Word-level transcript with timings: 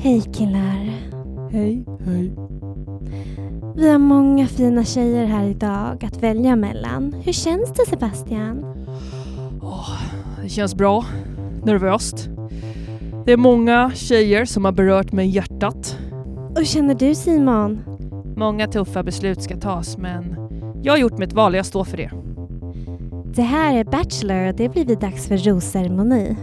Hej 0.00 0.20
killar. 0.20 0.90
Hej, 1.50 1.84
hej. 2.06 2.36
Vi 3.76 3.90
har 3.90 3.98
många 3.98 4.46
fina 4.46 4.84
tjejer 4.84 5.24
här 5.24 5.44
idag 5.44 6.04
att 6.04 6.22
välja 6.22 6.56
mellan. 6.56 7.12
Hur 7.12 7.32
känns 7.32 7.72
det 7.72 7.86
Sebastian? 7.86 8.64
Åh, 9.62 9.90
det 10.42 10.48
känns 10.48 10.74
bra. 10.74 11.04
Nervöst. 11.64 12.28
Det 13.24 13.32
är 13.32 13.36
många 13.36 13.90
tjejer 13.94 14.44
som 14.44 14.64
har 14.64 14.72
berört 14.72 15.12
mig 15.12 15.26
i 15.26 15.30
hjärtat. 15.30 15.98
Och 16.50 16.58
hur 16.58 16.64
känner 16.64 16.94
du 16.94 17.14
Simon? 17.14 17.80
Många 18.36 18.66
tuffa 18.66 19.02
beslut 19.02 19.42
ska 19.42 19.56
tas, 19.56 19.98
men 19.98 20.36
jag 20.82 20.92
har 20.92 20.98
gjort 20.98 21.18
mitt 21.18 21.32
val 21.32 21.52
och 21.52 21.58
jag 21.58 21.66
står 21.66 21.84
för 21.84 21.96
det. 21.96 22.10
Det 23.34 23.42
här 23.42 23.76
är 23.76 23.84
Bachelor 23.84 24.48
och 24.48 24.54
det 24.54 24.68
blivit 24.68 25.00
dags 25.00 25.28
för 25.28 25.36
rosceremoni. 25.36 26.36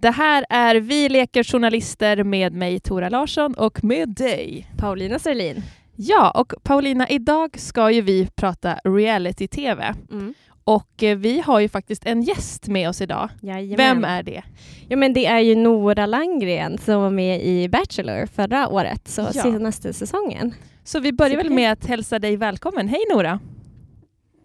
Det 0.00 0.10
här 0.10 0.44
är 0.50 0.74
Vi 0.76 1.08
leker 1.08 1.44
journalister 1.44 2.24
med 2.24 2.52
mig 2.52 2.80
Tora 2.80 3.08
Larsson 3.08 3.54
och 3.54 3.84
med 3.84 4.08
dig. 4.08 4.70
Paulina 4.78 5.18
Serlin. 5.18 5.62
Ja, 5.96 6.30
och 6.30 6.52
Paulina, 6.62 7.08
idag 7.08 7.58
ska 7.60 7.90
ju 7.90 8.00
vi 8.00 8.28
prata 8.36 8.74
reality-tv. 8.84 9.94
Mm. 10.10 10.34
Och 10.64 11.02
eh, 11.02 11.16
vi 11.18 11.40
har 11.40 11.60
ju 11.60 11.68
faktiskt 11.68 12.06
en 12.06 12.22
gäst 12.22 12.68
med 12.68 12.88
oss 12.88 13.00
idag. 13.00 13.28
Jajamän. 13.42 13.76
Vem 13.76 14.04
är 14.04 14.22
det? 14.22 14.42
Ja 14.88 14.96
men 14.96 15.12
det 15.12 15.26
är 15.26 15.40
ju 15.40 15.54
Nora 15.54 16.06
Landgren 16.06 16.78
som 16.78 17.00
var 17.02 17.10
med 17.10 17.42
i 17.44 17.68
Bachelor 17.68 18.26
förra 18.26 18.68
året, 18.68 19.08
så 19.08 19.22
Ja. 19.22 19.42
senaste 19.42 19.92
säsongen. 19.92 20.54
Så 20.84 21.00
vi 21.00 21.12
börjar 21.12 21.36
Så 21.36 21.42
väl 21.42 21.52
med 21.52 21.72
att 21.72 21.86
hälsa 21.86 22.18
dig 22.18 22.36
välkommen. 22.36 22.88
Hej 22.88 23.00
Nora! 23.14 23.40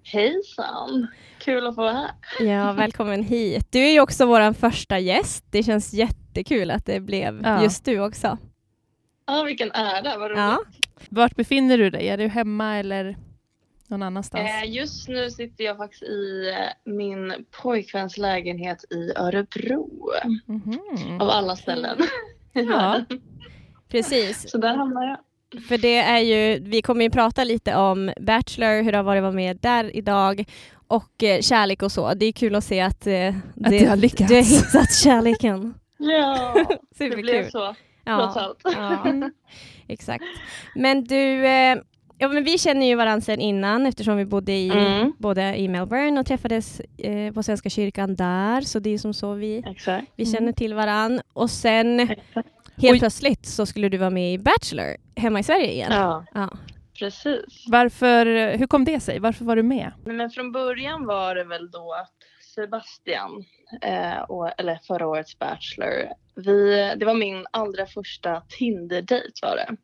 Hejsan! 0.04 1.08
Kul 1.46 1.68
att 1.68 1.76
få 1.76 1.82
vara 1.82 1.94
här. 1.94 2.12
Ja, 2.40 2.72
välkommen 2.74 3.24
hit. 3.24 3.68
Du 3.72 3.80
är 3.80 3.92
ju 3.92 4.00
också 4.00 4.26
vår 4.26 4.54
första 4.54 5.00
gäst. 5.00 5.46
Det 5.52 5.64
känns 5.64 5.94
jättekul 5.94 6.72
att 6.72 6.86
det 6.86 7.00
blev 7.00 7.42
Ja. 7.44 7.64
just 7.64 7.86
du 7.86 8.00
också. 8.00 8.38
Ja, 9.26 9.44
vilken 9.44 9.72
ära, 9.72 10.18
vad 10.18 10.30
roligt. 10.32 10.38
Ja. 10.38 10.60
Vart 11.10 11.36
befinner 11.36 11.78
du 11.78 11.90
dig? 11.90 12.08
Är 12.10 12.18
du 12.18 12.28
hemma 12.28 12.76
eller 12.78 13.18
någon 13.88 14.04
annanstans? 14.04 14.50
Eh, 14.64 14.72
just 14.72 15.08
nu 15.08 15.32
sitter 15.32 15.64
jag 15.64 15.78
faktiskt 15.78 16.04
i 16.04 16.50
eh, 16.58 16.92
min 16.94 17.46
pojkväns 17.62 18.18
lägenhet 18.18 18.84
i 18.92 19.12
Örebro. 19.18 19.90
Mhm. 20.46 21.22
Av 21.22 21.30
alla 21.30 21.56
ställen. 21.56 21.98
Ja. 22.54 23.02
Precis, 23.90 24.50
Så 24.52 24.58
där 24.58 24.76
hamnar 24.76 25.04
jag. 25.04 25.18
För 25.68 25.78
det 25.78 25.96
är 25.98 26.20
ju, 26.20 26.60
vi 26.60 26.82
kommer 26.82 27.04
ju 27.04 27.10
prata 27.10 27.44
lite 27.44 27.76
om 27.76 28.12
Bachelor, 28.22 28.84
hur 28.84 28.92
det 28.92 28.98
har 28.98 29.04
varit 29.04 29.20
att 29.20 29.24
vara 29.24 29.32
med 29.34 29.58
där 29.62 29.96
idag 29.96 30.46
och 30.88 31.24
eh, 31.24 31.42
kärlek 31.42 31.84
och 31.84 31.92
så. 31.92 32.14
Det 32.14 32.26
är 32.26 32.32
kul 32.32 32.56
att 32.56 32.64
se 32.64 32.82
att, 32.82 33.08
eh, 33.08 33.36
det 33.56 33.86
har 33.86 33.96
lyckats. 33.96 34.30
Du 34.30 34.36
har 34.36 34.42
hittat 34.44 34.94
kärleken. 34.96 35.74
Ja, 35.98 36.54
det 36.68 36.78
Superkul. 36.98 37.22
blev 37.22 37.50
så 37.50 37.60
trots 37.60 37.80
Ja, 38.06 38.14
allt. 38.42 38.62
ja, 38.64 39.30
exakt. 39.88 40.24
Men 40.76 41.04
du, 41.04 41.46
eh, 41.48 41.78
ja, 42.18 42.28
men 42.28 42.44
vi 42.44 42.58
känner 42.58 42.86
ju 42.86 42.96
varandra 42.96 43.22
sedan 43.22 43.40
innan 43.40 43.86
eftersom 43.86 44.18
vi 44.18 44.26
bodde 44.26 44.52
i, 44.52 44.70
Mm. 44.70 45.14
både 45.18 45.56
i 45.58 45.68
Melbourne 45.68 46.20
och 46.20 46.26
träffades 46.26 46.80
eh, 46.98 47.34
på 47.34 47.44
Svenska 47.44 47.70
kyrkan 47.70 48.16
där. 48.16 48.62
Så 48.62 48.80
det 48.80 48.90
är 48.90 48.98
som 48.98 49.14
så 49.14 49.34
vi, 49.34 49.64
Exakt. 49.68 50.08
vi 50.16 50.24
Mm. 50.24 50.34
känner 50.36 50.52
till 50.52 50.74
varandra. 50.74 51.24
Och 51.34 51.50
sen 51.50 52.00
Exakt. 52.00 52.48
Helt 52.78 52.94
Oj. 52.94 53.00
plötsligt 53.00 53.46
så 53.46 53.66
skulle 53.66 53.90
du 53.90 53.98
vara 53.98 54.10
med 54.10 54.34
i 54.34 54.38
Bachelor 54.38 54.96
hemma 55.16 55.40
i 55.40 55.44
Sverige 55.44 55.72
igen. 55.72 55.92
Ja, 55.92 56.26
Ja. 56.34 56.50
precis. 57.00 57.66
Varför, 57.68 58.26
hur 58.58 58.68
kom 58.68 58.86
det 58.86 59.00
sig? 59.00 59.20
Varför 59.20 59.46
var 59.46 59.56
du 59.56 59.64
med? 59.64 59.92
Men 60.06 60.30
från 60.30 60.52
början 60.52 61.06
var 61.06 61.36
det 61.36 61.44
väl 61.44 61.72
då 61.72 61.94
att 61.94 62.14
Sebastian, 62.56 63.44
eh, 63.82 64.18
och, 64.22 64.60
eller 64.60 64.80
förra 64.88 65.08
årets 65.08 65.40
Bachelor, 65.40 66.08
vi, 66.36 66.94
det 66.98 67.06
var 67.06 67.14
min 67.14 67.46
allra 67.52 67.86
första 67.86 68.42
Tinder-dejt 68.50 69.32
var 69.42 69.56
det. 69.56 69.76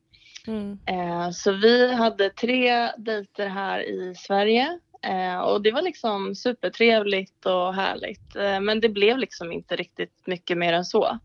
Mm. 0.48 0.80
Eh, 0.86 1.30
så 1.32 1.52
vi 1.52 1.94
hade 1.94 2.30
tre 2.30 2.92
dejter 2.98 3.48
här 3.48 3.80
i 3.90 4.16
Sverige 4.16 4.80
eh, 5.04 5.40
och 5.40 5.62
det 5.62 5.72
var 5.72 5.82
liksom 5.82 6.36
supertrevligt 6.36 7.46
och 7.46 7.74
härligt. 7.76 8.36
Eh, 8.36 8.60
men 8.60 8.80
det 8.80 8.90
blev 8.90 9.18
liksom 9.18 9.52
inte 9.52 9.76
riktigt 9.76 10.24
mycket 10.26 10.58
mer 10.58 10.74
än 10.74 10.86
så. 10.86 11.20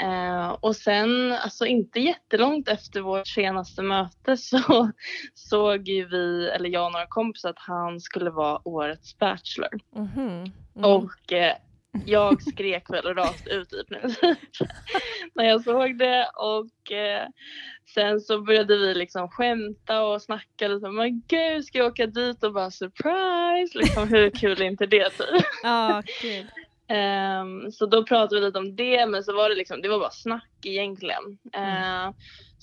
Eh, 0.00 0.48
och 0.48 0.76
sen, 0.76 1.32
alltså 1.32 1.66
inte 1.66 2.00
jättelångt 2.00 2.68
efter 2.68 3.00
vårt 3.00 3.28
senaste 3.28 3.82
möte 3.82 4.36
så 4.36 4.90
såg 5.34 5.88
ju 5.88 6.04
vi, 6.04 6.48
eller 6.48 6.68
jag 6.68 6.86
och 6.86 6.92
några 6.92 7.06
kompisar, 7.06 7.50
att 7.50 7.58
han 7.58 8.00
skulle 8.00 8.30
vara 8.30 8.68
årets 8.68 9.18
Bachelor. 9.18 9.80
Mhm. 9.96 10.52
Mm. 10.76 10.90
Och 10.90 11.32
eh, 11.32 11.56
jag 12.06 12.42
skrek 12.42 12.90
väl 12.90 13.14
rakt 13.14 13.48
ut 13.48 13.72
i 13.72 13.84
princip 13.84 14.38
när 15.34 15.44
jag 15.44 15.64
såg 15.64 15.98
det. 15.98 16.30
Och 16.34 16.92
eh, 16.92 17.28
sen 17.94 18.20
så 18.20 18.40
började 18.40 18.76
vi 18.76 18.94
liksom 18.94 19.28
skämta 19.28 20.02
och 20.02 20.22
snacka 20.22 20.68
lite. 20.68 20.90
Men 20.90 21.22
gud, 21.26 21.64
ska 21.64 21.78
jag 21.78 21.86
åka 21.86 22.06
dit 22.06 22.44
och 22.44 22.52
bara 22.52 22.70
surprise? 22.70 23.78
Liksom, 23.78 24.08
hur 24.08 24.30
kul 24.30 24.62
är 24.62 24.66
inte 24.66 24.86
det 24.86 25.10
typ? 25.10 25.44
Ja, 25.62 26.02
kul. 26.20 26.46
Ehm, 26.90 27.72
så 27.72 27.86
då 27.86 28.04
pratade 28.04 28.40
vi 28.40 28.46
lite 28.46 28.58
om 28.58 28.76
det, 28.76 29.06
men 29.06 29.24
så 29.24 29.32
var 29.36 29.48
det 29.48 29.54
liksom, 29.54 29.82
det 29.82 29.88
var 29.88 29.98
bara 29.98 30.10
snack 30.10 30.50
egentligen. 30.64 31.38
Ehm, 31.52 32.12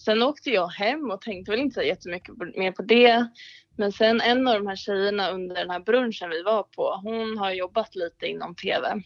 sen 0.05 0.23
åkte 0.23 0.49
jag 0.49 0.67
hem 0.67 1.11
och 1.11 1.21
tänkte 1.21 1.51
väl 1.51 1.59
inte 1.59 1.73
så 1.73 1.81
jättemycket 1.81 2.37
på, 2.37 2.45
mer 2.55 2.71
på 2.71 2.81
det. 2.81 3.27
Men 3.77 3.91
sen 3.91 4.21
en 4.21 4.47
av 4.47 4.53
de 4.53 4.67
här 4.67 4.75
tjejerna 4.75 5.29
under 5.31 5.55
den 5.55 5.69
här 5.69 5.79
brunchen 5.79 6.29
vi 6.29 6.43
var 6.43 6.63
på, 6.63 6.99
hon 7.03 7.37
har 7.37 7.51
jobbat 7.51 7.95
lite 7.95 8.25
inom 8.27 8.55
tv. 8.55 9.01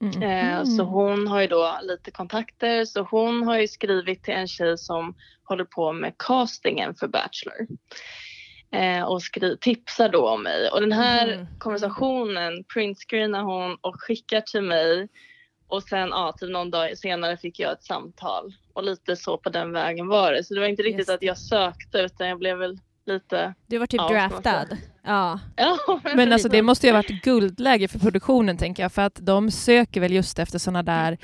Mm. 0.00 0.22
Eh, 0.22 0.64
Så 0.64 0.82
hon 0.82 1.26
har 1.28 1.40
ju 1.40 1.46
då 1.46 1.78
lite 1.82 2.10
kontakter, 2.10 2.84
så 2.84 3.02
hon 3.02 3.42
har 3.42 3.58
ju 3.58 3.68
skrivit 3.68 4.24
till 4.24 4.34
en 4.34 4.48
tjej 4.48 4.78
som 4.78 5.14
håller 5.44 5.64
på 5.64 5.92
med 5.92 6.14
castingen 6.18 6.94
för 6.94 7.08
Bachelor. 7.08 7.66
Eh, 8.70 9.02
och 9.04 9.22
skri- 9.22 9.56
tipsar 9.60 10.08
då 10.08 10.28
om 10.28 10.42
mig. 10.42 10.68
Och 10.70 10.80
den 10.80 10.92
här 10.92 11.36
Mhm. 11.36 11.46
konversationen 11.58 12.64
printscreenar 12.74 13.42
hon 13.42 13.76
och 13.80 14.00
skickar 14.02 14.40
till 14.40 14.62
mig. 14.62 15.08
Och 15.68 15.82
sen 15.82 16.08
ja, 16.08 16.34
typ 16.40 16.50
någon 16.50 16.70
dag 16.70 16.98
senare 16.98 17.36
fick 17.36 17.58
jag 17.60 17.72
ett 17.72 17.84
samtal. 17.84 18.52
Och 18.72 18.84
lite 18.84 19.16
så 19.16 19.38
på 19.38 19.50
den 19.50 19.72
vägen 19.72 20.08
var 20.08 20.32
det. 20.32 20.44
Så 20.44 20.54
det 20.54 20.60
var 20.60 20.66
inte 20.66 20.82
riktigt 20.82 20.98
Just 20.98 21.10
att 21.10 21.22
jag 21.22 21.38
sökte 21.38 21.98
utan 21.98 22.28
jag 22.28 22.38
blev 22.38 22.58
väl 22.58 22.78
lite... 23.08 23.54
Du 23.66 23.78
var 23.78 23.86
typ 23.86 24.00
Ja, 24.00 24.08
draftad. 24.08 24.66
Ja. 25.06 25.40
Ja, 25.56 26.00
Men 26.16 26.32
alltså 26.32 26.48
det 26.48 26.62
måste 26.62 26.86
ju 26.86 26.92
ha 26.92 26.98
varit 26.98 27.22
guldläge 27.22 27.88
för 27.88 27.98
produktionen 27.98 28.56
tänker 28.56 28.82
jag, 28.82 28.92
för 28.92 29.02
att 29.02 29.18
de 29.22 29.50
söker 29.50 30.00
väl 30.00 30.12
just 30.12 30.38
efter 30.38 30.58
sådana 30.58 30.82
där 30.82 31.18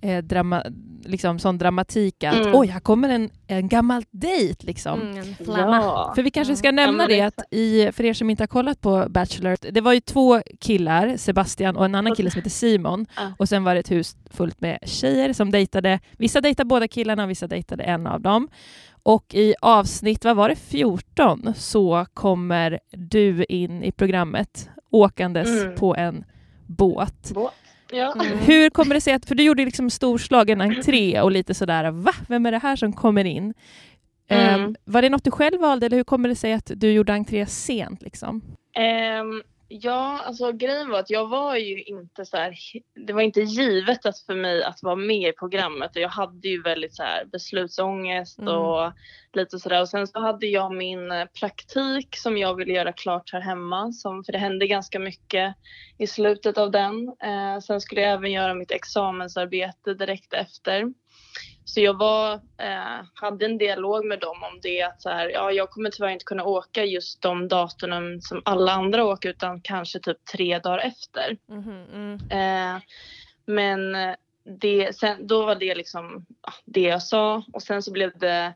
eh, 0.00 0.18
drama, 0.24 0.62
liksom 1.04 1.38
sån 1.38 1.58
dramatik 1.58 2.24
att 2.24 2.34
Mm. 2.34 2.50
oj, 2.54 2.66
här 2.66 2.80
kommer 2.80 3.08
en, 3.08 3.30
en 3.46 3.68
gammal 3.68 4.04
dejt 4.10 4.66
liksom. 4.66 5.00
Mm, 5.00 5.18
en 5.18 5.34
flamma. 5.44 5.76
Ja. 5.76 6.12
För 6.14 6.22
vi 6.22 6.30
kanske 6.30 6.56
ska 6.56 6.72
nämna 6.72 6.96
men 6.96 7.08
det 7.08 7.20
exakt. 7.20 7.38
att 7.38 7.44
i, 7.50 7.92
för 7.92 8.04
er 8.04 8.12
som 8.12 8.30
inte 8.30 8.42
har 8.42 8.48
kollat 8.48 8.80
på 8.80 9.06
Bachelor, 9.08 9.56
det 9.72 9.80
var 9.80 9.92
ju 9.92 10.00
två 10.00 10.40
killar, 10.60 11.16
Sebastian 11.16 11.76
och 11.76 11.84
en 11.84 11.94
annan 11.94 12.14
kille 12.14 12.30
som 12.30 12.38
heter 12.38 12.50
Simon, 12.50 13.06
Ja. 13.16 13.32
och 13.38 13.48
sen 13.48 13.64
var 13.64 13.74
det 13.74 13.80
ett 13.80 13.90
hus 13.90 14.16
fullt 14.30 14.60
med 14.60 14.78
tjejer 14.86 15.32
som 15.32 15.50
dejtade, 15.50 16.00
vissa 16.18 16.40
dejtade 16.40 16.66
båda 16.68 16.88
killarna 16.88 17.24
och 17.24 17.30
vissa 17.30 17.46
dejtade 17.46 17.82
en 17.84 18.06
av 18.06 18.20
dem. 18.20 18.48
Och 19.06 19.34
i 19.34 19.54
avsnitt, 19.60 20.24
vad 20.24 20.36
var 20.36 20.48
det, 20.48 20.56
14, 20.56 21.52
så 21.56 22.06
kommer 22.14 22.78
du 22.92 23.44
in 23.44 23.82
i 23.84 23.92
programmet 23.92 24.68
åkandes 24.90 25.62
Mm. 25.62 25.74
på 25.76 25.96
en 25.96 26.24
båt. 26.66 27.30
Båt. 27.34 27.52
Ja. 27.92 28.12
Mm. 28.12 28.38
Hur 28.38 28.70
kommer 28.70 28.94
det 28.94 29.00
sig 29.00 29.12
att, 29.14 29.26
för 29.26 29.34
du 29.34 29.42
gjorde 29.42 29.64
liksom 29.64 29.90
storslagen 29.90 30.60
entré 30.60 31.20
och 31.20 31.30
lite 31.30 31.54
sådär, 31.54 31.90
va? 31.90 32.12
Vem 32.28 32.46
är 32.46 32.50
det 32.52 32.58
här 32.58 32.76
som 32.76 32.92
kommer 32.92 33.24
in? 33.24 33.54
Mm. 34.28 34.60
Ehm, 34.64 34.76
var 34.84 35.02
det 35.02 35.08
något 35.08 35.24
du 35.24 35.30
själv 35.30 35.60
valde 35.60 35.86
eller 35.86 35.96
hur 35.96 36.04
kommer 36.04 36.28
det 36.28 36.34
sig 36.36 36.52
att 36.52 36.70
du 36.76 36.92
gjorde 36.92 37.12
entré 37.12 37.46
sent? 37.46 38.02
Liksom? 38.02 38.42
Ehm, 38.76 39.42
ja, 39.82 40.20
alltså 40.24 40.52
grejen 40.52 40.90
var 40.90 40.98
att 40.98 41.10
jag 41.10 41.28
var 41.28 41.56
ju 41.56 41.82
inte 41.82 42.24
så 42.24 42.36
här, 42.36 42.54
det 43.06 43.12
var 43.12 43.22
inte 43.22 43.40
givet 43.40 44.06
att 44.06 44.18
för 44.18 44.34
mig 44.34 44.62
att 44.62 44.82
vara 44.82 44.96
med 44.96 45.28
i 45.28 45.32
programmet 45.32 45.96
och 45.96 46.02
jag 46.02 46.08
hade 46.08 46.48
ju 46.48 46.62
väldigt 46.62 46.94
så 46.94 47.02
här 47.02 47.24
beslutsångest 47.24 48.38
Mm. 48.38 48.54
och 48.54 48.92
lite 49.32 49.58
sådär 49.58 49.80
och 49.80 49.88
sen 49.88 50.06
så 50.06 50.20
hade 50.20 50.46
jag 50.46 50.74
min 50.74 51.12
eh, 51.12 51.24
praktik 51.40 52.16
som 52.16 52.38
jag 52.38 52.54
ville 52.54 52.72
göra 52.72 52.92
klart 52.92 53.32
här 53.32 53.40
hemma 53.40 53.92
som, 53.92 54.24
för 54.24 54.32
det 54.32 54.38
hände 54.38 54.66
ganska 54.66 54.98
mycket 54.98 55.54
i 55.98 56.06
slutet 56.06 56.58
av 56.58 56.70
den. 56.70 57.08
Eh, 57.08 57.60
sen 57.60 57.80
skulle 57.80 58.00
jag 58.00 58.12
även 58.12 58.32
göra 58.32 58.54
mitt 58.54 58.70
examensarbete 58.70 59.94
direkt 59.94 60.32
efter. 60.32 60.92
Så 61.64 61.80
jag 61.80 61.98
var, 61.98 62.34
eh, 62.34 63.04
hade 63.14 63.44
en 63.44 63.58
dialog 63.58 64.04
med 64.04 64.20
dem 64.20 64.42
om 64.42 64.60
det 64.62 64.82
att 64.82 65.02
så 65.02 65.10
här, 65.10 65.28
ja, 65.28 65.52
jag 65.52 65.70
kommer 65.70 65.90
tyvärr 65.90 66.10
inte 66.10 66.24
kunna 66.24 66.44
åka 66.44 66.84
just 66.84 67.22
de 67.22 67.48
datumen 67.48 68.22
som 68.22 68.42
alla 68.44 68.72
andra 68.72 69.04
åker 69.04 69.28
utan 69.28 69.60
kanske 69.60 70.00
typ 70.00 70.24
tre 70.24 70.58
dagar 70.58 70.78
efter. 70.78 71.36
Mhm, 71.48 71.84
mm. 71.92 72.14
Eh, 72.30 72.82
men 73.46 73.96
det, 74.60 74.96
sen, 74.96 75.26
då 75.26 75.46
var 75.46 75.54
det 75.54 75.74
liksom 75.74 76.26
ja, 76.42 76.52
det 76.64 76.80
jag 76.80 77.02
sa 77.02 77.44
och 77.52 77.62
sen 77.62 77.82
så 77.82 77.92
blev 77.92 78.18
det 78.18 78.54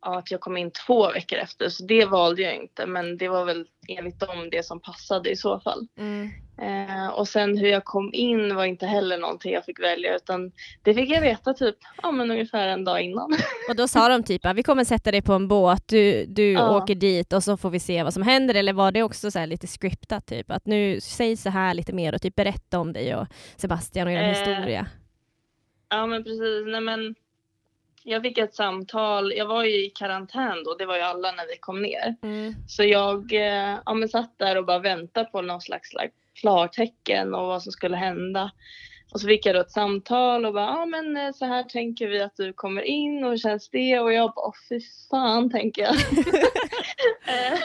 ja, 0.00 0.18
att 0.18 0.30
jag 0.30 0.40
kom 0.40 0.56
in 0.56 0.70
två 0.86 1.12
veckor 1.12 1.38
efter 1.38 1.68
så 1.68 1.84
det 1.84 2.04
valde 2.04 2.42
jag 2.42 2.54
inte 2.54 2.86
men 2.86 3.16
det 3.16 3.28
var 3.28 3.44
väl 3.44 3.66
enligt 3.88 4.20
dem 4.20 4.48
det 4.50 4.62
som 4.62 4.80
passade 4.80 5.30
i 5.30 5.36
så 5.36 5.60
fall. 5.60 5.86
Mm. 5.98 6.28
Eh, 6.62 7.08
och 7.08 7.28
sen 7.28 7.58
hur 7.58 7.68
jag 7.68 7.84
kom 7.84 8.10
in 8.14 8.54
var 8.54 8.64
inte 8.64 8.86
heller 8.86 9.18
någonting 9.18 9.52
jag 9.52 9.64
fick 9.64 9.80
välja 9.80 10.16
utan 10.16 10.52
det 10.82 10.94
fick 10.94 11.10
jag 11.10 11.20
veta 11.20 11.54
typ 11.54 11.76
ja, 12.02 12.10
men 12.10 12.30
ungefär 12.30 12.68
en 12.68 12.84
dag 12.84 13.02
innan. 13.02 13.32
Och 13.68 13.76
då 13.76 13.88
sa 13.88 14.08
de 14.08 14.22
typ 14.22 14.46
att 14.46 14.56
vi 14.56 14.62
kommer 14.62 14.84
sätta 14.84 15.10
dig 15.10 15.22
på 15.22 15.32
en 15.32 15.48
båt, 15.48 15.82
du, 15.88 16.24
du 16.26 16.52
Ja. 16.52 16.76
åker 16.76 16.94
dit 16.94 17.32
och 17.32 17.44
så 17.44 17.56
får 17.56 17.70
vi 17.70 17.80
se 17.80 18.02
vad 18.02 18.14
som 18.14 18.22
händer 18.22 18.54
eller 18.54 18.72
var 18.72 18.92
det 18.92 19.02
också 19.02 19.30
så 19.30 19.38
här 19.38 19.46
lite 19.46 19.66
scriptat 19.66 20.26
typ 20.26 20.50
att 20.50 20.66
nu 20.66 21.00
säg 21.00 21.36
så 21.36 21.50
här 21.50 21.74
lite 21.74 21.92
mer 21.92 22.14
och 22.14 22.22
typ 22.22 22.34
berätta 22.34 22.78
om 22.78 22.92
dig 22.92 23.14
och 23.14 23.26
Sebastian 23.56 24.06
och 24.06 24.12
er 24.12 24.22
Eh, 24.22 24.28
historia. 24.28 24.86
Ja 25.88 26.06
men 26.06 26.24
precis, 26.24 26.66
nej 26.66 26.80
men 26.80 27.14
jag 28.02 28.22
fick 28.22 28.38
ett 28.38 28.54
samtal, 28.54 29.32
jag 29.36 29.46
var 29.46 29.64
ju 29.64 29.86
i 29.86 29.90
karantän 29.90 30.64
då, 30.64 30.74
det 30.74 30.86
var 30.86 30.96
ju 30.96 31.02
alla 31.02 31.32
när 31.32 31.46
vi 31.46 31.56
kom 31.60 31.82
ner. 31.82 32.16
Mm. 32.22 32.54
Så 32.68 32.84
jag 32.84 33.32
eh, 33.32 33.78
ja, 33.86 33.94
men 33.94 34.08
satt 34.08 34.38
där 34.38 34.56
och 34.58 34.64
bara 34.64 34.78
väntade 34.78 35.30
på 35.30 35.42
någon 35.42 35.60
slags 35.60 35.92
like, 35.92 36.12
klartecken 36.40 37.34
och 37.34 37.46
vad 37.46 37.62
som 37.62 37.72
skulle 37.72 37.96
hända. 37.96 38.50
Och 39.12 39.20
så 39.20 39.26
fick 39.26 39.46
jag 39.46 39.54
då 39.54 39.60
ett 39.60 39.70
samtal 39.70 40.46
och 40.46 40.54
bara, 40.54 40.64
ja 40.66 40.86
men 40.86 41.16
eh, 41.16 41.32
så 41.32 41.44
här 41.44 41.62
tänker 41.62 42.08
vi 42.08 42.22
att 42.22 42.36
du 42.36 42.52
kommer 42.52 42.82
in 42.82 43.24
och 43.24 43.30
hur 43.30 43.38
känns 43.38 43.68
det? 43.70 43.98
Och 44.00 44.12
jag 44.12 44.32
bara, 44.34 44.46
åh 44.46 44.52
fy 44.68 44.80
fan 45.10 45.50
tänker 45.50 45.82
jag. 45.82 45.94
Eh, 47.26 47.58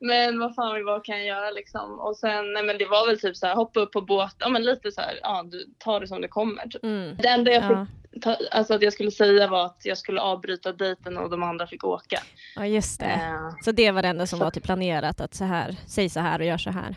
men 0.00 0.38
vad 0.38 0.54
fan, 0.54 0.84
vad 0.84 1.04
kan 1.04 1.16
jag 1.18 1.26
göra 1.26 1.50
liksom? 1.50 2.00
Och 2.00 2.16
sen, 2.16 2.52
nej 2.52 2.62
men 2.62 2.78
det 2.78 2.84
var 2.86 3.06
väl 3.06 3.20
typ 3.20 3.36
så 3.36 3.46
här, 3.46 3.54
hoppa 3.54 3.80
upp 3.80 3.92
på 3.92 4.00
båt, 4.00 4.34
ja 4.38 4.48
men 4.48 4.62
lite 4.64 4.92
så 4.92 5.00
här, 5.00 5.18
ja 5.22 5.44
du 5.50 5.66
tar 5.78 6.00
det 6.00 6.06
som 6.08 6.20
det 6.20 6.28
kommer. 6.28 6.62
Typ. 6.68 6.84
Mm. 6.84 7.16
Det 7.16 7.28
enda 7.28 7.50
jag 7.52 7.62
Ja. 7.64 7.86
fick, 8.12 8.22
ta, 8.22 8.36
alltså 8.50 8.74
att 8.74 8.82
jag 8.82 8.92
skulle 8.92 9.10
säga 9.10 9.46
var 9.48 9.64
att 9.66 9.80
jag 9.84 9.98
skulle 9.98 10.20
avbryta 10.20 10.72
dejten 10.72 11.18
och 11.18 11.30
de 11.30 11.42
andra 11.42 11.66
fick 11.66 11.84
åka. 11.84 12.18
ja, 12.56 12.66
just 12.66 13.00
det. 13.00 13.06
Eh, 13.06 13.50
Så 13.64 13.72
det 13.72 13.90
var 13.90 14.02
det 14.02 14.08
enda 14.08 14.26
som 14.26 14.38
så- 14.38 14.44
var 14.44 14.50
typ 14.50 14.64
planerat 14.64 15.20
att 15.20 15.34
så 15.34 15.44
här, 15.44 15.76
säg 15.86 16.08
så 16.10 16.20
här 16.20 16.38
och 16.38 16.44
gör 16.46 16.58
så 16.58 16.70
här. 16.70 16.94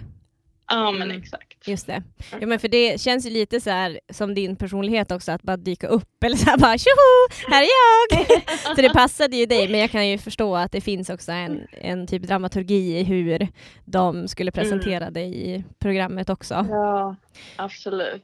Ja 0.71 0.91
men 0.91 1.01
Mm. 1.01 1.21
exakt. 1.21 1.67
Just 1.67 1.87
det. 1.87 2.03
Ja, 2.39 2.47
men 2.47 2.59
för 2.59 2.67
det 2.67 3.01
känns 3.01 3.25
ju 3.25 3.29
lite 3.29 3.61
så 3.61 3.69
här 3.69 3.99
som 4.09 4.33
din 4.33 4.55
personlighet 4.55 5.11
också, 5.11 5.31
att 5.31 5.41
bara 5.43 5.57
dyka 5.57 5.87
upp 5.87 6.23
eller 6.23 6.35
så 6.35 6.45
här 6.49 6.57
bara 6.57 6.77
tjoho, 6.77 7.51
här 7.51 7.61
är 7.63 7.67
jag! 7.67 8.27
så 8.75 8.81
det 8.81 8.89
passade 8.89 9.35
ju 9.37 9.45
dig, 9.45 9.67
men 9.69 9.79
jag 9.79 9.91
kan 9.91 10.07
ju 10.09 10.17
förstå 10.17 10.55
att 10.55 10.71
det 10.71 10.81
finns 10.81 11.09
också 11.09 11.31
en, 11.31 11.67
en 11.81 12.07
typ 12.07 12.23
dramaturgi 12.23 12.97
i 12.99 13.03
hur 13.03 13.47
de 13.85 14.27
skulle 14.27 14.51
presentera 14.51 15.09
dig 15.11 15.49
i 15.55 15.63
programmet 15.79 16.29
också. 16.29 16.65
Ja, 16.69 17.15
absolut. 17.55 18.23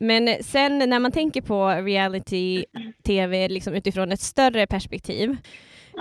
Men 0.00 0.36
sen 0.44 0.78
när 0.78 0.98
man 0.98 1.12
tänker 1.12 1.40
på 1.42 1.68
reality-tv 1.68 3.48
liksom 3.48 3.74
utifrån 3.74 4.12
ett 4.12 4.20
större 4.20 4.66
perspektiv, 4.66 5.36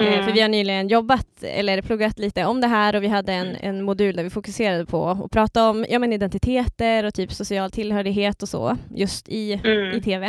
Mm. 0.02 0.26
För 0.26 0.32
vi 0.32 0.42
har 0.42 0.50
nyligen 0.50 0.88
jobbat, 0.88 1.44
eller 1.44 1.82
pluggat 1.82 2.20
lite 2.20 2.46
om 2.46 2.62
det 2.62 2.68
här 2.68 2.96
och 2.96 3.04
vi 3.04 3.08
hade 3.08 3.34
en, 3.34 3.56
en 3.56 3.84
modul 3.84 4.16
där 4.16 4.24
vi 4.24 4.30
fokuserade 4.30 4.86
på 4.86 5.08
att 5.10 5.32
prata 5.32 5.70
om 5.70 5.86
ja, 5.90 6.00
men 6.00 6.14
identiteter 6.14 7.04
och 7.04 7.14
typ 7.14 7.32
social 7.34 7.72
tillhörighet 7.72 8.44
och 8.44 8.50
så, 8.50 8.78
just 8.96 9.30
i, 9.30 9.36
i 9.52 9.60
Mm. 9.64 10.02
TV. 10.02 10.26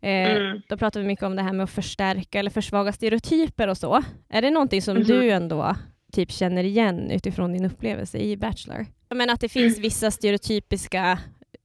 Eh, 0.00 0.30
Mm. 0.36 0.60
Då 0.68 0.76
pratar 0.76 1.00
vi 1.00 1.06
mycket 1.06 1.24
om 1.24 1.36
det 1.36 1.42
här 1.42 1.52
med 1.52 1.64
att 1.64 1.70
förstärka 1.70 2.38
eller 2.38 2.50
försvaga 2.50 2.92
stereotyper 2.92 3.68
och 3.68 3.76
så. 3.78 4.02
Är 4.28 4.42
det 4.42 4.50
någonting 4.50 4.82
som 4.82 4.96
Mhm. 4.96 5.04
du 5.06 5.30
ändå 5.30 5.76
typ 6.12 6.30
känner 6.30 6.64
igen 6.64 7.10
utifrån 7.10 7.52
din 7.52 7.64
upplevelse 7.64 8.18
i 8.18 8.36
Bachelor? 8.36 8.86
Menar 9.14 9.34
att 9.34 9.40
det 9.40 9.48
finns 9.48 9.78
vissa 9.78 10.10
stereotypiska 10.10 11.18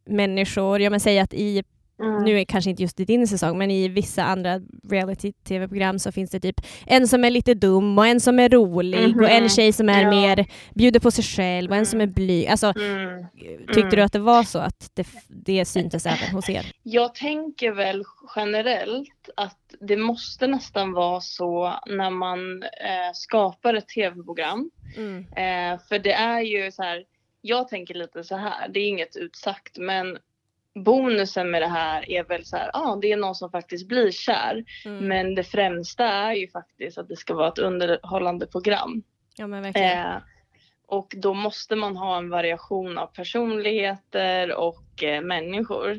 människor, 0.09 0.81
jag 0.81 0.91
men 0.91 0.99
säger 0.99 1.23
att 1.23 1.33
i 1.33 1.63
Mm. 1.99 2.23
nu 2.23 2.39
är 2.39 2.45
kanske 2.45 2.69
inte 2.69 2.81
just 2.81 2.99
i 2.99 3.05
din 3.05 3.27
säsong, 3.27 3.57
men 3.57 3.71
i 3.71 3.87
vissa 3.87 4.23
andra 4.23 4.61
reality-tv-program 4.89 5.99
så 5.99 6.11
finns 6.11 6.31
det 6.31 6.39
typ 6.39 6.61
en 6.85 7.07
som 7.07 7.23
är 7.25 7.29
lite 7.29 7.53
dum 7.53 7.97
och 7.97 8.07
en 8.07 8.19
som 8.19 8.39
är 8.39 8.49
rolig 8.49 9.17
och 9.17 9.29
en 9.29 9.39
Mhm. 9.43 9.49
tjej 9.49 9.71
som 9.73 9.89
är 9.89 10.01
Ja. 10.03 10.09
mer 10.09 10.45
bjuder 10.73 10.99
på 10.99 11.11
sig 11.11 11.23
själv 11.23 11.71
och 11.71 11.77
en 11.77 11.85
som 11.85 12.01
är 12.01 12.07
blyg. 12.07 12.47
Alltså, 12.47 12.73
Mm. 12.79 13.25
tyckte 13.67 13.79
Mm. 13.81 13.89
du 13.89 14.01
att 14.01 14.13
det 14.13 14.19
var 14.19 14.43
så 14.43 14.59
att 14.59 14.91
det, 14.93 15.07
det 15.27 15.65
syntes 15.65 16.05
även 16.05 16.29
hos 16.35 16.49
er? 16.49 16.65
Jag 16.83 17.15
tänker 17.15 17.71
väl 17.71 18.03
generellt 18.35 19.29
att 19.37 19.59
det 19.79 19.97
måste 19.97 20.47
nästan 20.47 20.91
vara 20.93 21.21
så 21.21 21.73
när 21.87 22.09
man 22.09 22.63
eh, 22.63 23.11
skapar 23.13 23.73
ett 23.73 23.87
tv-program. 23.87 24.71
Eh, 25.35 25.79
för 25.89 25.99
det 25.99 26.13
är 26.13 26.41
ju 26.41 26.71
så 26.71 26.83
här, 26.83 27.03
jag 27.41 27.67
tänker 27.67 27.93
lite 27.93 28.23
så 28.23 28.35
här, 28.35 28.67
det 28.69 28.79
är 28.79 28.87
inget 28.87 29.15
utsagt 29.15 29.77
men 29.77 30.17
bonusen 30.75 31.51
med 31.51 31.61
det 31.61 31.67
här 31.67 32.09
är 32.09 32.23
väl 32.23 32.45
så 32.45 32.57
här, 32.57 32.69
ja 32.73 32.79
ah, 32.79 32.95
det 32.95 33.11
är 33.11 33.17
någon 33.17 33.35
som 33.35 33.51
faktiskt 33.51 33.87
blir 33.87 34.11
kär. 34.11 34.63
Mm. 34.85 35.07
Men 35.07 35.35
det 35.35 35.43
främsta 35.43 36.05
är 36.05 36.33
ju 36.33 36.47
faktiskt 36.47 36.97
att 36.97 37.07
det 37.07 37.15
ska 37.15 37.33
vara 37.33 37.47
ett 37.47 37.59
underhållande 37.59 38.47
program. 38.47 39.03
Ja 39.37 39.47
men 39.47 39.63
verkligen. 39.63 40.07
Eh, 40.07 40.17
och 40.87 41.13
då 41.17 41.33
måste 41.33 41.75
man 41.75 41.97
ha 41.97 42.17
en 42.17 42.29
variation 42.29 42.97
av 42.97 43.07
personligheter 43.07 44.55
och 44.55 45.03
eh, 45.03 45.21
människor. 45.21 45.91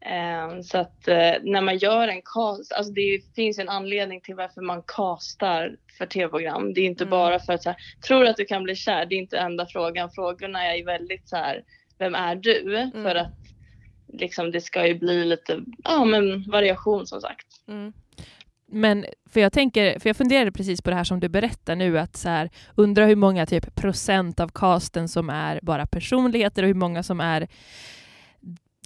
Eh, 0.00 0.60
så 0.60 0.78
att 0.78 1.08
eh, 1.08 1.34
när 1.42 1.60
man 1.60 1.78
gör 1.78 2.08
en 2.08 2.22
cast, 2.22 2.72
alltså 2.72 2.92
det 2.92 3.34
finns 3.34 3.58
en 3.58 3.68
anledning 3.68 4.20
till 4.20 4.34
varför 4.34 4.60
man 4.60 4.82
castar 4.86 5.76
för 5.98 6.06
tv-program. 6.06 6.74
Det 6.74 6.80
är 6.80 6.84
inte 6.84 7.04
Mm. 7.04 7.10
bara 7.10 7.38
för 7.38 7.52
att 7.52 7.62
så 7.62 7.70
här, 7.70 7.78
tror 8.06 8.26
att 8.26 8.36
du 8.36 8.44
kan 8.44 8.62
bli 8.62 8.74
kär? 8.74 9.06
Det 9.06 9.14
är 9.14 9.18
inte 9.18 9.38
enda 9.38 9.66
frågan. 9.66 10.10
Frågorna 10.10 10.74
är 10.74 10.84
väldigt 10.84 11.28
så 11.28 11.36
här, 11.36 11.62
vem 11.98 12.14
är 12.14 12.36
du? 12.36 12.76
Mm. 12.76 13.02
För 13.02 13.14
att 13.14 13.47
liksom 14.12 14.50
det 14.50 14.60
ska 14.60 14.86
ju 14.86 14.98
bli 14.98 15.24
lite, 15.24 15.60
ja 15.84 16.04
men 16.04 16.50
variation 16.50 17.06
som 17.06 17.20
sagt. 17.20 17.46
Mm. 17.68 17.92
Men 18.70 19.06
för 19.30 19.40
jag 19.40 19.52
tänker, 19.52 19.98
för 19.98 20.08
jag 20.08 20.16
funderade 20.16 20.52
precis 20.52 20.82
på 20.82 20.90
det 20.90 20.96
här 20.96 21.04
som 21.04 21.20
du 21.20 21.28
berättar 21.28 21.76
nu, 21.76 21.98
att 21.98 22.16
så 22.16 22.28
här, 22.28 22.50
undra 22.74 23.06
hur 23.06 23.16
många 23.16 23.46
typ 23.46 23.74
procent 23.74 24.40
av 24.40 24.48
casten 24.54 25.08
som 25.08 25.30
är 25.30 25.60
bara 25.62 25.86
personligheter 25.86 26.62
och 26.62 26.66
hur 26.66 26.74
många 26.74 27.02
som 27.02 27.20
är 27.20 27.48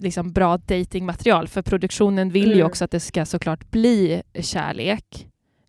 liksom 0.00 0.32
bra 0.32 0.56
datingmaterial. 0.56 1.48
För 1.48 1.62
produktionen 1.62 2.30
vill 2.30 2.48
ju 2.48 2.54
Mm. 2.54 2.66
också 2.66 2.84
att 2.84 2.90
det 2.90 3.00
ska 3.00 3.26
såklart 3.26 3.70
bli 3.70 4.22
kärlek. 4.40 5.26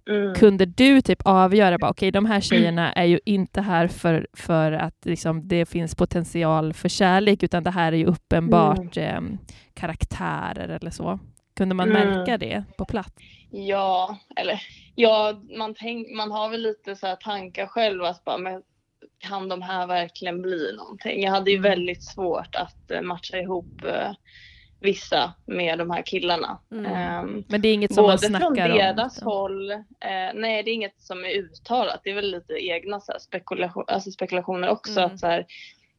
Mm. 0.10 0.36
Kunde 0.36 0.66
du 0.66 1.02
typ 1.02 1.22
avgöra, 1.26 1.78
bara, 1.78 1.92
okej 1.92 2.12
de 2.12 2.26
här 2.26 2.42
tjejerna 2.42 2.94
är 2.94 3.06
ju 3.06 3.20
inte 3.26 3.62
här 3.62 3.88
för, 3.88 4.28
för 4.34 4.72
att 4.72 5.06
liksom, 5.06 5.48
det 5.48 5.66
finns 5.66 5.95
potential 5.95 6.74
för 6.74 6.90
kärlek, 6.90 7.44
utan 7.44 7.64
det 7.64 7.72
här 7.72 7.92
är 7.92 7.98
ju 7.98 8.06
uppenbart 8.06 8.98
eh, 8.98 9.22
karaktärer 9.74 10.69
eller 10.69 10.92
så. 10.92 11.19
Kunde 11.57 11.76
man 11.76 11.90
Mm. 11.92 12.10
märka 12.10 12.38
det 12.38 12.64
på 12.78 12.86
plats? 12.86 13.12
Ja, 13.52 14.18
eller 14.36 14.62
ja, 14.95 15.42
man, 15.57 15.74
tänk, 15.78 16.07
man 16.12 16.31
har 16.31 16.50
väl 16.50 16.62
lite 16.62 16.95
så 16.95 17.07
här 17.07 17.16
tankar 17.16 17.68
själv 17.68 18.04
att 18.04 18.24
bara, 18.26 18.38
men 18.38 18.62
kan 19.19 19.50
de 19.50 19.62
här 19.62 19.88
verkligen 19.88 20.42
bli 20.42 20.74
någonting? 20.78 21.22
Jag 21.24 21.31
hade 21.31 21.52
ju 21.52 21.57
Mm. 21.57 21.69
väldigt 21.72 22.04
svårt 22.04 22.56
att 22.56 22.92
eh, 22.92 23.02
matcha 23.02 23.38
ihop 23.38 23.83
eh, 23.86 24.12
vissa 24.83 25.33
med 25.45 25.78
de 25.80 25.92
här 25.92 26.02
killarna. 26.02 26.59
Mm. 26.71 26.85
Ehm, 26.85 27.44
Men 27.47 27.61
det 27.61 27.68
är 27.68 27.73
inget 27.73 27.94
som 27.94 28.04
man 28.04 28.11
både 28.11 28.28
från 28.28 28.30
snackar 28.56 28.69
om? 28.69 28.78
deras 28.78 29.18
utan- 29.18 29.28
håll, 29.28 29.71
eh, 29.71 29.80
nej 30.33 30.63
det 30.63 30.71
är 30.71 30.73
inget 30.73 31.02
som 31.02 31.25
är 31.25 31.30
uttalat, 31.30 32.02
det 32.04 32.09
är 32.09 32.16
väl 32.16 32.31
lite 32.31 32.54
egna 32.54 32.99
så 32.99 33.11
här, 33.11 33.19
spekulation, 33.19 33.83
alltså 33.87 34.11
spekulationer 34.11 34.69
också. 34.69 34.99
Mm. 34.99 35.06
Att, 35.13 35.19
så 35.19 35.28
här, 35.28 35.45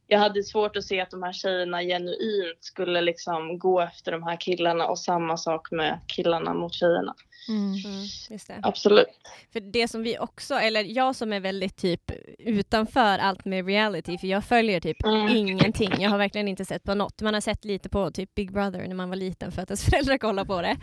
jag 0.07 0.19
hade 0.19 0.43
svårt 0.43 0.75
att 0.77 0.83
se 0.83 1.01
att 1.01 1.11
de 1.11 1.23
här 1.23 1.33
tjejerna 1.33 1.81
genuint 1.81 2.57
skulle 2.59 3.01
liksom 3.01 3.59
gå 3.59 3.81
efter 3.81 4.11
de 4.11 4.23
här 4.23 4.37
killarna 4.41 4.85
och 4.87 4.99
samma 4.99 5.37
sak 5.37 5.71
med 5.71 5.99
killarna 6.07 6.53
mot 6.53 6.73
tjejerna. 6.73 7.15
Mm. 7.49 7.63
Mm, 7.73 8.01
just 8.29 8.47
det. 8.47 8.59
Absolut. 8.63 9.05
För 9.53 9.59
det 9.59 9.87
som 9.87 10.03
vi 10.03 10.17
också, 10.19 10.53
eller 10.55 10.83
jag 10.83 11.15
som 11.15 11.33
är 11.33 11.39
väldigt 11.39 11.77
typ 11.77 12.11
utanför 12.39 13.17
allt 13.17 13.45
med 13.45 13.65
reality, 13.65 14.17
för 14.17 14.27
jag 14.27 14.43
följer 14.45 14.79
typ 14.79 15.05
Mm. 15.05 15.27
ingenting. 15.35 15.91
Jag 15.99 16.09
har 16.09 16.17
verkligen 16.17 16.47
inte 16.47 16.65
sett 16.65 16.83
på 16.83 16.95
något. 16.95 17.21
Man 17.21 17.33
har 17.33 17.41
sett 17.41 17.65
lite 17.65 17.89
på 17.89 18.11
typ 18.11 18.35
Big 18.35 18.53
Brother 18.53 18.87
när 18.87 18.95
man 18.95 19.09
var 19.09 19.15
liten 19.15 19.51
för 19.51 19.61
att 19.61 19.69
ens 19.69 19.85
föräldrar 19.89 20.17
kollade 20.17 20.47
på 20.47 20.61
det. 20.61 20.77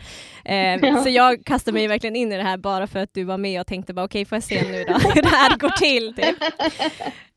Eh, 0.45 0.79
Ja. 0.81 1.03
Så 1.03 1.09
jag 1.09 1.45
kastade 1.45 1.73
mig 1.77 1.87
verkligen 1.87 2.15
in 2.15 2.31
i 2.31 2.37
det 2.37 2.43
här 2.43 2.57
bara 2.57 2.87
för 2.87 2.99
att 2.99 3.13
du 3.13 3.23
var 3.23 3.37
med 3.37 3.61
och 3.61 3.67
tänkte 3.67 3.93
bara 3.93 4.05
okej 4.05 4.25
får 4.25 4.35
jag 4.35 4.43
se 4.43 4.63
nu 4.71 4.83
då 4.83 4.93
hur 5.13 5.21
det 5.21 5.27
här 5.29 5.57
går 5.57 5.69
till. 5.69 6.15
Typ. 6.15 6.35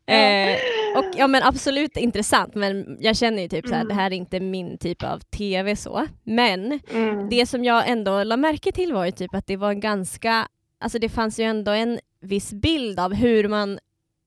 Eh, 0.06 0.58
och 0.98 1.04
ja 1.16 1.26
men 1.26 1.42
absolut 1.42 1.96
intressant 1.96 2.54
men 2.54 2.96
jag 3.00 3.16
känner 3.16 3.42
ju 3.42 3.48
typ 3.48 3.66
så 3.66 3.74
här, 3.74 3.80
Mm. 3.80 3.88
det 3.88 3.94
här 4.02 4.10
är 4.10 4.14
inte 4.16 4.40
min 4.40 4.78
typ 4.78 5.02
av 5.02 5.18
TV 5.18 5.76
så. 5.76 6.06
Men 6.24 6.80
Mm. 6.92 7.28
det 7.28 7.46
som 7.46 7.64
jag 7.64 7.88
ändå 7.88 8.24
la 8.24 8.36
märke 8.36 8.72
till 8.72 8.92
var 8.92 9.04
ju 9.04 9.10
typ 9.12 9.34
att 9.34 9.46
det 9.46 9.56
var 9.56 9.70
en 9.70 9.80
ganska, 9.80 10.48
alltså 10.80 10.98
det 10.98 11.08
fanns 11.08 11.40
ju 11.40 11.44
ändå 11.44 11.72
en 11.72 11.98
viss 12.20 12.52
bild 12.52 13.00
av 13.00 13.14
hur 13.14 13.48
man 13.48 13.78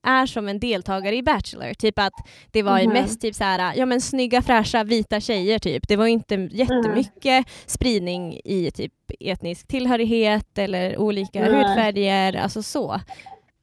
är 0.07 0.25
som 0.25 0.48
en 0.48 0.59
deltagare 0.59 1.15
i 1.15 1.24
Bachelor. 1.24 1.74
Typ 1.74 2.00
att 2.00 2.13
det 2.51 2.63
var 2.63 2.79
ju 2.79 2.86
Mhm. 2.86 2.93
mest 2.93 3.21
typ 3.21 3.36
så 3.36 3.43
här, 3.43 3.74
ja 3.75 3.86
men 3.86 4.01
snygga 4.01 4.41
fräscha 4.41 4.83
vita 4.83 5.19
tjejer 5.19 5.59
typ. 5.59 5.88
Det 5.88 5.95
var 5.95 6.07
inte 6.07 6.36
jättemycket 6.51 7.45
spridning 7.65 8.39
i 8.45 8.71
typ 8.71 8.93
etnisk 9.19 9.67
tillhörighet 9.67 10.57
eller 10.57 10.98
olika 10.98 11.39
Nej. 11.39 11.53
hudfärger, 11.53 12.33
alltså 12.36 12.63
så. 12.63 13.01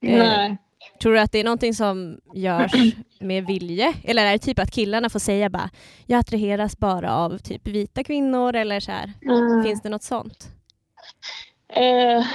Nej. 0.01 0.57
Tror 1.03 1.13
du 1.13 1.21
att 1.21 1.33
det 1.33 1.39
är 1.41 1.45
någonting 1.45 1.75
som 1.75 2.21
görs 2.35 2.73
med 3.21 3.47
vilje? 3.47 3.95
Eller 4.05 4.27
är 4.27 4.33
det 4.33 4.39
typ 4.39 4.59
att 4.59 4.71
killarna 4.71 5.11
får 5.11 5.19
säga 5.19 5.51
bara 5.51 5.71
jag 6.07 6.19
attraheras 6.19 6.79
bara 6.79 7.15
av 7.17 7.39
typ 7.39 7.67
vita 7.67 8.05
kvinnor 8.05 8.57
eller 8.57 8.81
så 8.81 8.93
här. 8.93 9.13
Mm. 9.23 9.63
Finns 9.65 9.83
det 9.83 9.89
något 9.89 10.03
sånt? 10.03 10.49
Eh, 11.69 12.27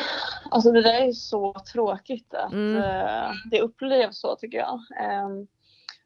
alltså 0.51 0.71
det 0.71 0.81
där 0.81 1.01
är 1.07 1.11
så 1.11 1.55
tråkigt 1.73 2.33
att 2.33 2.51
Mm. 2.53 2.77
eh, 2.83 3.31
det 3.51 3.61
upplevs 3.61 4.19
så 4.19 4.35
tycker 4.35 4.57
jag. 4.57 4.79
Ehm, 5.01 5.47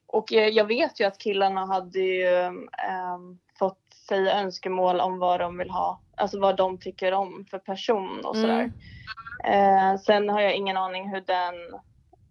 och 0.07 0.33
eh, 0.33 0.47
jag 0.47 0.65
vet 0.65 0.99
ju 0.99 1.03
att 1.07 1.17
killarna 1.17 1.65
hade 1.65 1.99
ju 1.99 2.27
ehm, 2.27 3.37
fått 3.59 3.79
säga 4.09 4.39
önskemål 4.39 4.99
om 4.99 5.19
vad 5.19 5.39
de 5.39 5.57
vill 5.57 5.69
ha, 5.69 6.01
alltså 6.17 6.39
vad 6.39 6.57
de 6.57 6.77
tycker 6.77 7.11
om 7.11 7.45
för 7.49 7.59
person 7.59 8.21
och 8.25 8.35
sådär. 8.35 8.71
Mm. 9.43 9.93
Eh, 9.93 9.99
sen 9.99 10.29
har 10.29 10.41
jag 10.41 10.55
ingen 10.55 10.77
aning 10.77 11.09
hur 11.09 11.21
den 11.21 11.55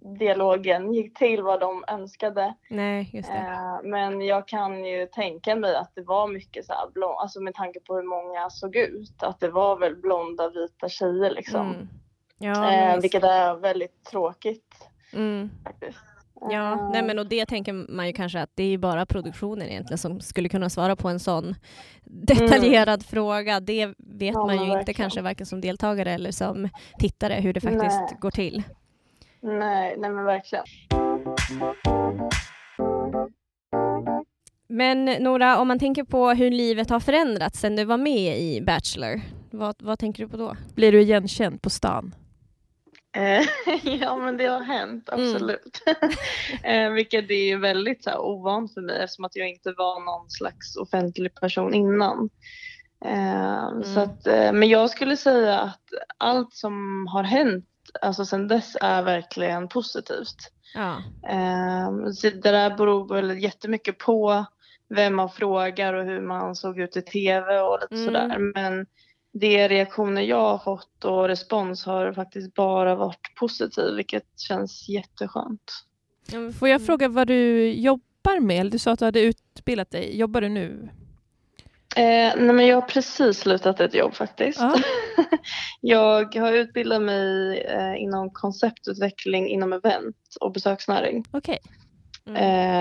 dialogen 0.05 0.93
gick 0.93 1.19
till, 1.19 1.43
vad 1.43 1.61
de 1.61 1.85
önskade. 1.89 2.55
Nej, 2.71 3.11
just 3.13 3.29
det. 3.29 3.39
Eh, 3.39 3.79
men 3.85 4.21
jag 4.21 4.49
kan 4.49 4.85
ju 4.85 5.07
tänka 5.07 5.57
mig 5.57 5.75
att 5.77 5.93
det 5.95 6.03
var 6.03 6.29
mycket 6.29 6.67
så 6.67 6.73
här 6.73 6.91
blond, 6.95 7.15
alltså 7.19 7.41
med 7.41 7.55
tanke 7.55 7.81
på 7.81 7.97
hur 7.97 8.03
många 8.03 8.51
såg 8.51 8.77
ut, 8.77 9.23
att 9.23 9.41
det 9.41 9.49
var 9.49 9.77
väl 9.77 9.97
blonda 9.97 10.51
vita 10.51 10.89
tjejer 10.89 11.31
liksom. 11.31 11.67
Mm. 11.75 11.89
Ja, 12.39 12.73
eh, 12.73 13.01
vilket 13.01 13.25
är 13.25 13.55
väldigt 13.55 14.05
tråkigt 14.05 14.89
mm. 15.13 15.51
faktiskt. 15.65 15.99
Ja, 16.51 16.73
Eh, 16.73 16.91
nej 16.93 17.03
men 17.03 17.19
och 17.19 17.27
det 17.27 17.47
tänker 17.47 17.73
man 17.73 18.07
ju 18.07 18.13
kanske 18.13 18.41
att 18.41 18.51
det 18.55 18.63
är 18.63 18.69
ju 18.69 18.79
bara 18.79 19.07
produktionen 19.07 19.69
egentligen 19.69 19.99
som 19.99 20.21
skulle 20.21 20.49
kunna 20.49 20.71
svara 20.71 20.97
på 20.97 21.09
en 21.09 21.21
sån 21.21 21.55
detaljerad 22.05 23.07
fråga. 23.07 23.61
Det 23.61 23.87
vet 23.99 24.35
Ja, 24.35 24.47
man 24.47 24.55
ju 24.55 24.61
men 24.61 24.67
inte 24.67 24.77
verkligen. 24.77 24.97
kanske 24.97 25.23
varken 25.23 25.47
som 25.47 25.61
deltagare 25.61 26.13
eller 26.13 26.31
som 26.31 26.69
tittare 26.99 27.35
hur 27.35 27.53
det 27.53 27.61
faktiskt 27.61 28.01
Nej. 28.01 28.17
går 28.21 28.31
till. 28.31 28.63
Nej, 29.45 29.95
nej 29.99 30.11
men 30.11 30.25
verkligen. 30.25 30.65
Men 34.69 35.05
Nora, 35.05 35.59
om 35.59 35.69
man 35.69 35.79
tänker 35.79 36.05
på 36.05 36.31
hur 36.31 36.51
livet 36.51 36.91
har 36.91 37.01
förändrats 37.01 37.61
sen 37.61 37.77
du 37.77 37.85
var 37.85 37.97
med 37.97 38.39
i 38.41 38.61
Bachelor, 38.61 39.21
vad, 39.51 39.75
vad 39.83 39.99
tänker 39.99 40.23
du 40.23 40.29
på 40.29 40.37
då? 40.37 40.57
Blir 40.75 40.93
du 40.93 41.01
igenkänd 41.01 41.63
på 41.63 41.71
stan? 41.71 42.15
Eh, 43.17 43.43
ja 44.01 44.17
men 44.17 44.37
det 44.37 44.47
har 44.47 44.61
hänt, 44.61 45.09
Mm. 45.13 45.25
absolut. 45.35 45.81
eh, 46.63 46.91
vilket 46.91 47.31
är 47.31 47.45
ju 47.49 47.59
väldigt 47.59 48.05
så 48.05 48.11
här, 48.11 48.19
ovant 48.19 48.75
för 48.75 48.81
mig 48.81 49.03
eftersom 49.05 49.25
att 49.25 49.37
jag 49.37 49.49
inte 49.49 49.73
var 49.77 50.05
någon 50.05 50.31
slags 50.31 50.77
offentlig 50.77 51.35
person 51.35 51.75
innan. 51.75 52.31
Eh, 53.05 53.83
så 53.83 54.01
Mm. 54.01 54.03
att, 54.11 54.27
eh, 54.27 54.53
men 54.53 54.69
jag 54.69 54.91
skulle 54.91 55.17
säga 55.17 55.59
att 55.61 55.83
allt 56.19 56.55
som 56.55 57.07
har 57.13 57.23
hänt 57.23 57.65
alltså 58.03 58.25
sen 58.25 58.49
dess 58.49 58.77
är 58.81 59.03
verkligen 59.03 59.69
positivt. 59.69 60.37
Ja. 60.75 60.97
Eh, 61.31 62.11
så 62.13 62.31
det 62.31 62.51
där 62.51 62.77
beror 62.77 63.09
väl 63.15 63.39
jättemycket 63.43 63.99
på 63.99 64.45
vem 64.89 65.15
man 65.15 65.29
frågar 65.31 65.95
och 65.95 66.05
hur 66.05 66.21
man 66.21 66.57
såg 66.57 66.81
ut 66.81 66.97
i 66.97 67.03
tv 67.03 67.61
och 67.61 67.79
lite 67.81 67.95
Mm. 67.95 68.07
sådär. 68.07 68.39
Men 68.55 68.87
de 69.33 69.69
reaktioner 69.69 70.23
jag 70.23 70.39
har 70.51 70.59
fått 70.59 71.05
och 71.05 71.29
respons 71.29 71.85
har 71.87 72.13
faktiskt 72.13 72.55
bara 72.55 72.95
varit 72.95 73.35
positiv, 73.39 73.95
vilket 73.97 74.41
känns 74.41 74.89
jätteskönt. 74.89 75.73
Får 76.59 76.69
jag 76.69 76.87
fråga 76.87 77.09
vad 77.09 77.27
du 77.27 77.73
jobbar 77.73 78.41
med? 78.41 78.71
Du 78.71 78.79
sa 78.79 78.93
att 78.93 78.99
du 78.99 79.05
hade 79.05 79.21
utbildat 79.21 79.91
dig. 79.91 80.19
Jobbar 80.19 80.41
du 80.41 80.49
nu? 80.49 80.89
Eh, 81.97 82.33
nej 82.37 82.53
men 82.55 82.67
jag 82.67 82.77
har 82.77 82.83
precis 82.89 83.39
slutat 83.39 83.81
ett 83.81 83.95
jobb 83.95 84.15
faktiskt. 84.15 84.61
Ja. 84.61 84.77
jag 85.81 86.35
har 86.37 86.53
utbildat 86.53 87.03
mig 87.03 87.59
eh, 87.61 88.03
inom 88.03 88.31
konceptutveckling 88.31 89.49
inom 89.49 89.73
event 89.73 90.17
och 90.41 90.53
besöksnäring. 90.53 91.25
Okej. 91.31 91.59
Mm. 92.27 92.37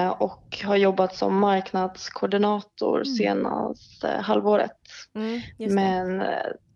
Eh, 0.06 0.10
och 0.10 0.58
har 0.64 0.76
jobbat 0.76 1.16
som 1.16 1.40
marknadskoordinator 1.40 2.96
Mm. 2.96 3.06
senaste 3.16 4.08
halvåret. 4.08 4.78
Mm. 5.16 5.42
Men 5.76 6.22
eh, 6.22 6.28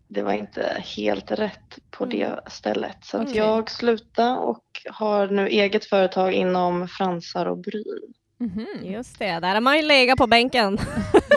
det 0.08 0.22
var 0.22 0.32
inte 0.32 0.82
helt 0.96 1.30
rätt 1.30 1.78
på 1.90 2.04
Mm. 2.04 2.18
det 2.18 2.40
stället. 2.50 3.04
Så 3.04 3.22
Okej. 3.22 3.36
jag 3.36 3.70
slutade 3.70 4.38
och 4.38 4.64
har 4.90 5.26
nu 5.26 5.48
eget 5.48 5.84
företag 5.84 6.32
inom 6.32 6.88
fransar 6.88 7.46
och 7.46 7.58
bryn. 7.58 8.12
Mhm. 8.40 8.66
Just 8.82 9.18
det, 9.18 9.40
där 9.40 9.54
har 9.54 9.60
man 9.60 9.76
ju 9.76 9.82
legat 9.82 10.18
på 10.18 10.26
bänken. 10.26 10.78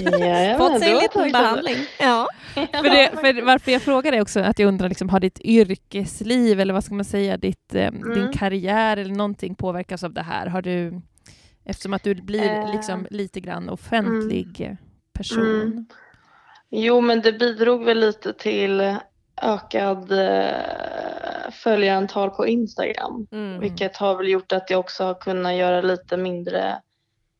Jajamän, 0.02 0.58
Fått 0.58 0.80
sig 0.80 0.92
en 0.92 0.98
liten 0.98 1.32
behandling. 1.32 1.76
Ja. 2.00 2.28
För, 2.54 2.90
det, 2.90 3.12
för 3.22 3.42
varför 3.46 3.72
jag 3.72 3.82
frågar 3.82 4.14
är 4.14 4.22
också 4.22 4.40
att 4.40 4.60
jag 4.60 4.68
undrar, 4.68 4.90
liksom, 4.90 5.10
har 5.10 5.20
ditt 5.20 5.40
yrkesliv 5.40 6.60
eller 6.60 6.74
vad 6.74 6.84
ska 6.84 6.94
man 6.96 7.06
säga, 7.06 7.38
ditt, 7.38 7.76
eh, 7.76 7.92
din 7.92 8.04
Mm. 8.14 8.32
karriär 8.32 8.98
eller 8.98 9.16
någonting 9.16 9.56
påverkas 9.56 10.04
av 10.04 10.14
det 10.14 10.22
här? 10.22 10.48
Har 10.48 10.62
du, 10.62 11.02
eftersom 11.66 11.94
att 11.94 12.04
du 12.04 12.16
blir 12.16 12.50
Eh. 12.50 12.72
liksom 12.72 13.08
lite 13.10 13.40
grann 13.40 13.70
offentlig 13.70 14.62
eh, 14.62 14.76
person. 15.14 15.62
Mm. 15.62 15.86
Jo, 16.70 17.02
men 17.02 17.22
det 17.22 17.34
bidrog 17.34 17.84
väl 17.86 18.00
lite 18.00 18.34
till 18.34 18.96
ökad 19.42 20.12
eh, 20.12 21.52
följarantal 21.52 22.30
på 22.30 22.48
Instagram. 22.48 23.28
Mm. 23.32 23.60
Vilket 23.60 23.98
har 23.98 24.18
väl 24.18 24.30
gjort 24.30 24.52
att 24.52 24.70
jag 24.70 24.80
också 24.80 25.04
har 25.04 25.14
kunnat 25.14 25.54
göra 25.56 25.82
lite 25.82 26.18
mindre 26.18 26.76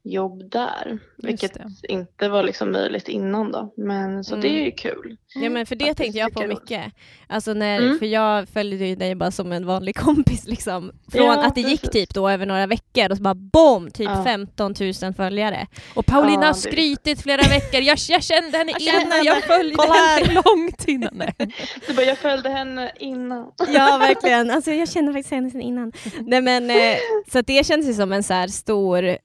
jobb 0.04 0.50
där. 0.52 1.00
Vilket 1.18 1.52
inte 1.84 2.30
var 2.30 2.44
liksom 2.44 2.72
möjligt 2.72 3.08
innan 3.08 3.52
då. 3.52 3.74
Men 3.78 4.24
så 4.24 4.34
Mm. 4.36 4.42
det 4.42 4.50
är 4.62 4.66
ju 4.66 4.72
kul. 4.72 5.18
Ja 5.36 5.50
men 5.50 5.66
för 5.66 5.76
det 5.76 5.94
tänkte 5.94 6.20
jag 6.20 6.34
på 6.34 6.48
mycket. 6.48 6.82
Alltså 7.28 7.54
när, 7.54 7.80
Mm. 7.82 8.00
För 8.00 8.06
jag 8.06 8.50
följde 8.50 8.88
ju 8.88 8.96
dig 8.96 9.16
bara 9.16 9.32
som 9.32 9.52
en 9.52 9.66
vanlig 9.66 9.96
kompis 10.06 10.48
liksom. 10.48 10.92
Från 11.12 11.26
Ja, 11.26 11.46
att 11.46 11.56
det 11.56 11.62
gick 11.62 11.82
precis. 11.82 11.90
typ 11.92 12.14
då 12.14 12.30
över 12.30 12.46
några 12.46 12.68
veckor 12.68 13.12
och 13.12 13.18
så 13.18 13.24
bara 13.24 13.34
BOOM! 13.36 13.92
Typ 13.92 14.10
Ja. 14.10 14.24
15 14.24 14.74
000 15.04 15.14
följare. 15.14 15.68
Och 15.96 16.06
Paulina 16.06 16.42
Ja, 16.42 16.48
har 16.48 16.54
skrytit 16.54 17.22
flera 17.22 17.42
veckor. 17.42 17.82
Jag, 17.82 17.98
jag 18.10 18.24
kände 18.24 18.58
henne 18.58 18.72
kände 18.80 19.02
innan, 19.06 19.24
jag 19.26 19.44
följde 19.44 19.76
Kolla 19.76 19.94
henne 19.94 20.42
långt 20.46 20.88
innan. 20.88 21.22
Så 21.88 21.94
bara, 21.94 22.06
jag 22.06 22.18
följde 22.18 22.50
henne 22.50 22.92
innan. 23.00 23.52
Ja 23.74 23.98
verkligen, 24.00 24.52
alltså 24.52 24.72
jag 24.72 24.90
känner 24.90 25.14
faktiskt 25.14 25.32
henne 25.32 25.50
sedan 25.52 25.62
innan. 25.62 25.92
Nej 26.20 26.42
men 26.42 26.70
eh, 26.70 26.98
så 27.32 27.42
det 27.42 27.66
känns 27.66 27.88
ju 27.88 27.94
som 27.94 28.12
en 28.12 28.24
så 28.24 28.34
här 28.34 28.48
stor 28.48 29.18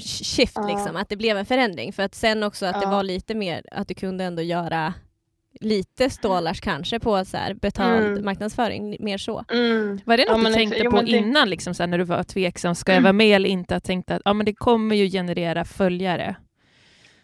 shift 0.00 0.52
Ja. 0.56 0.66
liksom, 0.68 0.96
att 0.96 1.08
det 1.08 1.16
blev 1.16 1.36
en 1.38 1.46
förändring. 1.46 1.92
För 1.92 2.02
att 2.02 2.14
sen 2.14 2.42
också 2.42 2.66
att 2.66 2.74
det 2.74 2.84
Ja. 2.86 2.90
var 2.90 3.02
lite 3.02 3.34
mer, 3.34 3.62
att 3.72 3.88
du 3.88 3.94
kunde 3.94 4.24
ändå 4.24 4.42
göra 4.42 4.94
lite 5.60 6.10
stålars 6.10 6.60
kanske 6.60 7.00
på 7.00 7.24
så 7.24 7.36
här 7.36 7.54
betald 7.54 8.06
Mm. 8.06 8.24
marknadsföring, 8.24 8.96
mer 9.00 9.18
så. 9.18 9.44
Mm. 9.52 10.00
Var 10.04 10.16
det 10.16 10.24
något 10.32 10.42
Ja, 10.42 10.48
du 10.48 10.54
tänkte 10.54 10.76
ex- 10.76 10.84
jo, 10.84 10.90
på 10.90 11.02
det- 11.02 11.10
innan, 11.10 11.50
liksom, 11.50 11.74
så 11.74 11.82
här, 11.82 11.88
när 11.88 11.98
du 11.98 12.04
var 12.04 12.22
tveksam? 12.22 12.74
Ska 12.74 12.94
jag 12.94 13.00
vara 13.02 13.12
med 13.12 13.36
eller 13.36 13.48
inte? 13.48 13.74
Jag 13.74 13.82
tänkte 13.82 14.14
att 14.14 14.22
ja, 14.24 14.32
men 14.32 14.46
det 14.46 14.54
kommer 14.54 14.96
ju 14.96 15.10
generera 15.10 15.64
följare. 15.64 16.36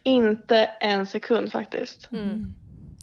Inte 0.03 0.65
en 0.81 1.07
sekund 1.07 1.53
faktiskt. 1.53 2.09
Mm. 2.13 2.55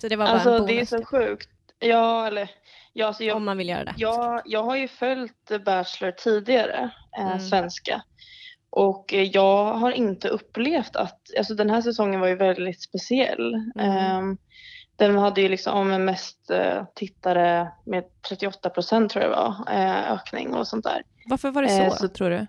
Så 0.02 0.08
det 0.08 0.16
var 0.16 0.26
bara 0.26 0.30
en 0.30 0.36
Alltså 0.36 0.50
bonus 0.52 0.68
det 0.68 0.80
är 0.80 0.86
så 0.86 0.98
typ, 0.98 1.08
sjukt. 1.08 1.50
Ja, 1.80 2.28
eller 2.28 2.50
ja, 2.94 3.08
alltså 3.08 3.24
jag, 3.24 3.38
om 3.38 3.44
man 3.46 3.58
vill 3.58 3.70
göra 3.70 3.84
det. 3.84 3.94
jag, 3.98 4.42
jag 4.46 4.64
har 4.64 4.76
ju 4.76 4.88
följt 4.88 5.66
Bachelor 5.66 6.12
tidigare, 6.12 6.90
eh, 7.18 7.26
Mm. 7.28 7.40
svenska. 7.40 8.02
Och 8.76 9.14
eh, 9.14 9.24
jag 9.24 9.74
har 9.74 9.92
inte 9.92 10.28
upplevt 10.30 10.96
att, 10.96 11.20
alltså 11.38 11.56
den 11.56 11.70
här 11.70 11.82
säsongen 11.82 12.20
var 12.20 12.28
ju 12.28 12.36
väldigt 12.36 12.82
speciell. 12.82 13.54
Mm. 13.54 13.90
Ehm, 13.90 14.38
den 14.96 15.18
hade 15.18 15.42
ju 15.42 15.50
liksom 15.50 16.06
mest 16.06 16.50
eh, 16.50 16.84
tittare 16.96 17.72
med 17.86 18.04
38 18.22 18.70
procent 18.70 19.12
tror 19.12 19.24
jag 19.24 19.32
det 19.32 19.36
var, 19.36 19.76
eh, 19.76 20.12
ökning 20.12 20.54
och 20.54 20.68
sånt 20.68 20.84
där. 20.84 21.04
Varför 21.26 21.52
var 21.52 21.62
det 21.62 21.90
så, 21.90 21.96
så- 21.96 22.08
tror 22.08 22.30
du? 22.30 22.48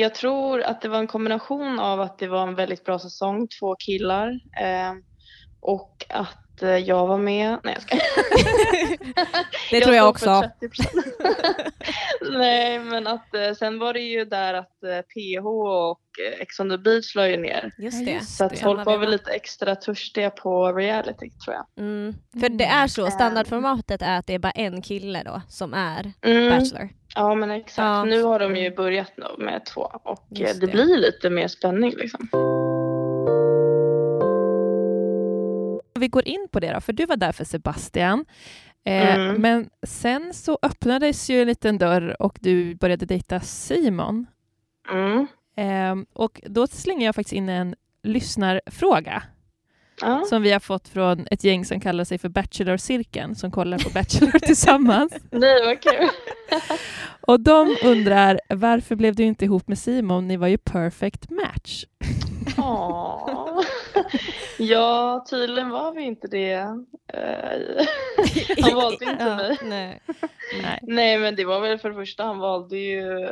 Jag 0.00 0.14
tror 0.14 0.62
att 0.62 0.80
det 0.80 0.88
var 0.88 0.98
en 0.98 1.06
kombination 1.06 1.78
av 1.78 2.00
att 2.00 2.18
det 2.18 2.28
var 2.28 2.42
en 2.42 2.54
väldigt 2.54 2.84
bra 2.84 2.98
säsong, 2.98 3.48
två 3.60 3.76
killar. 3.78 4.40
Eh, 4.60 4.92
och 5.60 6.04
att 6.08 6.41
eh, 6.62 6.68
jag 6.76 7.06
var 7.06 7.18
med. 7.18 7.58
Nej 7.64 7.74
jag 7.74 7.82
ska. 7.82 7.96
Det 9.70 9.80
tror 9.80 9.94
jag 9.96 10.18
stod 10.18 10.28
för 10.30 10.38
också. 10.38 10.50
30%. 10.60 11.02
Nej 12.38 12.78
men 12.78 13.06
att 13.06 13.34
eh, 13.34 13.52
sen 13.58 13.78
var 13.78 13.92
det 13.92 14.00
ju 14.00 14.24
där 14.24 14.54
att 14.54 14.80
PH 15.14 15.46
och 15.46 16.00
eh, 16.34 16.40
Ex 16.40 16.60
on 16.60 16.70
the 16.70 16.78
beach 16.78 17.14
la 17.14 17.28
ju 17.28 17.36
ner. 17.36 17.74
Just 17.78 18.06
det. 18.06 18.24
Så 18.24 18.44
att 18.44 18.50
det. 18.50 18.56
folk 18.56 18.86
var 18.86 18.98
väl 18.98 19.10
lite 19.10 19.30
extra 19.32 19.76
törstiga 19.76 20.30
på 20.30 20.72
reality 20.72 21.30
tror 21.30 21.54
jag. 21.56 21.66
Mm. 21.84 22.14
För 22.40 22.48
det 22.48 22.64
är 22.64 22.86
så, 22.86 23.00
Mm. 23.02 23.10
standardformatet 23.12 24.02
är 24.02 24.18
att 24.18 24.26
det 24.26 24.34
är 24.34 24.38
bara 24.38 24.50
en 24.52 24.82
kille 24.82 25.22
då 25.22 25.42
som 25.48 25.74
är 25.74 26.12
Mm. 26.22 26.50
Bachelor. 26.58 26.88
Ja 27.14 27.34
men 27.34 27.50
exakt. 27.50 27.78
Ja. 27.78 28.04
Nu 28.04 28.22
har 28.22 28.38
de 28.38 28.56
ju 28.56 28.70
börjat 28.76 29.12
nu 29.16 29.44
med 29.44 29.64
två 29.66 29.80
och 30.04 30.26
det, 30.28 30.60
det. 30.60 30.66
blir 30.66 30.96
lite 30.96 31.30
mer 31.30 31.48
spänning 31.48 31.94
liksom. 31.96 32.28
Vi 35.94 36.08
går 36.08 36.28
in 36.28 36.48
på 36.52 36.60
det 36.60 36.72
då, 36.72 36.80
för 36.80 36.92
du 36.92 37.06
var 37.06 37.16
där 37.16 37.32
för 37.32 37.44
Sebastian. 37.44 38.24
Eh, 38.84 39.14
Mm. 39.14 39.42
Men 39.42 39.70
sen 39.86 40.34
så 40.34 40.58
öppnades 40.62 41.30
ju 41.30 41.40
en 41.42 41.46
liten 41.48 41.78
dörr 41.78 42.22
och 42.22 42.38
du 42.40 42.74
började 42.74 43.06
dejta 43.06 43.40
Simon. 43.40 44.26
Mm. 44.92 45.26
Eh, 45.56 46.04
och 46.12 46.40
då 46.46 46.66
slänger 46.66 47.06
jag 47.06 47.14
faktiskt 47.14 47.32
in 47.32 47.48
en 47.48 47.74
lyssnarfråga 48.02 49.22
Ja. 50.00 50.24
som 50.28 50.42
vi 50.42 50.52
har 50.52 50.60
fått 50.60 50.88
från 50.88 51.26
ett 51.30 51.44
gäng 51.44 51.64
som 51.64 51.80
kallar 51.80 52.04
sig 52.04 52.18
för 52.18 52.28
Bachelor-cirkeln 52.28 53.34
som 53.34 53.50
kollar 53.50 53.78
på 53.78 53.90
Bachelor 53.90 54.38
tillsammans. 54.46 55.12
Nej, 55.30 55.64
vad 55.66 55.80
kul. 55.80 56.08
Och 57.20 57.40
de 57.40 57.76
undrar 57.84 58.40
varför 58.48 58.96
blev 58.96 59.14
du 59.14 59.22
inte 59.22 59.44
ihop 59.44 59.68
med 59.68 59.78
Simon? 59.78 60.28
Ni 60.28 60.36
var 60.36 60.48
ju 60.48 60.58
perfect 60.58 61.30
match. 61.30 61.84
Ja, 64.58 65.24
tydligen 65.30 65.70
var 65.70 65.92
vi 65.94 66.02
inte 66.02 66.26
det. 66.28 66.52
Eh, 67.12 67.84
Han 68.62 68.74
valde 68.74 69.04
inte 69.04 69.24
Ja, 69.24 69.36
mig. 69.36 69.58
Nej. 69.62 70.02
Nej. 70.62 70.78
Nej, 70.82 71.18
men 71.18 71.36
det 71.36 71.44
var 71.44 71.60
väl 71.60 71.78
för 71.78 71.88
det 71.88 71.94
första, 71.94 72.24
han 72.24 72.38
valde 72.38 72.76
ju 72.78 73.28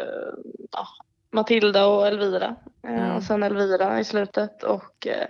ja, 0.72 0.86
Matilda 1.32 1.86
och 1.86 2.06
Elvira. 2.06 2.56
Eh, 2.84 2.90
Mm. 2.90 3.16
Och 3.16 3.22
sen 3.22 3.42
Elvira 3.42 4.00
i 4.00 4.04
slutet. 4.04 4.62
Och 4.62 5.06
eh, 5.06 5.28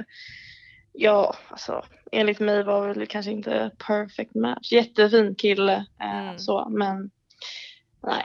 ja, 0.92 1.34
alltså 1.48 1.84
enligt 2.12 2.40
mig 2.40 2.62
var 2.64 2.88
väl 2.88 3.06
kanske 3.06 3.30
inte 3.32 3.70
perfect 3.86 4.34
match. 4.34 4.72
Jättefin 4.72 5.34
kille 5.34 5.86
Mm. 6.00 6.38
så, 6.38 6.68
men 6.68 7.10
nej. 8.02 8.24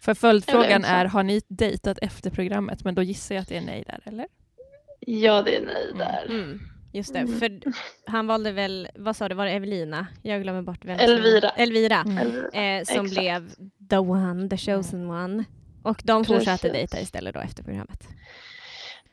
För 0.00 0.14
följdfrågan 0.14 0.84
är, 0.84 1.04
har 1.04 1.22
ni 1.22 1.40
dejtat 1.48 1.98
efter 2.02 2.30
programmet? 2.30 2.84
Men 2.84 2.94
då 2.94 3.02
gissar 3.02 3.34
jag 3.34 3.42
att 3.42 3.48
det 3.48 3.56
är 3.56 3.60
nej 3.60 3.84
där, 3.86 4.00
eller? 4.04 4.26
Ja, 5.00 5.42
det 5.42 5.56
är 5.56 5.60
nej 5.66 5.86
där. 5.98 6.26
Mm. 6.30 6.60
Just 6.92 7.12
det, 7.12 7.18
Mm. 7.18 7.38
för 7.38 7.60
han 8.06 8.26
valde 8.26 8.52
väl, 8.52 8.88
vad 8.94 9.16
sa 9.16 9.28
du, 9.28 9.34
var 9.34 9.44
det 9.46 9.50
Evelina? 9.52 10.06
Jag 10.22 10.42
glömmer 10.42 10.62
bort 10.62 10.84
vem 10.84 10.98
som- 10.98 11.08
Elvira. 11.08 11.48
Elvira, 11.50 12.00
Mm. 12.06 12.18
Eh, 12.18 12.84
som 12.84 13.06
Exakt. 13.06 13.10
blev 13.10 13.50
the 13.90 13.96
one, 13.98 14.48
the 14.48 14.56
chosen 14.56 15.10
one. 15.10 15.44
Och 15.82 16.00
de 16.04 16.22
Precis. 16.24 16.36
fortsatte 16.36 16.68
dejta 16.68 17.00
istället 17.00 17.34
då 17.34 17.40
efter 17.40 17.62
programmet. 17.62 18.08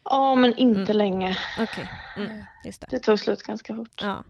Ja, 0.04 0.36
men 0.36 0.58
inte 0.58 0.82
Mm. 0.92 0.98
länge. 0.98 1.38
Okej, 1.60 1.90
mm. 2.18 2.44
just 2.66 2.82
det. 2.82 2.88
Det 2.90 3.00
tog 3.00 3.20
slut 3.20 3.44
ganska 3.44 3.76
fort. 3.76 4.02
Ja. 4.02 4.24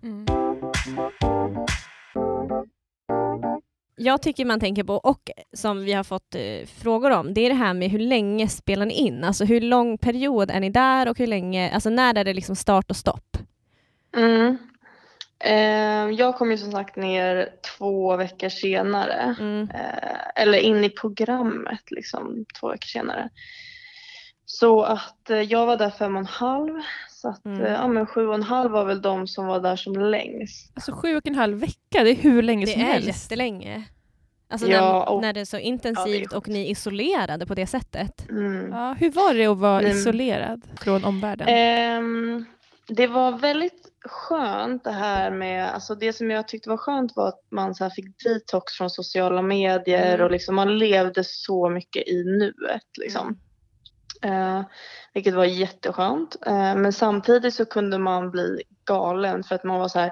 Jag 3.96 4.22
tycker 4.22 4.46
man 4.46 4.60
tänker 4.60 4.84
på, 4.84 4.94
och 4.94 5.32
som 5.54 5.84
vi 5.84 5.94
har 5.94 6.04
fått 6.04 6.36
eh, 6.36 6.66
frågor 6.66 7.12
om, 7.12 7.34
det 7.34 7.42
är 7.42 7.50
det 7.50 7.56
här 7.56 7.74
med 7.74 7.90
hur 7.90 8.00
länge 8.00 8.48
spelar 8.48 8.86
ni 8.86 8.94
in? 8.94 9.24
Alltså 9.24 9.46
hur 9.46 9.62
lång 9.62 9.98
period 9.98 10.52
är 10.52 10.60
ni 10.60 10.70
där 10.70 11.10
och 11.10 11.18
hur 11.18 11.28
länge, 11.28 11.72
alltså 11.72 11.90
när 11.90 12.18
är 12.18 12.24
det 12.24 12.34
liksom 12.34 12.56
start 12.56 12.90
och 12.90 12.96
stopp? 12.96 13.38
Mm. 14.18 14.58
Eh, 15.40 16.10
jag 16.10 16.36
kom 16.36 16.52
ju 16.52 16.58
som 16.58 16.72
sagt 16.72 16.96
ner 16.96 17.50
två 17.78 18.18
veckor 18.18 18.50
senare. 18.50 19.36
Mm. 19.40 19.70
Eh, 19.74 20.44
eller 20.44 20.58
in 20.58 20.84
i 20.84 20.90
programmet 20.90 21.92
liksom 21.92 22.46
två 22.60 22.70
veckor 22.70 22.88
senare. 22.88 23.30
Så 24.46 24.84
att 24.84 25.30
eh, 25.30 25.42
jag 25.42 25.66
var 25.66 25.78
där 25.78 25.90
fem 25.90 26.16
och 26.16 26.20
en 26.20 26.26
halv. 26.26 26.82
Så 27.24 27.30
att 27.30 27.46
Mm. 27.46 27.62
eh, 27.62 27.72
ja, 27.72 27.88
men 27.88 28.06
sju 28.08 28.28
och 28.28 28.34
en 28.36 28.44
halv 28.44 28.72
var 28.72 28.86
väl 28.86 29.02
de 29.02 29.28
som 29.28 29.46
var 29.48 29.60
där 29.60 29.76
som 29.76 29.94
längst. 29.94 30.72
Alltså 30.76 30.92
sju 30.92 31.16
och 31.18 31.28
en 31.28 31.36
halv 31.36 31.58
vecka, 31.58 32.04
det 32.04 32.10
är 32.10 32.16
hur 32.16 32.42
länge 32.42 32.66
Det 32.66 32.72
som 32.72 32.82
är 32.82 32.86
helst. 32.86 33.08
jättelänge. 33.08 33.84
Alltså 34.50 34.68
Ja, 34.68 34.82
när, 35.06 35.10
och- 35.14 35.22
när 35.22 35.34
det 35.34 35.40
är 35.40 35.46
så 35.46 35.58
intensivt 35.58 36.28
Ja, 36.32 36.38
och 36.38 36.48
ni 36.48 36.62
är 36.66 36.72
isolerade 36.72 37.46
på 37.46 37.56
det 37.56 37.68
sättet. 37.68 38.30
Mm. 38.30 38.72
Ja, 38.72 38.96
hur 39.00 39.12
var 39.12 39.34
det 39.34 39.46
att 39.46 39.58
vara 39.58 39.80
Mm. 39.80 39.92
isolerad 39.92 40.62
från 40.80 41.06
omvärlden? 41.06 41.48
Ehm, 41.48 42.46
det 42.88 43.08
var 43.08 43.32
väldigt 43.32 43.90
skönt 44.06 44.84
det 44.84 44.92
här 44.92 45.32
med, 45.32 45.74
alltså 45.74 45.96
det 45.96 46.14
som 46.14 46.32
jag 46.32 46.48
tyckte 46.48 46.70
var 46.70 46.78
skönt 46.78 47.16
var 47.16 47.28
att 47.28 47.42
man 47.52 47.76
så 47.76 47.84
här 47.84 47.92
fick 47.92 48.24
detox 48.24 48.74
från 48.74 48.90
sociala 48.90 49.42
medier 49.42 50.14
Mm. 50.14 50.26
och 50.26 50.32
liksom 50.32 50.56
man 50.56 50.78
levde 50.78 51.24
så 51.24 51.70
mycket 51.70 52.08
i 52.08 52.24
nuet 52.24 52.88
liksom. 53.02 53.40
Eh, 54.24 54.62
vilket 55.14 55.34
var 55.34 55.46
jätteskönt. 55.46 56.36
Eh, 56.46 56.76
men 56.76 56.94
samtidigt 56.94 57.54
så 57.54 57.66
kunde 57.66 57.98
man 57.98 58.32
bli 58.32 58.62
galen 58.86 59.44
för 59.44 59.56
att 59.56 59.64
man 59.64 59.80
var 59.80 59.88
så 59.88 60.00
här, 60.00 60.12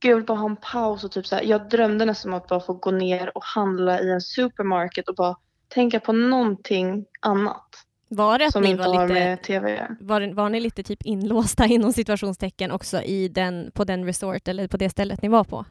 gud 0.00 0.24
bara 0.24 0.38
ha 0.38 0.48
en 0.48 0.56
paus 0.56 1.04
och 1.04 1.12
typ 1.12 1.26
så 1.26 1.36
här, 1.36 1.42
jag 1.42 1.68
drömde 1.68 2.04
nästan 2.04 2.32
om 2.32 2.38
att 2.38 2.48
bara 2.48 2.60
få 2.60 2.72
gå 2.72 2.90
ner 2.90 3.36
och 3.36 3.44
handla 3.44 4.00
i 4.00 4.10
en 4.10 4.20
supermarket 4.20 5.08
och 5.08 5.14
bara 5.14 5.36
tänka 5.68 6.00
på 6.00 6.12
någonting 6.12 7.06
annat 7.20 7.66
Var 8.08 8.38
det 8.38 8.46
att 8.46 8.52
som 8.52 8.62
ni 8.62 8.70
inte 8.70 8.88
var 8.88 8.94
har 8.94 9.08
lite, 9.08 9.20
med 9.20 9.42
tv 9.42 9.96
var, 10.00 10.34
var 10.34 10.48
ni 10.48 10.60
lite 10.60 10.82
typ 10.82 11.02
inlåsta 11.02 11.64
inom 11.66 11.92
situationstecken 11.92 12.70
också 12.70 13.02
i 13.02 13.28
den, 13.28 13.70
på 13.74 13.84
den 13.84 14.04
resort 14.04 14.48
eller 14.48 14.68
på 14.68 14.76
det 14.76 14.90
stället 14.90 15.22
ni 15.22 15.28
var 15.28 15.44
på? 15.44 15.64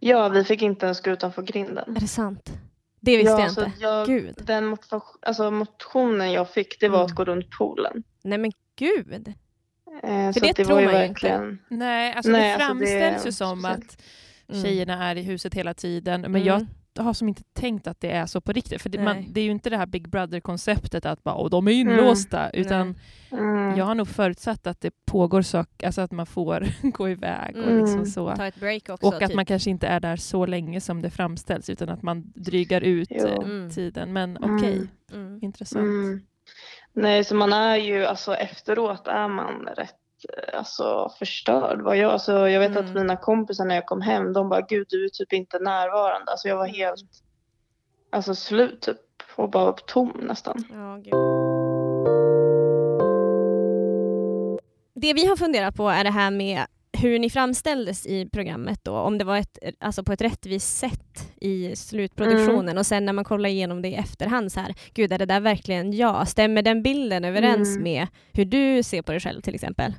Ja, 0.00 0.28
vi 0.28 0.44
fick 0.44 0.62
inte 0.62 0.86
ens 0.86 1.00
gå 1.00 1.10
utanför 1.10 1.42
grinden. 1.42 1.96
Är 1.96 2.00
det 2.00 2.08
sant? 2.08 2.52
Det 3.04 3.16
visste 3.16 3.30
ja, 3.32 3.40
jag 3.40 3.52
så 3.52 3.64
inte. 3.64 3.72
Jag, 3.80 4.06
Gud. 4.06 4.34
Den 4.46 4.66
motivation, 4.66 5.18
alltså 5.22 5.50
motionen 5.50 6.32
jag 6.32 6.50
fick 6.50 6.80
det 6.80 6.88
var 6.88 6.98
Mm. 6.98 7.06
att 7.06 7.14
gå 7.14 7.24
runt 7.24 7.50
poolen. 7.58 8.02
Nej 8.24 8.38
men 8.38 8.52
gud. 8.78 9.32
Eh, 10.02 10.30
så 10.32 10.40
det 10.40 10.52
det 10.56 10.64
tror 10.64 10.74
var 10.74 10.80
ju 10.80 10.86
man 10.86 10.94
ju 10.94 11.00
verkligen... 11.08 11.58
Nej, 11.68 12.12
alltså 12.14 12.32
Nej, 12.32 12.40
det 12.42 12.54
alltså 12.54 12.66
framställs 12.68 13.22
det- 13.22 13.28
ju 13.28 13.32
som 13.32 13.64
att 13.64 14.02
Mm. 14.48 14.64
tjejerna 14.64 15.10
är 15.10 15.16
i 15.16 15.22
huset 15.22 15.54
hela 15.54 15.74
tiden, 15.74 16.20
men 16.20 16.30
Mm. 16.34 16.44
jag 16.46 16.66
har 16.98 17.12
som 17.14 17.28
inte 17.28 17.42
tänkt 17.52 17.86
att 17.86 18.00
det 18.00 18.10
är 18.10 18.26
så 18.26 18.40
på 18.40 18.52
riktigt. 18.52 18.82
För 18.82 18.88
det, 18.88 18.98
man, 19.02 19.24
det 19.32 19.40
är 19.40 19.44
ju 19.44 19.50
inte 19.50 19.70
det 19.70 19.76
här 19.76 19.86
Big 19.86 20.08
Brother-konceptet 20.08 21.06
att 21.06 21.22
bara, 21.22 21.34
Åh, 21.34 21.50
de 21.50 21.68
är 21.68 21.72
inlåsta, 21.72 22.50
utan 22.50 22.94
Mm. 23.32 23.76
jag 23.78 23.84
har 23.84 23.94
nog 23.94 24.08
förutsatt 24.08 24.66
att 24.66 24.80
det 24.80 24.90
pågår 25.06 25.42
saker, 25.42 25.86
alltså 25.86 26.00
att 26.00 26.10
man 26.12 26.26
får 26.26 26.66
gå 26.92 27.08
iväg 27.08 27.56
och 27.56 27.62
Mm. 27.62 27.78
liksom 27.80 28.06
så. 28.06 28.36
Ta 28.36 28.46
ett 28.46 28.56
break 28.60 28.88
också. 28.88 29.06
Och 29.06 29.14
att 29.22 29.28
typ. 29.28 29.36
man 29.36 29.44
kanske 29.46 29.70
inte 29.70 29.86
är 29.86 30.00
där 30.00 30.16
så 30.16 30.46
länge 30.46 30.80
som 30.80 31.02
det 31.02 31.10
framställs, 31.10 31.70
utan 31.70 31.88
att 31.88 32.02
man 32.02 32.32
drygar 32.34 32.80
ut 32.80 33.08
Jo. 33.10 33.26
eh, 33.26 33.34
Mm. 33.34 33.70
tiden. 33.70 34.12
Men 34.12 34.36
Mm. 34.36 34.54
okej, 34.56 34.86
mm. 35.12 35.38
intressant. 35.42 35.82
Mm. 35.84 36.20
Nej, 36.92 37.24
så 37.24 37.34
man 37.34 37.52
är 37.52 37.76
ju, 37.76 38.04
alltså 38.04 38.34
efteråt 38.34 39.06
är 39.06 39.28
man 39.28 39.68
rätt 39.76 39.94
alltså, 40.52 41.12
förstörd. 41.18 41.80
Var 41.82 41.94
jag, 41.94 42.12
alltså, 42.12 42.48
jag 42.48 42.60
vet 42.60 42.70
Mm. 42.70 42.84
att 42.84 42.94
mina 42.94 43.16
kompisar 43.16 43.64
när 43.64 43.74
jag 43.74 43.86
kom 43.86 44.00
hem, 44.00 44.32
de 44.32 44.48
bara 44.48 44.60
gud 44.60 44.86
du 44.90 45.04
är 45.04 45.08
typ 45.08 45.32
inte 45.32 45.58
närvarande. 45.58 46.30
Alltså 46.30 46.48
jag 46.48 46.56
var 46.56 46.64
Mm. 46.66 46.76
helt 46.76 47.04
alltså, 48.10 48.34
slut 48.34 48.80
typ 48.80 48.96
och 49.36 49.50
bara 49.50 49.72
tom 49.72 50.12
nästan. 50.22 50.64
Ja. 50.72 50.98
Det 54.94 55.12
vi 55.14 55.26
har 55.26 55.36
funderat 55.36 55.76
på 55.76 55.88
är 55.88 56.04
det 56.04 56.10
här 56.10 56.30
med 56.30 56.62
hur 56.98 57.18
ni 57.18 57.30
framställdes 57.30 58.06
i 58.06 58.28
programmet 58.32 58.80
då, 58.84 58.92
om 58.96 59.18
det 59.18 59.24
var 59.24 59.36
ett, 59.36 59.58
alltså 59.80 60.04
på 60.04 60.12
ett 60.12 60.20
rättvist 60.20 60.78
sätt 60.78 61.32
i 61.40 61.76
slutproduktionen 61.76 62.60
Mm. 62.68 62.78
och 62.78 62.86
sen 62.86 63.04
när 63.04 63.12
man 63.12 63.24
kollar 63.24 63.48
igenom 63.48 63.82
det 63.82 63.88
i 63.88 63.94
efterhand 63.94 64.52
så 64.52 64.60
här, 64.60 64.74
gud 64.94 65.12
är 65.12 65.18
det 65.18 65.26
där 65.26 65.40
verkligen 65.40 65.92
jag? 65.92 66.28
Stämmer 66.28 66.62
den 66.62 66.82
bilden 66.82 67.24
överens 67.24 67.68
Mm. 67.76 67.82
med 67.82 68.06
hur 68.32 68.44
du 68.44 68.82
ser 68.82 69.02
på 69.02 69.12
dig 69.12 69.20
själv 69.20 69.40
till 69.40 69.54
exempel? 69.54 69.92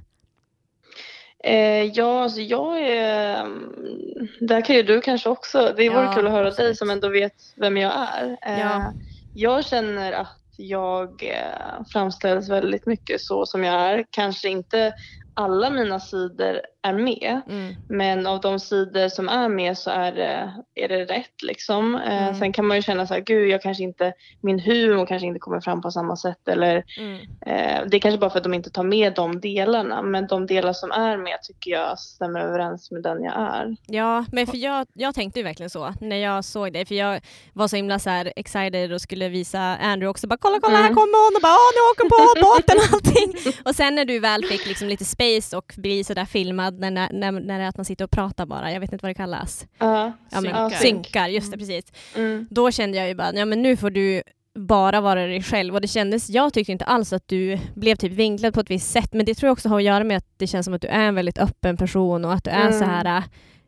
Eh, 1.44 1.84
ja, 1.84 2.24
alltså 2.24 2.42
jag 2.42 2.80
är... 2.82 3.40
mm, 3.40 4.28
Där 4.40 4.62
kan 4.62 4.76
ju 4.76 4.84
du 4.84 5.02
kanske 5.02 5.30
också. 5.30 5.74
Det 5.78 5.90
vore 5.90 6.04
Ja, 6.04 6.14
kul 6.14 6.26
att 6.28 6.32
höra 6.32 6.52
dig 6.52 6.76
som 6.76 6.90
ändå 6.90 7.10
vet 7.10 7.34
vem 7.56 7.78
jag 7.78 7.94
är. 7.94 8.38
Eh, 8.42 8.60
Ja. 8.60 8.94
Jag 9.36 9.66
känner 9.66 10.12
att 10.12 10.40
jag 10.58 11.24
eh, 11.24 11.84
framställs 11.94 12.50
väldigt 12.50 12.86
mycket 12.86 13.22
så 13.22 13.46
som 13.46 13.64
jag 13.64 13.76
är. 13.76 14.06
Kanske 14.10 14.50
inte 14.50 14.94
alla 15.34 15.70
mina 15.70 16.00
sidor 16.00 16.62
är 16.84 16.94
med. 16.94 17.42
Mm. 17.50 17.74
Men 17.90 18.28
av 18.28 18.42
de 18.42 18.60
sidor 18.60 19.10
som 19.10 19.30
är 19.30 19.50
med 19.50 19.78
så 19.78 19.90
är 19.90 20.12
det, 20.12 20.54
är 20.76 20.88
det 20.88 21.06
rätt 21.06 21.42
liksom. 21.44 21.96
Eh, 21.96 22.24
Mm. 22.24 22.36
Sen 22.36 22.54
kan 22.54 22.68
man 22.68 22.78
ju 22.78 22.82
känna 22.84 23.08
så 23.08 23.14
här, 23.14 23.22
gud 23.22 23.50
jag 23.50 23.62
kanske 23.62 23.84
inte, 23.84 24.14
min 24.42 24.60
humor 24.60 25.06
kanske 25.06 25.28
inte 25.28 25.40
kommer 25.40 25.62
fram 25.62 25.82
på 25.82 25.92
samma 25.92 26.16
sätt 26.16 26.48
eller 26.48 26.84
Mm. 27.00 27.16
Eh, 27.46 27.86
det 27.88 27.98
är 27.98 28.00
kanske 28.00 28.18
bara 28.20 28.30
för 28.30 28.38
att 28.38 28.44
de 28.44 28.54
inte 28.54 28.70
tar 28.70 28.84
med 28.84 29.14
de 29.14 29.40
delarna 29.40 30.02
men 30.02 30.28
de 30.28 30.48
delar 30.48 30.74
som 30.74 30.92
är 30.92 31.18
med 31.18 31.42
tycker 31.44 31.72
jag 31.72 32.00
stämmer 32.00 32.40
överens 32.40 32.92
med 32.92 33.04
den 33.04 33.24
jag 33.24 33.34
är. 33.34 33.76
Ja, 33.88 34.26
men 34.32 34.48
för 34.48 34.58
jag, 34.58 34.88
jag 34.94 35.16
tänkte 35.16 35.40
ju 35.40 35.44
verkligen 35.44 35.70
så 35.70 35.94
när 36.02 36.16
jag 36.18 36.46
såg 36.46 36.74
dig, 36.74 36.86
för 36.86 36.96
jag 36.96 37.22
var 37.54 37.68
så 37.68 37.76
himla 37.76 38.00
så 38.00 38.10
här 38.10 38.34
excited 38.36 38.94
och 38.94 39.02
skulle 39.02 39.30
visa 39.30 39.60
Andrew 39.60 40.08
också, 40.08 40.28
bara 40.28 40.38
kolla 40.38 40.60
kolla 40.62 40.76
här 40.78 40.84
Mm. 40.84 40.96
kommer 40.96 41.26
hon 41.26 41.36
och 41.36 41.42
bara 41.42 41.54
åh 41.54 41.72
nu 41.76 41.82
åker 41.92 42.10
på 42.10 42.42
båten 42.46 42.78
och 42.78 42.94
allting. 42.94 43.54
och 43.66 43.76
sen 43.76 43.96
när 43.96 44.06
du 44.06 44.20
väl 44.20 44.46
fick 44.46 44.68
liksom 44.68 44.88
lite 44.88 45.06
space 45.06 45.58
och 45.58 45.74
bli 45.78 46.04
sådär 46.04 46.26
filmad 46.26 46.73
när, 46.80 46.92
när, 46.92 47.10
när, 47.12 47.32
när 47.32 47.60
det 47.60 47.66
är 47.66 47.70
att 47.70 47.78
man 47.78 47.86
sitter 47.86 48.06
och 48.06 48.12
pratar 48.12 48.46
bara, 48.46 48.72
jag 48.72 48.80
vet 48.80 48.94
inte 48.94 49.04
vad 49.04 49.10
det 49.10 49.14
kallas. 49.14 49.68
Ja. 49.78 50.12
Ja, 50.32 50.42
men, 50.42 50.44
Synkar. 50.44 50.70
synkar, 50.70 51.28
just 51.28 51.52
det 51.52 51.56
Mm. 51.56 51.68
precis. 51.68 51.92
Mm. 52.16 52.48
Då 52.50 52.72
kände 52.72 52.98
jag 52.98 53.08
ju 53.08 53.16
bara, 53.16 53.34
ja 53.34 53.46
men 53.46 53.62
nu 53.62 53.78
får 53.78 53.90
du 53.90 54.24
bara 54.56 55.02
vara 55.02 55.26
dig 55.26 55.42
själv 55.44 55.76
och 55.76 55.82
det 55.82 55.88
kändes, 55.88 56.30
jag 56.30 56.54
tyckte 56.54 56.72
inte 56.72 56.86
alls 56.86 57.14
att 57.14 57.28
du 57.28 57.58
blev 57.76 57.96
typ 57.96 58.12
vinklad 58.12 58.54
på 58.54 58.60
ett 58.60 58.70
visst 58.70 58.92
sätt 58.92 59.14
men 59.14 59.26
det 59.26 59.36
tror 59.36 59.48
jag 59.48 59.54
också 59.54 59.70
har 59.70 59.78
att 59.78 59.84
göra 59.84 60.04
med 60.04 60.18
att 60.18 60.28
det 60.38 60.48
känns 60.48 60.66
som 60.66 60.74
att 60.74 60.82
du 60.82 60.88
är 60.88 61.00
en 61.08 61.16
väldigt 61.16 61.38
öppen 61.38 61.78
person 61.78 62.26
och 62.26 62.34
att 62.34 62.44
du 62.44 62.50
är 62.52 62.68
Mm. 62.68 62.80
så 62.80 62.86
här 62.86 63.18
äh, 63.18 63.24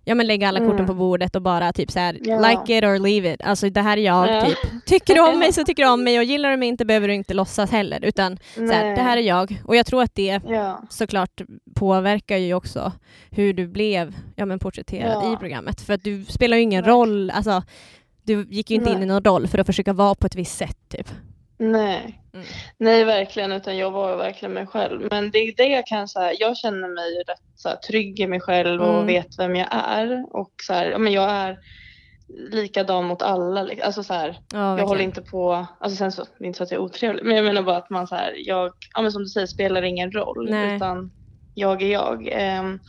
ja, 0.06 0.16
men 0.16 0.28
lägga 0.28 0.48
alla 0.48 0.60
korten 0.60 0.76
Mm. 0.76 0.88
på 0.88 0.94
bordet 0.94 1.36
och 1.36 1.42
bara 1.42 1.74
typ 1.74 1.92
så 1.92 2.00
här, 2.00 2.18
Ja. 2.24 2.40
like 2.50 2.78
it 2.78 2.84
or 2.84 3.00
leave 3.00 3.34
it. 3.34 3.42
Alltså 3.42 3.70
det 3.70 3.82
här 3.82 3.98
är 3.98 4.02
jag, 4.02 4.28
Ja. 4.30 4.42
typ. 4.46 4.86
Tycker 4.86 5.16
du 5.16 5.22
om 5.34 5.40
mig 5.40 5.54
så 5.54 5.64
tycker 5.64 5.84
du 5.84 5.90
om 5.90 6.04
mig 6.04 6.18
och 6.18 6.24
gillar 6.24 6.52
du 6.52 6.58
mig 6.58 6.68
inte 6.68 6.86
behöver 6.86 7.08
du 7.08 7.14
inte 7.14 7.34
låtsas 7.34 7.72
heller. 7.72 8.06
Utan 8.06 8.38
så 8.56 8.62
här, 8.62 8.86
Nej. 8.86 8.96
det 8.96 9.02
här 9.02 9.18
är 9.18 9.22
jag. 9.22 9.62
Och 9.66 9.76
jag 9.76 9.86
tror 9.86 10.04
att 10.04 10.16
det 10.16 10.42
Ja. 10.48 10.82
såklart 10.90 11.42
påverkar 11.76 12.38
ju 12.38 12.54
också 12.54 12.92
hur 13.30 13.54
du 13.54 13.68
blev 13.68 14.16
ja, 14.36 14.46
men 14.46 14.60
porträtterad 14.60 15.34
i 15.34 15.38
programmet. 15.38 15.82
För 15.82 15.94
att 15.94 16.04
du 16.04 16.26
spelar 16.26 16.58
ju 16.58 16.64
ingen 16.64 16.82
Verkligen. 16.84 16.98
roll, 17.00 17.30
alltså, 17.30 17.64
du 18.24 18.48
gick 18.50 18.70
ju 18.72 18.76
inte 18.76 18.90
in 18.90 18.96
Nej. 18.96 19.04
i 19.04 19.08
någon 19.08 19.24
roll 19.24 19.48
för 19.48 19.58
att 19.58 19.66
försöka 19.68 19.94
vara 19.94 20.16
på 20.16 20.28
ett 20.28 20.36
visst 20.36 20.58
sätt. 20.58 20.78
Typ. 20.90 21.08
Nej. 21.58 22.22
Mm. 22.34 22.46
Nej, 22.78 23.04
verkligen. 23.04 23.52
Utan 23.52 23.78
jag 23.78 23.92
var 23.92 24.18
verkligen 24.18 24.54
mig 24.54 24.68
själv. 24.68 25.08
Men 25.12 25.32
det 25.32 25.38
är 25.38 25.56
det 25.58 25.68
jag 25.68 25.88
kan 25.88 26.08
säga. 26.08 26.34
Jag 26.40 26.58
känner 26.58 26.88
mig 26.88 27.24
rätt 27.28 27.42
så 27.56 27.70
här, 27.70 27.76
trygg 27.76 28.20
i 28.20 28.28
mig 28.28 28.40
själv 28.40 28.82
och 28.82 28.94
Mm. 28.94 29.08
vet 29.08 29.40
vem 29.40 29.56
jag 29.56 29.68
är. 29.72 30.26
Och 30.36 30.52
så 30.64 30.74
här, 30.74 30.86
ja, 30.86 30.98
men 30.98 31.14
jag 31.14 31.30
är 31.30 31.58
likadan 32.52 33.06
mot 33.06 33.22
alla. 33.22 33.70
Alltså 33.84 34.04
så 34.04 34.14
här, 34.14 34.40
Ja, 34.54 34.78
jag 34.80 34.88
håller 34.88 35.02
inte 35.04 35.22
på, 35.22 35.66
alltså 35.80 35.98
sen 35.98 36.12
så, 36.12 36.24
det 36.38 36.44
är 36.46 36.48
inte 36.48 36.58
så 36.58 36.64
att 36.64 36.72
jag 36.72 36.80
är 36.80 36.84
otrevlig, 36.86 37.26
men 37.26 37.36
jag 37.36 37.46
menar 37.46 37.62
bara 37.62 37.78
att 37.78 37.90
man 37.90 38.08
så 38.08 38.16
här, 38.16 38.34
jag, 38.38 38.72
ja 38.96 39.02
men 39.02 39.12
som 39.12 39.22
du 39.24 39.28
säger, 39.30 39.48
spelar 39.48 39.82
ingen 39.82 40.12
roll. 40.12 40.48
Nej. 40.50 40.76
Utan 40.76 41.12
jag 41.54 41.82
är 41.82 41.92
jag. 41.92 42.30
Ehm, 42.32 42.80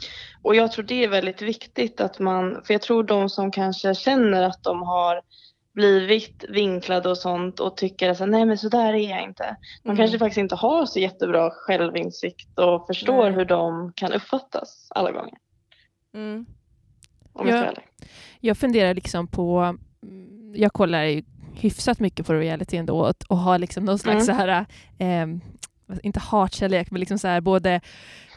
och 0.43 0.55
jag 0.55 0.73
tror 0.73 0.85
det 0.85 1.05
är 1.05 1.09
väldigt 1.09 1.43
viktigt 1.43 2.01
att 2.01 2.19
man, 2.19 2.63
för 2.67 2.75
jag 2.75 2.83
tror 2.83 3.03
de 3.03 3.29
som 3.29 3.51
kanske 3.51 3.95
känner 3.95 4.43
att 4.43 4.63
de 4.63 4.83
har 4.83 5.21
blivit 5.77 6.45
vinklade 6.49 7.09
och 7.09 7.19
sånt 7.19 7.61
och 7.61 7.77
tycker 7.77 8.11
att 8.11 8.29
nej 8.29 8.45
men 8.45 8.59
så 8.59 8.69
där 8.69 8.95
är 8.95 9.11
jag 9.11 9.23
inte. 9.23 9.57
Man 9.85 9.95
Mm. 9.95 9.97
kanske 9.97 10.19
faktiskt 10.19 10.39
inte 10.39 10.55
har 10.55 10.87
så 10.87 10.99
jättebra 10.99 11.51
självinsikt 11.51 12.59
och 12.59 12.87
förstår 12.87 13.25
Nej. 13.25 13.33
hur 13.33 13.45
de 13.45 13.93
kan 13.97 14.13
uppfattas 14.13 14.87
alla 14.91 15.11
gånger. 15.13 15.35
Mm. 16.15 16.47
Om 17.33 17.49
jag. 17.49 17.79
Jag 18.41 18.59
funderar 18.59 18.95
liksom 18.95 19.27
på... 19.27 19.77
Jag 20.55 20.73
kollar 20.73 21.05
ju 21.05 21.23
hyfsat 21.55 22.01
mycket 22.01 22.27
på 22.27 22.35
reality 22.35 22.77
ändå 22.77 22.99
och, 23.01 23.15
och 23.29 23.37
har 23.39 23.59
liksom 23.59 23.85
någon 23.85 23.99
slags 23.99 24.29
Mm. 24.29 24.37
så 24.37 24.43
här... 24.43 24.67
Eh, 24.99 25.27
inte 26.03 26.21
hatkärlek, 26.21 26.91
men 26.91 27.01
liksom 27.01 27.19
så 27.19 27.29
här 27.29 27.41
både 27.41 27.81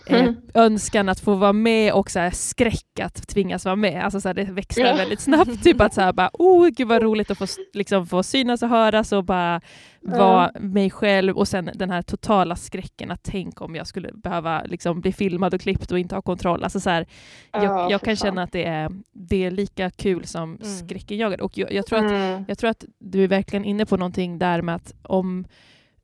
eh, 0.10 0.20
Mm. 0.22 0.36
önskan 0.54 1.10
att 1.10 1.20
få 1.20 1.34
vara 1.36 1.54
med 1.54 1.94
och 1.94 2.12
så 2.12 2.20
här 2.20 2.32
skräck 2.32 3.00
att 3.02 3.28
tvingas 3.28 3.66
vara 3.66 3.76
med. 3.76 4.04
Alltså 4.04 4.22
så 4.22 4.30
här, 4.30 4.34
det 4.34 4.44
växlar 4.44 4.86
Ja. 4.86 4.96
väldigt 4.96 5.20
snabbt. 5.22 5.64
Typ 5.64 5.82
att 5.82 5.94
så 5.94 6.02
här 6.02 6.14
bara, 6.14 6.30
oh 6.34 6.68
gud 6.68 6.88
vad 6.88 7.02
roligt 7.02 7.32
att 7.32 7.38
få, 7.38 7.46
liksom, 7.74 8.08
få 8.08 8.24
synas 8.24 8.64
och 8.64 8.70
höras 8.70 9.12
och 9.12 9.24
bara 9.24 9.62
vara 10.02 10.52
mig 10.60 10.90
själv 10.90 11.38
och 11.38 11.48
sen 11.48 11.70
den 11.76 11.90
här 11.90 12.02
totala 12.02 12.56
skräcken 12.56 13.12
att 13.12 13.24
tänk 13.24 13.62
om 13.62 13.76
jag 13.76 13.88
skulle 13.88 14.12
behöva 14.14 14.64
liksom, 14.64 15.02
bli 15.02 15.12
filmad 15.14 15.54
och 15.54 15.62
klippt 15.62 15.92
och 15.92 16.00
inte 16.00 16.16
ha 16.16 16.22
kontroll. 16.22 16.64
Alltså 16.64 16.80
så 16.80 16.90
här, 16.90 17.06
jag, 17.52 17.64
Ja, 17.64 17.92
jag 17.92 18.02
kan 18.02 18.18
fan. 18.18 18.26
känna 18.28 18.44
att 18.44 18.52
det 18.52 18.64
är, 18.64 18.90
det 19.14 19.44
är 19.46 19.52
lika 19.52 19.90
kul 19.90 20.26
som 20.26 20.56
Mm. 20.56 20.64
skräckenjagande. 20.78 21.44
Och 21.44 21.58
jag, 21.58 21.74
jag, 21.74 21.86
tror 21.86 22.00
att, 22.00 22.12
Mm. 22.12 22.46
jag 22.48 22.58
tror 22.58 22.70
att 22.70 22.84
du 23.00 23.24
är 23.24 23.28
verkligen 23.28 23.66
inne 23.66 23.86
på 23.86 23.98
någonting 23.98 24.40
där 24.40 24.62
med 24.62 24.76
att 24.76 24.94
om 25.04 25.46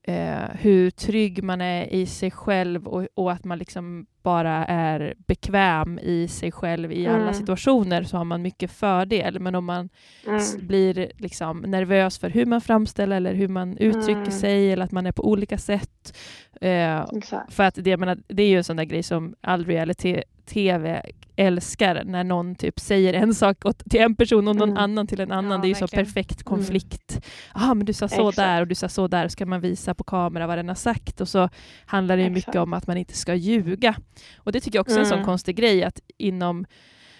eh, 0.08 0.50
hur 0.60 0.90
trygg 0.90 1.44
man 1.44 1.62
är 1.62 1.94
i 1.94 2.06
sig 2.06 2.32
själv 2.32 2.88
och, 2.88 3.08
och 3.14 3.32
att 3.32 3.44
man 3.44 3.58
liksom 3.58 4.06
bara 4.24 4.66
är 4.66 5.14
bekväm 5.18 6.00
i 6.00 6.28
sig 6.28 6.52
själv 6.52 6.92
i 6.92 7.08
alla 7.08 7.22
Mm. 7.22 7.34
situationer 7.34 8.04
så 8.04 8.18
har 8.18 8.24
man 8.24 8.42
mycket 8.42 8.72
fördel. 8.72 9.40
Men 9.40 9.56
om 9.56 9.66
man 9.66 9.90
Mm. 10.28 10.42
blir 10.68 11.12
liksom 11.18 11.60
nervös 11.60 12.20
för 12.20 12.30
hur 12.30 12.46
man 12.46 12.62
framställer 12.62 13.16
eller 13.18 13.34
hur 13.34 13.48
man 13.48 13.78
uttrycker 13.78 14.20
Mm. 14.20 14.32
sig 14.32 14.72
eller 14.74 14.86
att 14.86 14.92
man 14.92 15.06
är 15.06 15.12
på 15.12 15.28
olika 15.30 15.58
sätt. 15.58 16.18
Eh, 16.62 17.06
för 17.50 17.64
att 17.64 17.76
det, 17.76 17.90
jag 17.90 18.00
menar, 18.00 18.18
det 18.28 18.44
är 18.44 18.48
ju 18.48 18.58
en 18.58 18.64
sån 18.64 18.76
där 18.78 18.84
grej 18.84 19.04
som 19.04 19.36
all 19.42 19.66
reality-tv 19.66 21.02
älskar 21.36 22.04
när 22.06 22.24
någon 22.24 22.56
typ 22.56 22.80
säger 22.80 23.14
en 23.14 23.34
sak 23.36 23.66
åt, 23.66 23.84
till 23.90 24.02
en 24.02 24.16
person 24.16 24.48
och 24.48 24.56
någon 24.56 24.70
Mm. 24.70 24.84
annan 24.84 25.08
till 25.08 25.20
en 25.20 25.32
annan. 25.32 25.52
Ja, 25.52 25.58
det 25.58 25.68
är 25.68 25.70
ju 25.70 25.76
så 25.76 25.88
perfekt 25.88 26.44
konflikt. 26.44 27.20
Ja, 27.56 27.74
men 27.74 27.86
du 27.86 27.94
sa 27.94 28.08
så 28.08 28.30
Exakt. 28.30 28.36
där 28.48 28.62
och 28.62 28.68
du 28.68 28.76
sa 28.76 28.90
så 28.90 29.08
där. 29.08 29.28
Ska 29.28 29.46
man 29.46 29.62
visa 29.62 29.94
på 29.96 30.04
kamera 30.04 30.48
vad 30.48 30.58
den 30.58 30.68
har 30.68 30.76
sagt? 30.76 31.22
Och 31.22 31.28
så 31.28 31.50
handlar 31.86 32.18
det 32.18 32.24
ju 32.24 32.30
mycket 32.30 32.56
om 32.56 32.74
att 32.74 32.88
man 32.88 32.98
inte 32.98 33.14
ska 33.18 33.34
ljuga. 33.36 33.96
Och 34.38 34.52
det 34.52 34.60
tycker 34.60 34.78
jag 34.78 34.82
också 34.84 34.96
är 34.96 35.00
en 35.00 35.06
sån 35.06 35.14
Mm. 35.18 35.26
konstig 35.26 35.56
grej 35.56 35.84
att 35.84 36.00
inom 36.18 36.66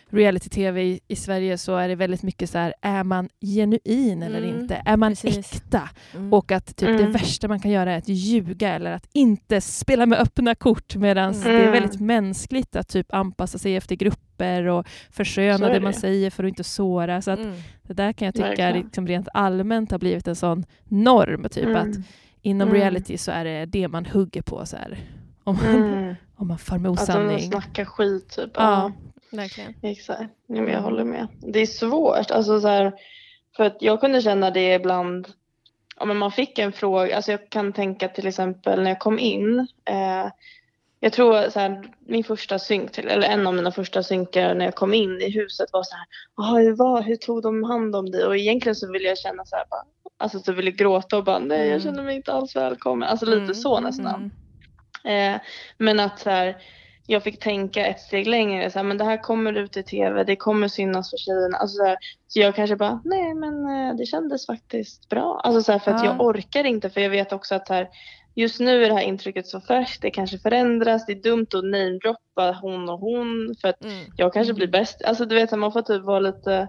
reality-tv 0.10 0.84
i, 0.84 1.00
i 1.08 1.16
Sverige 1.16 1.58
så 1.58 1.76
är 1.76 1.88
det 1.88 1.96
väldigt 1.96 2.24
mycket 2.24 2.50
så 2.50 2.58
här, 2.58 2.74
är 2.82 3.04
man 3.04 3.30
genuin 3.42 4.24
eller 4.24 4.42
Mm, 4.42 4.60
inte? 4.62 4.82
Är 4.86 4.98
man 4.98 5.12
precis. 5.12 5.54
äkta? 5.56 5.90
Mm. 6.16 6.34
Och 6.34 6.52
att 6.52 6.66
typ 6.66 6.88
det 6.88 6.94
Mm. 7.00 7.12
värsta 7.12 7.48
man 7.48 7.60
kan 7.60 7.72
göra 7.72 7.92
är 7.94 7.98
att 7.98 8.10
ljuga 8.10 8.70
eller 8.76 8.92
att 8.92 9.08
inte 9.14 9.62
spela 9.62 10.06
med 10.06 10.20
öppna 10.20 10.56
kort 10.56 10.96
medan 10.96 11.34
Mm. 11.34 11.44
det 11.44 11.50
är 11.54 11.60
Mm. 11.60 11.72
väldigt 11.72 12.00
mänskligt 12.02 12.76
att 12.76 12.88
typ 12.88 13.14
anpassa 13.14 13.58
sig 13.58 13.76
efter 13.76 13.96
grupper 13.96 14.64
och 14.66 14.88
försköna 15.12 15.68
det 15.68 15.74
det 15.74 15.80
man 15.80 15.94
säger 15.94 16.30
för 16.30 16.44
att 16.44 16.50
inte 16.50 16.64
såra. 16.64 17.22
Så 17.22 17.32
att 17.32 17.40
Mm. 17.40 17.56
det 17.84 17.94
där 17.94 18.14
kan 18.14 18.26
jag 18.26 18.36
tycka 18.36 18.72
liksom 18.72 19.08
rent 19.08 19.28
allmänt 19.34 19.92
har 19.92 20.00
blivit 20.00 20.28
en 20.28 20.36
sån 20.36 20.66
norm. 20.86 21.46
Typ 21.52 21.66
Mm. 21.66 21.76
att 21.92 21.98
inom 22.42 22.68
Mm. 22.68 22.82
reality 22.82 23.18
så 23.18 23.32
är 23.32 23.46
det 23.46 23.66
det 23.66 23.88
man 23.88 24.06
hugger 24.06 24.42
på. 24.42 24.66
Så 24.66 24.78
här. 24.78 24.98
Om, 25.44 25.56
man, 25.56 25.76
Mm. 25.76 26.16
om 26.36 26.48
man 26.48 26.58
far 26.58 26.78
med 26.78 26.92
Att 26.92 26.98
de 26.98 27.04
osanning. 27.04 27.40
snackar 27.40 27.86
skit 27.86 28.30
typ. 28.30 28.52
Ja. 28.54 28.92
Verkligen. 29.38 29.74
Exakt, 29.82 30.22
ja, 30.48 30.62
men 30.62 30.68
jag 30.74 30.82
håller 30.82 31.04
med. 31.04 31.28
Det 31.42 31.60
är 31.60 31.66
svårt, 31.66 32.32
alltså 32.32 32.60
så 32.60 32.68
här, 32.68 32.94
för 33.58 33.64
att 33.64 33.78
jag 33.82 34.02
kunde 34.02 34.22
känna 34.22 34.52
det 34.52 34.74
ibland, 34.74 35.28
ja, 36.00 36.06
men 36.06 36.18
man 36.18 36.32
fick 36.32 36.60
en 36.60 36.72
fråga, 36.72 37.16
alltså 37.16 37.32
jag 37.32 37.50
kan 37.50 37.74
tänka 37.74 38.08
till 38.08 38.28
exempel 38.28 38.84
när 38.84 38.90
jag 38.92 39.00
kom 39.00 39.20
in, 39.20 39.60
eh, 39.86 40.28
jag 41.00 41.14
tror 41.14 41.50
så 41.50 41.60
här, 41.60 41.84
min 42.08 42.24
första 42.24 42.60
synk, 42.60 42.98
eller 42.98 43.28
en 43.28 43.48
av 43.48 43.54
mina 43.54 43.72
första 43.72 44.04
synkar 44.04 44.56
när 44.56 44.66
jag 44.66 44.76
kom 44.76 44.94
in 44.94 45.22
i 45.22 45.30
huset 45.30 45.70
var 45.74 45.84
så 45.84 45.96
här, 45.96 46.06
"Ah, 46.36 46.58
hur, 46.58 46.74
var, 46.76 47.02
hur 47.02 47.16
tog 47.16 47.42
de 47.42 47.64
hand 47.64 47.96
om 47.96 48.12
dig? 48.12 48.26
Och 48.26 48.38
egentligen 48.38 48.76
så 48.76 48.92
ville 48.92 49.08
jag 49.08 49.18
känna 49.18 49.46
så 49.46 49.56
här, 49.56 49.66
bara, 49.70 49.84
alltså 50.18 50.40
så 50.40 50.52
ville 50.52 50.70
jag 50.70 50.78
gråta 50.78 51.18
och 51.18 51.24
bara, 51.24 51.40
nej 51.40 51.60
Mm. 51.60 51.72
jag 51.72 51.82
känner 51.82 52.04
mig 52.04 52.16
inte 52.16 52.34
alls 52.34 52.56
välkommen, 52.56 53.10
alltså 53.10 53.26
lite 53.26 53.38
Mm, 53.42 53.56
så 53.56 53.80
nästan. 53.80 54.32
mm. 55.04 55.36
Eh, 55.36 55.42
men 55.78 56.00
att 56.00 56.20
så 56.20 56.30
här, 56.30 56.58
jag 57.08 57.24
fick 57.24 57.40
tänka 57.40 57.86
ett 57.86 58.00
steg 58.00 58.28
längre. 58.28 58.72
Så, 58.72 58.80
här, 58.80 58.84
men 58.84 58.98
det 58.98 59.04
här 59.04 59.18
kommer 59.24 59.54
ut 59.54 59.78
i 59.78 59.84
tv, 59.84 60.24
det 60.24 60.36
kommer 60.36 60.68
synas 60.68 61.10
för 61.10 61.18
tjejerna. 61.18 61.58
Alltså, 61.58 61.78
så, 61.78 61.86
här, 61.86 61.98
så 62.28 62.40
jag 62.40 62.56
kanske 62.56 62.76
bara, 62.76 63.02
nej 63.06 63.34
men 63.34 63.66
eh, 63.90 63.96
det 63.96 64.06
kändes 64.06 64.46
faktiskt 64.46 65.10
bra. 65.10 65.42
Alltså, 65.44 65.62
så 65.64 65.72
här, 65.72 65.80
för 65.80 65.92
att 65.92 66.04
Ja. 66.04 66.12
jag 66.12 66.22
orkar 66.22 66.64
inte 66.64 66.90
för 66.90 67.02
jag 67.02 67.10
vet 67.10 67.34
också 67.34 67.56
att 67.56 67.70
här, 67.70 67.90
just 68.36 68.60
nu 68.60 68.84
är 68.86 68.90
det 68.90 68.96
här 68.96 69.02
intrycket 69.04 69.48
så 69.48 69.62
färskt, 69.62 70.02
det 70.02 70.12
kanske 70.12 70.38
förändras. 70.38 71.06
Det 71.06 71.12
är 71.12 71.22
dumt 71.24 71.48
att 71.54 71.64
namedroppa 71.64 72.60
hon 72.62 72.90
och 72.90 73.00
hon 73.00 73.56
för 73.62 73.68
att 73.68 73.84
Mm. 73.86 74.06
jag 74.18 74.34
kanske 74.34 74.54
blir 74.54 74.68
bäst. 74.68 75.02
Alltså 75.06 75.26
du 75.26 75.36
vet, 75.36 75.52
man 75.52 75.72
får 75.72 75.82
typ 75.82 76.04
vara 76.04 76.20
lite 76.20 76.68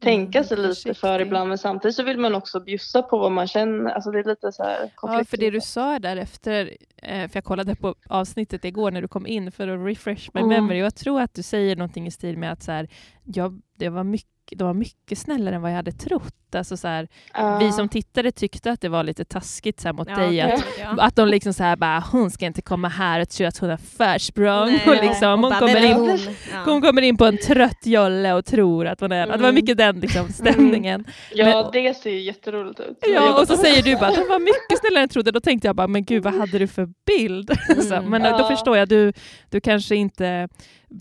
tänka 0.00 0.44
sig 0.44 0.56
lite 0.58 0.94
för 0.94 1.20
ibland 1.20 1.48
men 1.48 1.58
samtidigt 1.58 1.94
så 1.96 2.02
vill 2.02 2.18
man 2.18 2.34
också 2.34 2.60
bjussa 2.60 3.02
på 3.02 3.18
vad 3.18 3.32
man 3.32 3.46
känner. 3.46 3.90
Alltså 3.90 4.10
det 4.10 4.18
är 4.18 4.24
lite 4.24 4.52
så 4.52 4.62
här 4.62 4.90
Ja, 5.02 5.24
för 5.24 5.36
det 5.36 5.50
du 5.50 5.60
sa 5.60 5.98
där 5.98 6.16
efter, 6.16 6.76
eh, 6.96 7.28
för 7.28 7.36
jag 7.36 7.44
kollade 7.44 7.76
på 7.76 7.94
avsnittet 8.08 8.64
igår 8.64 8.90
när 8.90 9.02
du 9.02 9.08
kom 9.08 9.26
in 9.26 9.52
för 9.52 9.68
att 9.68 9.86
refresh 9.86 10.30
my 10.34 10.40
Mm. 10.40 10.48
memory, 10.48 10.78
jag 10.78 10.94
tror 10.94 11.20
att 11.20 11.34
du 11.34 11.42
säger 11.42 11.76
någonting 11.76 12.06
i 12.06 12.10
stil 12.10 12.38
med 12.38 12.52
att 12.52 12.62
så 12.62 12.72
här, 12.72 12.88
jag, 13.24 13.60
det 13.78 13.88
var 13.88 14.04
mycket 14.04 14.30
de 14.56 14.64
var 14.64 14.74
mycket 14.74 15.18
snällare 15.18 15.54
än 15.54 15.62
vad 15.62 15.70
jag 15.70 15.76
hade 15.76 15.92
trott. 15.92 16.32
Alltså 16.54 16.76
så 16.76 16.88
här, 16.88 17.08
Ja. 17.34 17.58
Vi 17.58 17.72
som 17.72 17.88
tittare 17.88 18.32
tyckte 18.32 18.70
att 18.70 18.80
det 18.80 18.88
var 18.88 19.02
lite 19.04 19.24
taskigt 19.24 19.80
så 19.80 19.88
här, 19.88 19.92
mot 19.92 20.08
Ja, 20.08 20.16
dig. 20.16 20.40
Att, 20.40 20.64
ja. 20.80 20.96
att 21.02 21.16
de 21.16 21.28
liksom 21.28 21.54
så 21.54 21.62
här 21.62 21.76
bara, 21.76 22.04
hon 22.12 22.30
ska 22.30 22.46
inte 22.46 22.62
komma 22.62 22.88
här 22.88 23.20
och 23.20 23.28
tro 23.28 23.46
att 23.46 23.58
hon 23.58 23.70
har 23.70 23.76
försprång. 23.76 24.66
Nej, 24.66 24.82
och 24.86 25.04
liksom, 25.04 25.30
hon, 25.30 25.42
bara, 25.42 25.58
kommer 25.60 25.84
in, 25.86 25.92
hon? 25.96 26.18
Ja. 26.52 26.62
hon 26.64 26.82
kommer 26.82 27.02
in 27.02 27.16
på 27.16 27.24
en 27.24 27.38
trött 27.38 27.86
jolle 27.86 28.32
och 28.32 28.44
tror 28.44 28.86
att 28.86 29.00
hon 29.00 29.12
är... 29.12 29.22
Att 29.26 29.32
det 29.32 29.38
var 29.38 29.48
Mm. 29.48 29.54
mycket 29.54 29.76
den 29.78 30.00
liksom, 30.00 30.28
stämningen. 30.28 31.04
Ja, 31.34 31.44
Men- 31.44 31.72
det 31.72 31.94
ser 31.94 32.10
ju 32.10 32.20
jätteroligt 32.20 32.80
ut. 32.80 32.98
Ja, 33.14 33.40
och 33.40 33.46
så 33.48 33.56
säger 33.56 33.82
du 33.82 33.94
bara 33.96 34.10
de 34.10 34.28
var 34.28 34.38
mycket 34.38 34.78
snällare 34.80 34.98
än 34.98 35.02
jag 35.02 35.10
trodde. 35.10 35.30
Då 35.30 35.40
tänkte 35.40 35.68
jag 35.68 35.76
bara, 35.76 35.86
men 35.88 36.04
gud 36.04 36.22
vad 36.22 36.34
hade 36.34 36.58
du 36.58 36.66
för 36.66 36.88
bild? 37.06 37.50
så, 37.88 37.94
Mm. 37.94 38.10
men 38.10 38.22
då 38.22 38.28
Ja. 38.28 38.48
förstår 38.48 38.76
jag, 38.76 38.88
du, 38.88 39.12
du 39.50 39.60
kanske 39.60 39.96
inte 39.96 40.48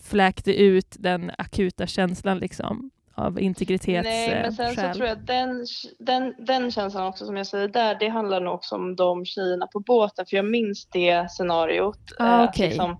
fläkte 0.03 0.53
ut 0.63 0.95
den 0.99 1.31
akuta 1.37 1.87
känslan 1.87 2.37
liksom 2.39 2.91
av 3.15 3.39
integritets 3.39 4.03
Nej, 4.03 4.41
men 4.41 4.53
sen 4.53 4.75
så 4.75 4.81
skäl. 4.81 4.95
tror 4.95 5.07
jag 5.07 5.17
att 5.17 5.27
den, 5.27 5.65
den, 5.99 6.33
den 6.45 6.71
känslan 6.71 7.07
också 7.07 7.25
som 7.25 7.37
jag 7.37 7.47
säger 7.47 7.67
där, 7.67 7.97
det 7.99 8.09
handlar 8.09 8.41
nog 8.41 8.53
också 8.53 8.75
om 8.75 8.95
de 8.95 9.25
tjejerna 9.25 9.67
på 9.67 9.79
båten. 9.79 10.25
För 10.25 10.35
jag 10.35 10.45
minns 10.45 10.85
det 10.85 11.31
scenariot. 11.31 11.99
Ah, 12.19 12.43
eh, 12.43 12.49
okej. 12.49 12.67
liksom, 12.67 12.97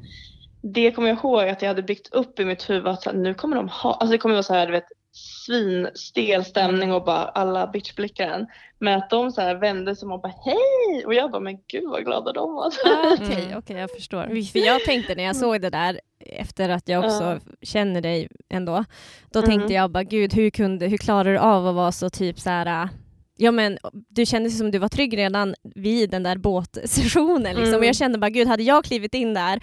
det 0.61 0.91
kommer 0.91 1.07
jag 1.07 1.17
ihåg 1.17 1.49
att 1.49 1.61
jag 1.61 1.69
hade 1.69 1.83
byggt 1.83 2.13
upp 2.13 2.39
i 2.39 2.45
mitt 2.45 2.69
huvud 2.69 2.87
att 2.87 3.03
så 3.03 3.11
nu 3.11 3.33
kommer 3.33 3.55
de 3.55 3.69
ha, 3.69 3.93
alltså 3.93 4.11
det 4.11 4.17
kommer 4.17 4.35
vara 4.35 4.43
så 4.43 4.53
här, 4.53 4.65
du 4.65 4.71
vet, 4.71 4.87
svinstel 5.15 6.45
stämning 6.45 6.93
och 6.93 7.03
bara 7.03 7.25
alla 7.25 7.67
bitchblickar 7.67 8.27
en. 8.27 8.45
Men 8.79 8.97
att 8.97 9.09
de 9.09 9.31
så 9.31 9.41
här 9.41 9.55
vände 9.55 9.95
sig 9.95 10.05
om 10.05 10.11
och 10.11 10.21
bara 10.21 10.33
hej! 10.45 11.05
Och 11.05 11.13
jag 11.13 11.31
bara, 11.31 11.39
men 11.41 11.57
gud 11.67 11.89
vad 11.89 12.03
glada 12.05 12.33
de 12.33 12.53
var. 12.53 12.65
Ah, 12.65 13.13
Okej, 13.13 13.43
Mm. 13.45 13.57
okej, 13.57 13.77
jag 13.77 13.91
förstår. 13.91 14.51
För 14.51 14.59
jag 14.59 14.83
tänkte 14.83 15.15
när 15.15 15.23
jag 15.23 15.35
såg 15.35 15.61
det 15.61 15.69
där, 15.69 15.99
efter 16.25 16.69
att 16.69 16.87
jag 16.89 17.05
också 17.05 17.23
Ja. 17.23 17.39
känner 17.61 18.01
dig 18.01 18.27
ändå, 18.49 18.85
då 19.31 19.39
Mm. 19.39 19.49
tänkte 19.51 19.73
jag 19.73 19.91
bara 19.91 20.03
gud 20.03 20.33
hur, 20.33 20.49
kunde, 20.49 20.87
hur 20.87 20.97
klarar 20.97 21.31
du 21.31 21.37
av 21.37 21.67
att 21.67 21.75
vara 21.75 21.91
så 21.91 22.09
typ 22.09 22.39
så 22.39 22.49
här 22.49 22.89
Ja 23.37 23.51
men 23.51 23.77
du 24.09 24.25
kändes 24.25 24.57
som 24.57 24.71
du 24.71 24.77
var 24.79 24.87
trygg 24.89 25.17
redan 25.17 25.55
vid 25.75 26.09
den 26.09 26.23
där 26.23 26.37
båtsessionen 26.37 27.43
liksom. 27.43 27.63
Mm. 27.67 27.79
och 27.79 27.85
jag 27.85 27.95
kände 27.95 28.17
bara 28.17 28.29
gud 28.29 28.47
hade 28.47 28.63
jag 28.63 28.83
klivit 28.85 29.13
in 29.13 29.33
där 29.33 29.59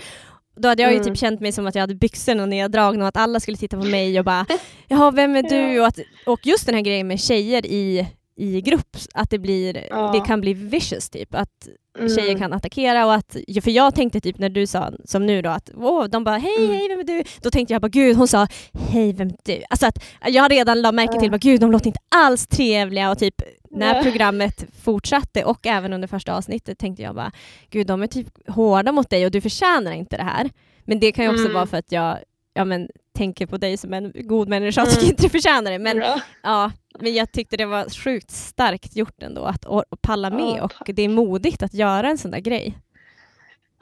då 0.56 0.68
hade 0.68 0.82
jag 0.82 0.92
ju 0.92 0.96
Mm. 0.98 1.08
typ 1.08 1.18
känt 1.20 1.40
mig 1.40 1.52
som 1.52 1.66
att 1.66 1.74
jag 1.74 1.82
hade 1.82 1.94
byxorna 1.94 2.46
neddragna 2.46 3.04
och 3.04 3.08
att 3.08 3.16
alla 3.16 3.40
skulle 3.40 3.56
titta 3.56 3.76
på 3.80 3.84
mig 3.86 4.18
och 4.18 4.24
bara 4.24 4.46
”Jaha, 4.88 5.10
vem 5.10 5.36
är 5.36 5.42
du?” 5.42 5.80
och, 5.80 5.86
att, 5.86 5.98
och 6.26 6.46
just 6.46 6.66
den 6.66 6.74
här 6.74 6.82
grejen 6.82 7.06
med 7.08 7.20
tjejer 7.20 7.66
i, 7.66 8.06
i 8.36 8.60
grupp, 8.60 8.96
att 9.14 9.30
det, 9.30 9.38
blir, 9.38 9.86
Ja. 9.90 10.10
det 10.12 10.20
kan 10.20 10.40
bli 10.40 10.54
vicious 10.54 11.10
typ. 11.10 11.34
Att 11.34 11.68
Mm. 11.98 12.08
tjejer 12.16 12.38
kan 12.38 12.52
attackera 12.52 13.06
och 13.06 13.14
att, 13.14 13.36
för 13.62 13.70
jag 13.70 13.94
tänkte 13.94 14.20
typ 14.20 14.38
när 14.38 14.48
du 14.48 14.66
sa, 14.66 14.90
som 15.04 15.26
nu 15.26 15.42
då, 15.42 15.50
att 15.50 15.70
åh, 15.76 16.04
de 16.04 16.24
bara 16.24 16.36
hej, 16.36 16.56
Mm. 16.58 16.70
hej, 16.70 16.88
vem 16.88 17.00
är 17.00 17.04
du? 17.04 17.22
Då 17.42 17.50
tänkte 17.50 17.74
jag 17.74 17.82
bara 17.82 17.88
gud, 17.88 18.16
hon 18.16 18.28
sa 18.28 18.46
hej, 18.90 19.12
vem 19.12 19.28
är 19.28 19.34
du? 19.44 19.62
Alltså 19.70 19.86
att 19.86 20.04
jag 20.26 20.50
redan 20.52 20.82
la 20.82 20.92
märke 20.92 21.20
till, 21.20 21.30
bara, 21.30 21.38
gud, 21.38 21.60
de 21.60 21.72
låter 21.72 21.86
inte 21.86 22.00
alls 22.08 22.46
trevliga 22.46 23.10
och 23.10 23.18
typ 23.18 23.42
när 23.70 24.02
programmet 24.02 24.64
fortsatte 24.82 25.44
och 25.44 25.66
även 25.66 25.92
under 25.92 26.08
första 26.08 26.34
avsnittet 26.36 26.78
tänkte 26.78 27.02
jag 27.02 27.14
bara, 27.14 27.32
gud, 27.70 27.86
de 27.86 28.02
är 28.02 28.06
typ 28.06 28.48
hårda 28.48 28.92
mot 28.92 29.10
dig 29.10 29.24
och 29.24 29.30
du 29.30 29.40
förtjänar 29.40 29.92
inte 29.92 30.16
det 30.16 30.22
här. 30.22 30.50
Men 30.84 31.00
det 31.00 31.12
kan 31.12 31.24
ju 31.24 31.30
också 31.30 31.42
Mm. 31.44 31.54
vara 31.54 31.66
för 31.66 31.76
att 31.76 31.92
jag 31.92 32.18
ja, 32.54 32.64
men, 32.64 32.88
tänker 33.14 33.46
på 33.46 33.56
dig 33.56 33.76
som 33.76 33.94
en 33.94 34.12
god 34.14 34.48
människa 34.48 34.82
och 34.82 34.88
Mm. 34.92 35.04
inte 35.04 35.22
du 35.22 35.28
förtjänar 35.28 35.70
det. 35.70 35.78
Men, 35.78 35.96
Bra. 35.96 36.20
ja, 36.42 36.72
men 37.00 37.14
jag 37.14 37.32
tyckte 37.32 37.56
det 37.56 37.66
var 37.66 37.90
sjukt 38.04 38.30
starkt 38.30 38.96
gjort 38.96 39.22
ändå 39.22 39.44
att 39.44 39.64
or- 39.66 39.84
palla 40.00 40.30
med 40.30 40.56
Ja, 40.58 40.68
och 40.80 40.90
det 40.94 41.02
är 41.02 41.08
modigt 41.08 41.62
att 41.62 41.74
göra 41.74 42.08
en 42.08 42.18
sån 42.18 42.30
där 42.30 42.38
grej. 42.40 42.78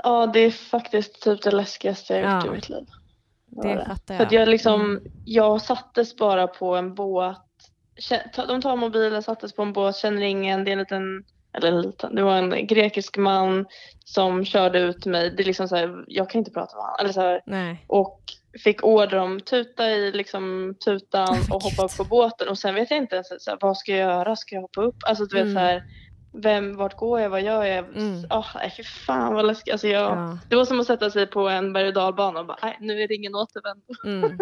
Ja, 0.02 0.26
det 0.26 0.40
är 0.40 0.50
faktiskt 0.50 1.22
typ 1.22 1.42
det 1.42 1.50
läskigaste 1.50 2.14
jag 2.14 2.22
gjort 2.35 2.44
Ja. 2.44 2.52
i 2.52 2.54
mitt 2.56 2.68
liv. 2.68 2.87
Det 3.46 3.74
det. 3.74 3.85
fattar 3.87 4.16
För 4.16 4.24
att 4.24 4.33
jag. 4.33 4.42
jag 4.42 4.48
liksom, 4.48 4.80
Mm. 4.80 5.02
jag 5.24 5.62
sattes 5.62 6.16
bara 6.16 6.46
på 6.46 6.76
en 6.76 6.94
båt. 6.94 7.37
De 8.48 8.62
tar 8.62 8.76
mobilen, 8.76 9.22
sattes 9.22 9.52
på 9.52 9.62
en 9.62 9.72
båt, 9.72 9.96
känner 9.96 10.22
ingen. 10.22 10.64
Det 10.64 10.70
är 10.70 10.72
en 10.72 10.78
liten, 10.78 11.24
eller 11.52 11.68
en 11.68 11.80
liten, 11.83 12.14
det 12.14 12.22
var 12.22 12.37
en 12.37 12.66
grekisk 12.66 13.16
man 13.16 13.66
som 14.04 14.44
körde 14.44 14.78
ut 14.78 15.06
mig. 15.06 15.30
Det 15.30 15.42
är 15.42 15.44
liksom 15.46 15.68
så 15.68 15.76
här, 15.76 16.04
jag 16.06 16.30
kan 16.30 16.38
inte 16.38 16.50
prata 16.50 16.76
med 16.76 16.83
honom. 16.85 16.96
Eller 17.00 17.12
så 17.12 17.20
här, 17.20 17.40
och 17.87 18.20
fick 18.64 18.84
order 18.84 19.16
om 19.18 19.40
tuta 19.40 19.90
i 19.90 20.12
liksom 20.12 20.74
tutan 20.84 21.28
och 21.50 21.62
hoppa 21.62 21.84
upp 21.84 21.96
på 21.96 22.04
båten. 22.04 22.48
Och 22.48 22.58
sen 22.58 22.74
vet 22.74 22.90
jag 22.90 22.98
inte 22.98 23.14
ens 23.14 23.28
så 23.44 23.50
här, 23.50 23.58
vad 23.60 23.76
ska 23.76 23.92
jag 23.92 24.00
göra? 24.00 24.36
Ska 24.36 24.54
jag 24.54 24.62
hoppa 24.62 24.80
upp? 24.82 24.96
Alltså 25.06 25.24
du 25.24 25.36
vet 25.36 25.42
Mm. 25.42 25.54
så 25.54 25.60
här, 25.60 25.82
vem, 26.42 26.76
vart 26.76 26.96
går 26.96 27.20
jag? 27.20 27.30
Vad 27.30 27.42
gör 27.42 27.64
jag? 27.64 27.78
Mm. 27.96 28.24
Ah, 28.30 28.44
nej, 28.54 28.74
fy 28.76 28.82
fan 28.82 29.34
vad 29.34 29.46
läskigt. 29.46 29.72
Alltså 29.72 29.88
jag, 29.88 30.02
Ja. 30.12 30.38
det 30.48 30.56
var 30.56 30.64
som 30.64 30.80
att 30.80 30.86
sätta 30.86 31.10
sig 31.10 31.26
på 31.26 31.48
en 31.48 31.72
berg 31.72 31.88
och 31.88 31.94
dalbana 31.94 32.40
och 32.40 32.46
bara, 32.46 32.58
nej 32.62 32.76
nu 32.80 33.02
är 33.02 33.08
det 33.08 33.14
ingen 33.14 33.34
återvändo. 33.34 33.86
Mm. 34.04 34.38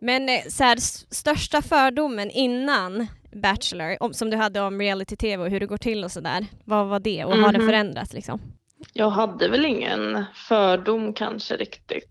Men 0.00 0.28
eh, 0.28 0.40
så 0.48 0.64
här, 0.64 0.76
största 1.14 1.62
fördomen 1.62 2.30
innan 2.30 3.06
Bachelor, 3.42 3.96
om, 4.00 4.12
som 4.14 4.30
du 4.30 4.36
hade 4.36 4.60
om 4.60 4.80
reality-tv 4.80 5.42
och 5.44 5.50
hur 5.50 5.60
det 5.60 5.66
går 5.66 5.76
till 5.76 6.04
och 6.04 6.10
sådär, 6.12 6.46
vad 6.64 6.86
var 6.86 7.00
det? 7.00 7.24
Och 7.24 7.36
har 7.36 7.52
det 7.52 7.58
Mhm. 7.58 7.68
förändrats 7.68 8.12
liksom? 8.12 8.40
Jag 8.92 9.10
hade 9.10 9.48
väl 9.48 9.64
ingen 9.64 10.24
fördom 10.34 11.12
kanske 11.12 11.56
riktigt. 11.56 12.08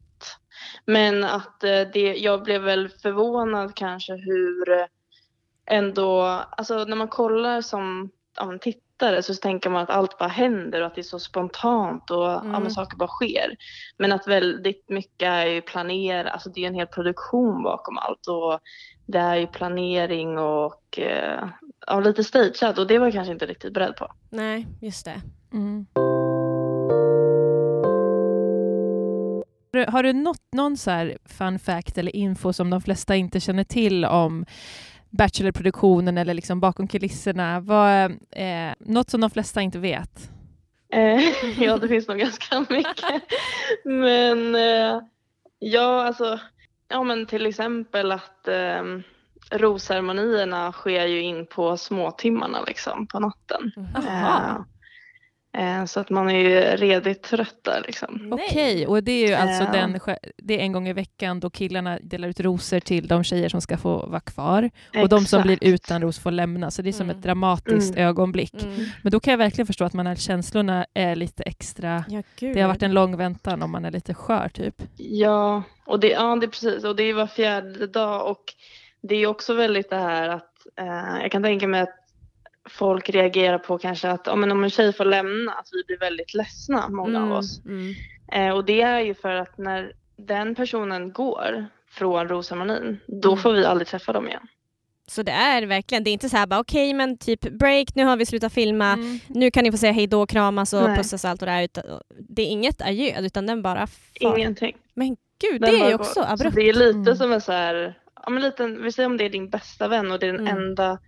Men 0.86 1.24
att 1.24 1.64
eh, 1.64 1.82
det, 1.94 2.16
jag 2.18 2.44
blev 2.44 2.62
väl 2.62 2.90
förvånad 2.90 3.76
kanske 3.76 4.14
hur 4.14 4.72
eh, 4.72 4.86
ändå, 5.66 6.22
alltså 6.58 6.86
när 6.86 6.96
man 6.96 7.08
kollar 7.08 7.62
som 7.62 8.10
ja, 8.38 8.58
tittare 8.62 9.24
så 9.24 9.34
tänker 9.34 9.70
man 9.70 9.84
att 9.84 9.90
allt 9.90 10.18
bara 10.18 10.30
händer 10.30 10.82
och 10.82 10.88
att 10.88 10.96
det 10.96 11.02
är 11.02 11.04
så 11.04 11.20
spontant 11.20 12.12
och 12.12 12.24
ja, 12.24 12.40
Mm. 12.42 12.62
men 12.62 12.72
saker 12.72 12.98
bara 12.98 13.08
sker. 13.10 13.56
Men 13.98 14.12
att 14.12 14.28
väldigt 14.28 14.90
mycket 14.90 15.28
är 15.28 15.46
ju 15.46 15.62
planerat, 15.62 16.34
alltså 16.34 16.50
det 16.50 16.64
är 16.64 16.68
en 16.68 16.76
hel 16.76 16.88
produktion 16.88 17.64
bakom 17.64 17.98
allt 17.98 18.28
och 18.28 18.60
det 19.06 19.20
är 19.20 19.36
ju 19.36 19.48
planering 19.48 20.38
och 20.40 21.00
eh, 21.00 21.50
ja, 21.88 22.00
lite 22.00 22.24
stageat 22.24 22.78
och 22.78 22.88
det 22.88 23.00
var 23.00 23.06
jag 23.06 23.14
kanske 23.14 23.34
inte 23.34 23.46
riktigt 23.46 23.74
beredd 23.74 23.96
på. 23.96 24.12
Nej, 24.30 24.68
just 24.82 25.06
det. 25.06 25.22
Mm. 25.54 25.86
Har 29.76 29.86
du- 29.86 29.92
Har 29.92 30.04
du 30.04 30.14
nått 30.14 30.44
någon 30.56 30.78
så 30.78 30.92
här 30.92 31.18
fun 31.26 31.60
fact 31.60 31.98
eller 31.98 32.16
info 32.16 32.54
som 32.54 32.70
de 32.70 32.82
flesta 32.82 33.16
inte 33.16 33.40
känner 33.40 33.64
till 33.64 34.06
om 34.06 34.46
Bachelorproduktionen 35.10 36.18
eller 36.18 36.34
liksom 36.34 36.60
bakom 36.60 36.88
kulisserna? 36.88 37.60
Vad, 37.60 38.12
eh, 38.32 38.74
något 38.80 39.10
som 39.10 39.22
de 39.22 39.30
flesta 39.30 39.62
inte 39.62 39.80
vet? 39.80 40.30
Eh, 40.94 41.20
ja, 41.64 41.78
det 41.78 41.88
finns 41.88 42.08
nog 42.08 42.18
ganska 42.18 42.66
mycket. 42.70 43.24
Men 43.86 44.56
eh, 44.56 45.00
ja, 45.60 46.06
alltså, 46.08 46.40
ja 46.90 47.04
men 47.04 47.26
till 47.26 47.46
exempel 47.46 48.12
att 48.12 48.48
eh, 48.48 48.84
rosceremonierna 49.52 50.72
sker 50.72 51.06
ju 51.06 51.22
in 51.22 51.46
på 51.48 51.78
småtimmarna 51.78 52.62
liksom 52.68 53.08
på 53.08 53.20
natten. 53.20 53.72
Eh, 53.96 54.26
eh, 54.50 54.56
så 55.88 56.00
att 56.00 56.10
man 56.10 56.30
är 56.30 56.40
ju 56.40 56.60
redigt 56.60 57.24
trött 57.24 57.56
där 57.62 57.84
liksom. 57.88 58.20
Nej. 58.22 58.46
Okej, 58.50 58.88
och 58.88 59.04
det 59.04 59.12
är 59.12 59.28
ju 59.28 59.34
alltså 59.34 59.64
Ja. 59.64 59.72
den, 59.72 60.00
det 60.38 60.54
är 60.60 60.60
en 60.60 60.72
gång 60.72 60.88
i 60.88 60.94
veckan 60.94 61.40
då 61.40 61.50
killarna 61.50 62.00
delar 62.02 62.28
ut 62.28 62.40
rosor 62.40 62.80
till 62.80 63.08
de 63.08 63.24
tjejer 63.24 63.50
som 63.50 63.62
ska 63.62 63.78
få 63.78 64.06
vara 64.06 64.20
kvar. 64.20 64.70
Och 65.02 65.10
de 65.10 65.26
som 65.26 65.42
blir 65.42 65.54
Exakt. 65.54 65.68
utan 65.74 66.02
ros 66.02 66.20
får 66.20 66.32
lämna, 66.32 66.72
så 66.72 66.82
det 66.82 66.90
är 66.90 66.94
som 66.94 67.06
Mm. 67.06 67.18
ett 67.18 67.24
dramatiskt 67.24 67.96
Mm. 67.96 68.08
ögonblick. 68.08 68.64
Mm. 68.64 68.86
Men 69.02 69.12
då 69.12 69.20
kan 69.20 69.32
jag 69.32 69.38
verkligen 69.38 69.68
förstå 69.68 69.86
att 69.86 69.94
man 69.94 70.08
är, 70.08 70.16
känslorna 70.16 70.86
är 70.94 71.16
lite 71.16 71.44
extra... 71.44 72.06
Ja, 72.08 72.22
gud. 72.40 72.56
Det 72.56 72.62
har 72.62 72.68
varit 72.68 72.84
en 72.84 72.94
lång 72.94 73.18
väntan 73.18 73.62
om 73.64 73.72
man 73.72 73.86
är 73.86 73.92
lite 73.92 74.14
skör 74.14 74.50
typ. 74.50 74.76
Ja, 74.98 75.64
och 75.86 76.00
det, 76.00 76.10
ja, 76.10 76.36
det 76.36 76.46
är 76.46 76.50
precis. 76.50 76.84
Och 76.84 76.96
det 76.96 77.04
är 77.04 77.14
var 77.14 77.28
fjärde 77.28 77.88
dag 77.88 78.32
och 78.32 78.44
det 79.02 79.16
är 79.16 79.28
också 79.28 79.54
väldigt 79.54 79.90
det 79.90 79.96
här 79.96 80.30
att 80.30 80.52
eh, 80.80 81.22
jag 81.22 81.32
kan 81.32 81.44
tänka 81.44 81.68
mig 81.68 81.82
att 81.82 82.05
folk 82.70 83.10
reagerar 83.10 83.58
på 83.58 83.78
kanske 83.78 84.10
att 84.10 84.28
om 84.28 84.44
en 84.64 84.70
tjej 84.70 84.94
får 84.94 85.06
lämna, 85.06 85.52
att 85.52 85.68
vi 85.72 85.84
blir 85.88 85.98
väldigt 86.00 86.34
ledsna, 86.34 86.90
många 86.90 87.18
Mm, 87.18 87.32
av 87.32 87.38
oss. 87.38 87.62
Mm. 87.66 87.94
Eh, 88.32 88.56
och 88.56 88.66
det 88.66 88.82
är 88.82 89.00
ju 89.00 89.14
för 89.14 89.36
att 89.36 89.58
när 89.58 89.94
den 90.18 90.56
personen 90.56 91.12
går 91.12 91.66
från 91.90 92.28
rosceremonin, 92.28 93.00
då 93.08 93.30
Mm. 93.32 93.42
får 93.44 93.54
vi 93.54 93.66
aldrig 93.66 93.88
träffa 93.88 94.14
dem 94.14 94.28
igen. 94.28 94.48
Så 95.08 95.24
det 95.24 95.32
är 95.32 95.66
verkligen, 95.66 96.04
det 96.04 96.10
är 96.10 96.14
inte 96.14 96.30
så 96.30 96.38
här 96.38 96.48
bara 96.48 96.60
okej 96.60 96.94
men 96.94 97.18
typ 97.18 97.42
break, 97.42 97.96
nu 97.96 98.04
har 98.06 98.18
vi 98.18 98.26
slutat 98.26 98.54
filma, 98.54 98.94
Mm. 98.94 99.20
nu 99.28 99.52
kan 99.52 99.64
ni 99.64 99.72
få 99.72 99.78
säga 99.78 99.92
hej 99.92 100.08
då, 100.08 100.26
kramas 100.26 100.74
och 100.74 100.82
Nej. 100.84 100.98
pussas 100.98 101.24
och 101.24 101.30
allt 101.30 101.42
och 101.42 101.46
det. 101.48 101.64
Utan, 101.64 101.84
det 102.30 102.42
är 102.42 102.46
inget 102.48 102.82
adjö 102.82 103.20
utan 103.20 103.46
den 103.46 103.62
bara 103.62 103.88
far. 103.88 104.38
Ingenting. 104.38 104.76
Men 104.94 105.08
gud, 105.42 105.62
Den 105.62 105.72
det 105.74 105.80
är 105.80 105.88
ju 105.90 105.96
också 105.96 106.14
Så 106.14 106.24
abrupt. 106.24 106.56
det 106.56 106.70
är 106.70 106.74
lite 106.74 106.98
Mm. 107.00 107.16
som 107.16 107.32
en 107.32 107.42
så 107.42 107.52
här, 107.52 108.00
ja 108.24 108.30
men 108.30 108.42
liten, 108.44 108.84
vi 108.84 108.92
säger 108.92 109.08
om 109.10 109.18
det 109.18 109.26
är 109.26 109.30
din 109.30 109.50
bästa 109.50 109.88
vän 109.88 110.12
och 110.12 110.20
det 110.20 110.28
är 110.28 110.32
den 110.34 110.48
Mm. 110.48 110.58
enda 110.58 111.00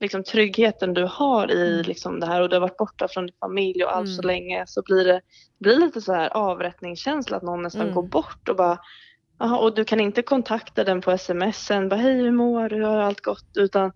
liksom, 0.00 0.24
tryggheten 0.24 0.94
du 0.94 1.04
har 1.04 1.50
i 1.50 1.72
Mm. 1.72 1.82
liksom, 1.86 2.20
det 2.20 2.26
här 2.26 2.40
och 2.42 2.48
du 2.48 2.56
har 2.56 2.60
varit 2.60 2.76
borta 2.76 3.08
från 3.08 3.26
din 3.26 3.36
familj 3.40 3.84
och 3.84 3.96
allt 3.96 4.08
så 4.08 4.22
Mm. 4.22 4.26
länge 4.26 4.64
så 4.66 4.82
blir 4.82 5.04
det 5.04 5.20
blir 5.58 5.76
lite 5.76 6.00
så 6.00 6.12
här 6.12 6.28
avrättningskänsla 6.36 7.36
att 7.36 7.42
någon 7.42 7.62
nästan 7.62 7.82
Mm. 7.82 7.94
går 7.94 8.02
bort 8.02 8.48
och 8.48 8.56
bara 8.56 8.78
Aha, 9.40 9.56
och 9.56 9.74
du 9.74 9.84
kan 9.84 10.00
inte 10.00 10.22
kontakta 10.22 10.84
den 10.84 11.00
på 11.00 11.10
sms 11.10 11.66
sen, 11.66 11.88
bara 11.88 12.00
hej 12.00 12.14
hur 12.14 12.30
mår 12.30 12.68
du, 12.68 12.82
har 12.84 12.96
allt 12.98 13.20
gott? 13.20 13.46
Utan 13.56 13.92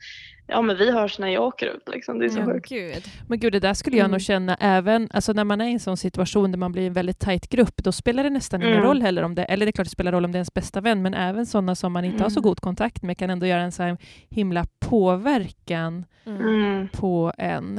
ja 0.46 0.62
men 0.62 0.76
vi 0.76 0.90
hörs 0.92 1.18
när 1.18 1.28
jag 1.28 1.42
åker 1.42 1.66
ut 1.66 1.88
liksom, 1.92 2.18
det 2.18 2.24
är 2.24 2.28
så 2.28 2.38
Ja, 2.40 2.44
sjukt. 2.46 2.68
gud. 2.68 3.04
Men 3.28 3.38
gud, 3.38 3.52
det 3.52 3.60
där 3.60 3.74
skulle 3.74 3.96
jag 3.96 4.04
Mm. 4.04 4.10
nog 4.10 4.20
känna 4.20 4.54
även 4.60 5.08
alltså 5.12 5.32
när 5.32 5.44
man 5.44 5.60
är 5.60 5.68
i 5.68 5.72
en 5.72 5.80
sån 5.80 5.96
situation 5.96 6.50
där 6.52 6.58
man 6.58 6.72
blir 6.72 6.86
en 6.86 6.92
väldigt 6.92 7.18
tajt 7.18 7.48
grupp, 7.48 7.74
då 7.76 7.92
spelar 7.92 8.24
det 8.24 8.30
nästan 8.30 8.62
ingen 8.62 8.74
Mm. 8.74 8.84
roll 8.86 9.02
heller 9.02 9.22
om 9.22 9.34
det, 9.34 9.44
eller 9.44 9.66
det 9.66 9.70
är 9.70 9.72
klart 9.72 9.86
det 9.86 9.90
spelar 9.90 10.12
roll 10.12 10.24
om 10.24 10.32
det 10.32 10.36
är 10.36 10.38
ens 10.40 10.54
bästa 10.54 10.80
vän, 10.80 11.02
men 11.02 11.14
även 11.14 11.46
sådana 11.46 11.74
som 11.74 11.92
man 11.92 12.04
inte 12.04 12.22
har 12.22 12.30
så 12.30 12.38
Mm. 12.40 12.42
god 12.48 12.60
kontakt 12.60 13.02
med 13.02 13.18
kan 13.18 13.30
ändå 13.30 13.46
göra 13.46 13.62
en 13.62 13.72
så 13.72 13.82
här 13.82 13.96
himla 14.30 14.64
påverkan 14.80 16.04
Mm. 16.26 16.40
Mm. 16.42 16.88
på 16.88 17.32
en. 17.38 17.78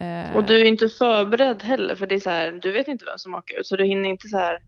Eh, 0.00 0.36
Och 0.36 0.44
du 0.44 0.60
är 0.60 0.64
inte 0.64 0.88
förberedd 0.88 1.62
heller 1.62 1.94
för 1.94 2.06
det 2.06 2.14
är 2.14 2.20
så 2.20 2.30
här, 2.30 2.52
du 2.62 2.72
vet 2.72 2.88
inte 2.88 3.04
vem 3.04 3.18
som 3.18 3.34
åker 3.34 3.60
ut 3.60 3.66
så 3.66 3.76
du 3.76 3.84
hinner 3.84 4.08
inte 4.08 4.28
så 4.28 4.38
här 4.38 4.58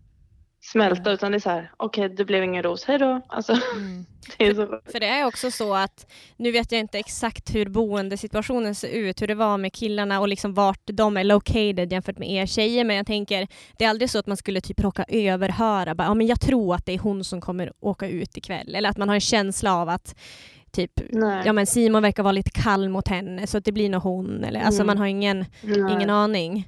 smälta 0.63 1.11
utan 1.11 1.31
det 1.31 1.37
är 1.37 1.39
så 1.39 1.49
här, 1.49 1.71
okej 1.77 2.09
det 2.09 2.25
blev 2.25 2.43
ingen 2.43 2.63
ros, 2.63 2.85
hej 2.85 2.97
då. 2.97 3.21
Alltså, 3.27 3.57
mm. 3.75 4.05
det 4.37 4.55
så 4.55 4.79
För 4.91 4.99
det 4.99 5.07
är 5.07 5.25
också 5.25 5.51
så 5.51 5.75
att, 5.75 6.11
nu 6.37 6.51
vet 6.51 6.71
jag 6.71 6.79
inte 6.79 6.99
exakt 6.99 7.55
hur 7.55 7.69
boendesituationen 7.69 8.75
ser 8.75 8.87
ut, 8.87 9.21
hur 9.21 9.27
det 9.27 9.35
var 9.35 9.57
med 9.57 9.73
killarna 9.73 10.19
och 10.19 10.27
liksom 10.27 10.53
vart 10.53 10.81
de 10.85 11.17
är 11.17 11.23
located 11.23 11.91
jämfört 11.91 12.17
med 12.17 12.31
er 12.31 12.45
tjejer, 12.45 12.83
men 12.83 12.95
jag 12.95 13.07
tänker, 13.07 13.47
det 13.77 13.85
är 13.85 13.89
aldrig 13.89 14.09
så 14.09 14.19
att 14.19 14.27
man 14.27 14.37
skulle 14.37 14.61
typ 14.61 14.79
råka 14.79 15.05
överhöra, 15.07 15.95
bara, 15.95 16.03
ja 16.07 16.13
men 16.13 16.27
jag 16.27 16.41
tror 16.41 16.75
att 16.75 16.85
det 16.85 16.93
är 16.93 16.99
hon 16.99 17.23
som 17.23 17.41
kommer 17.41 17.71
åka 17.79 18.07
ut 18.07 18.37
ikväll, 18.37 18.75
eller 18.75 18.89
att 18.89 18.97
man 18.97 19.09
har 19.09 19.15
en 19.15 19.21
känsla 19.21 19.75
av 19.75 19.89
att 19.89 20.15
typ, 20.71 20.91
Nej. 21.09 21.41
ja 21.45 21.53
men 21.53 21.65
Simon 21.67 22.01
verkar 22.03 22.23
vara 22.23 22.31
lite 22.31 22.49
kall 22.49 22.89
mot 22.89 23.07
henne 23.07 23.47
så 23.47 23.57
att 23.57 23.65
det 23.65 23.71
blir 23.71 23.89
nog 23.89 24.01
hon, 24.01 24.43
eller 24.43 24.59
alltså 24.61 24.81
Mm. 24.81 24.87
man 24.87 24.97
har 24.97 25.05
ingen, 25.05 25.45
Nej. 25.61 25.93
ingen 25.93 26.09
aning. 26.09 26.67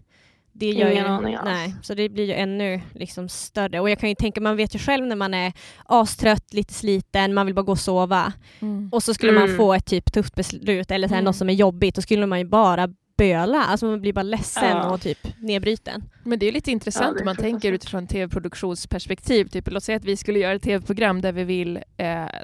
Det 0.56 0.66
gör 0.66 0.90
Ingen 0.92 1.06
ju, 1.06 1.10
aning 1.12 1.36
alls. 1.36 1.46
nej, 1.46 1.76
så 1.82 1.94
det 1.94 2.10
blir 2.10 2.26
ju 2.26 2.34
ännu 2.34 2.82
liksom 2.94 3.30
större. 3.30 3.80
Och 3.80 3.90
jag 3.90 4.00
kan 4.00 4.10
ju 4.10 4.16
tänka, 4.16 4.42
man 4.42 4.56
vet 4.58 4.76
ju 4.76 4.80
själv 4.80 5.06
när 5.08 5.16
man 5.16 5.34
är 5.34 5.54
astrött, 5.86 6.54
lite 6.54 6.74
sliten, 6.74 7.34
man 7.34 7.46
vill 7.46 7.56
bara 7.56 7.62
gå 7.62 7.72
och 7.72 7.80
sova. 7.80 8.34
Mm. 8.60 8.90
Och 8.92 9.04
så 9.04 9.14
skulle 9.14 9.32
man 9.32 9.44
Mm. 9.44 9.58
få 9.58 9.74
ett 9.74 9.86
typ 9.86 10.14
tufft 10.14 10.36
beslut 10.36 10.92
eller 10.92 11.08
så 11.08 11.14
här, 11.14 11.20
Mm. 11.20 11.26
något 11.26 11.36
som 11.36 11.50
är 11.50 11.54
jobbigt, 11.54 11.96
då 11.96 12.02
skulle 12.02 12.26
man 12.26 12.40
ju 12.40 12.46
bara 12.46 12.90
böla. 13.18 13.64
Alltså 13.64 13.86
man 13.86 14.02
blir 14.02 14.14
bara 14.14 14.24
ledsen 14.24 14.64
Ja. 14.78 14.90
och 14.94 15.02
typ 15.02 15.28
nedbruten. 15.38 16.04
Men 16.24 16.40
det 16.40 16.46
är 16.46 16.52
lite 16.52 16.70
Ja, 16.70 16.74
intressant 16.74 17.16
är 17.18 17.22
om 17.22 17.26
man 17.26 17.36
tänker 17.36 17.72
utifrån 17.72 18.08
tv-produktionsperspektiv. 18.08 19.46
Typ, 19.48 19.68
låt 19.72 19.84
säga 19.84 19.96
att 19.98 20.06
vi 20.06 20.18
skulle 20.18 20.40
göra 20.40 20.54
ett 20.54 20.62
tv-program 20.64 21.22
där 21.22 21.32
vi 21.32 21.44
vill, 21.44 21.78
eh, 21.78 21.84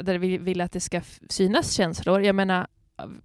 där 0.04 0.18
vi 0.18 0.38
vill 0.38 0.62
att 0.62 0.72
det 0.72 0.80
ska 0.80 1.02
synas 1.30 1.72
känslor. 1.74 2.22
Jag 2.22 2.36
menar, 2.36 2.68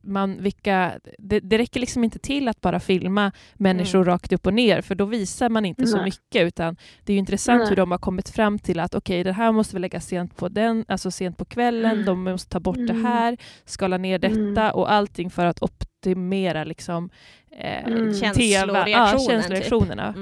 man, 0.00 0.42
vilka, 0.42 0.92
det, 1.18 1.40
det 1.40 1.58
räcker 1.58 1.80
liksom 1.80 2.04
inte 2.04 2.18
till 2.18 2.48
att 2.48 2.60
bara 2.60 2.80
filma 2.80 3.32
människor 3.54 3.98
Mm. 3.98 4.08
rakt 4.08 4.32
upp 4.32 4.46
och 4.46 4.54
ner, 4.54 4.80
för 4.80 4.94
då 4.94 5.04
visar 5.04 5.48
man 5.48 5.64
inte 5.64 5.86
så 5.86 5.96
Nej. 5.96 6.04
mycket, 6.04 6.46
utan 6.46 6.76
det 7.04 7.12
är 7.12 7.14
ju 7.14 7.18
intressant 7.18 7.58
Nej. 7.60 7.68
hur 7.68 7.76
de 7.76 7.90
har 7.90 7.98
kommit 7.98 8.28
fram 8.28 8.58
till 8.58 8.80
att 8.80 8.94
okej, 8.94 9.24
det 9.24 9.32
här 9.32 9.52
måste 9.52 9.76
vi 9.76 9.80
lägga 9.80 10.00
sent 10.00 10.36
på, 10.36 10.48
den, 10.48 10.84
alltså 10.88 11.10
sent 11.10 11.38
på 11.38 11.44
kvällen, 11.44 11.92
Mm. 11.92 12.04
de 12.04 12.22
måste 12.24 12.50
ta 12.50 12.60
bort 12.60 12.76
det 12.76 12.82
Mm. 12.92 13.04
här, 13.04 13.36
skala 13.64 13.98
ner 13.98 14.18
detta 14.18 14.34
Mm. 14.62 14.74
och 14.74 14.92
allting 14.92 15.30
för 15.30 15.46
att 15.46 15.62
optimera 15.62 16.64
liksom, 16.64 17.10
eh, 17.50 17.84
Mm. 17.84 18.14
TV, 18.14 18.14
ja, 18.14 18.14
Känsloreaktionen, 18.20 19.18
känsloreaktionerna. 19.42 20.14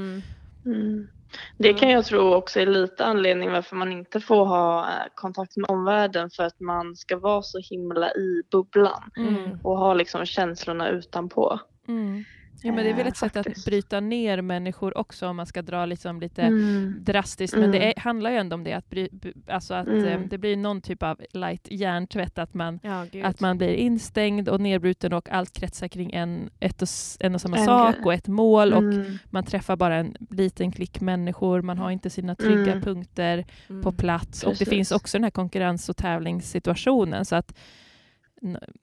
Mm. 0.65 1.09
Mm. 1.33 1.73
Det 1.75 1.75
kan 1.81 1.91
jag 1.91 2.05
tro 2.05 2.35
också 2.35 2.61
är 2.61 2.67
lite 2.67 3.05
anledning 3.05 3.51
varför 3.53 3.77
man 3.77 3.93
inte 3.93 4.21
får 4.21 4.45
ha 4.45 4.81
eh, 4.81 5.07
kontakt 5.15 5.57
med 5.57 5.71
omvärlden 5.71 6.31
för 6.31 6.43
att 6.43 6.61
man 6.61 6.97
ska 6.97 7.17
vara 7.19 7.43
så 7.43 7.59
himla 7.59 8.11
i 8.11 8.43
bubblan 8.51 9.11
Mm. 9.17 9.59
och 9.63 9.79
ha 9.79 9.95
liksom 9.95 10.27
känslorna 10.27 10.89
utanpå. 10.89 11.61
Mm. 11.89 12.25
Ja, 12.65 12.73
men 12.73 12.85
det 12.85 12.91
är 12.91 12.95
väl 12.95 13.07
Eh, 13.07 13.09
ett 13.09 13.17
sätt 13.17 13.37
att 13.37 13.65
bryta 13.65 14.01
ner 14.01 14.41
människor 14.43 14.99
också 14.99 15.29
om 15.29 15.37
man 15.37 15.47
ska 15.47 15.63
dra 15.63 15.87
liksom 15.87 16.21
lite 16.21 16.43
Mm. 16.43 16.95
drastiskt. 17.01 17.57
Men 17.57 17.71
det 17.71 17.79
Mm. 17.79 17.93
är, 17.97 18.01
handlar 18.01 18.31
ju 18.31 18.37
ändå 18.37 18.55
om 18.55 18.65
det, 18.65 18.73
att, 18.73 18.91
bry, 18.91 19.09
alltså 19.49 19.75
att 19.75 19.87
Mm. 19.87 20.05
eh, 20.07 20.21
det 20.21 20.39
blir 20.39 20.57
någon 20.57 20.81
typ 20.81 21.03
av 21.03 21.21
light 21.33 21.69
hjärntvätt, 21.71 22.39
att 22.39 22.55
man, 22.55 22.81
Ja, 22.83 23.07
att 23.25 23.41
man 23.41 23.59
blir 23.59 23.75
instängd 23.75 24.49
och 24.49 24.61
nedbruten 24.61 25.13
och 25.13 25.31
allt 25.31 25.53
kretsar 25.53 25.89
kring 25.89 26.13
en, 26.13 26.51
ett 26.61 26.83
och, 26.83 26.89
en 27.21 27.35
och 27.35 27.41
samma 27.41 27.57
En 27.59 27.65
sak 27.65 27.95
grej. 27.95 28.05
och 28.05 28.15
ett 28.15 28.29
mål 28.29 28.73
och 28.73 28.83
Mm. 28.83 29.19
man 29.31 29.45
träffar 29.45 29.77
bara 29.77 29.97
en 29.97 30.17
liten 30.31 30.73
klick 30.73 31.01
människor, 31.01 31.63
man 31.63 31.79
har 31.79 31.91
inte 31.91 32.11
sina 32.11 32.35
trygga 32.35 32.73
Mm. 32.73 32.83
punkter 32.83 33.45
Mm. 33.69 33.83
på 33.83 33.93
plats 33.93 34.43
och 34.43 34.53
det 34.53 34.59
Precis. 34.59 34.69
finns 34.69 34.93
också 34.93 35.19
den 35.19 35.25
här 35.25 35.31
konkurrens 35.31 35.89
och 35.89 35.97
tävlingssituationen. 35.97 37.25
Så 37.25 37.37
att, 37.37 37.55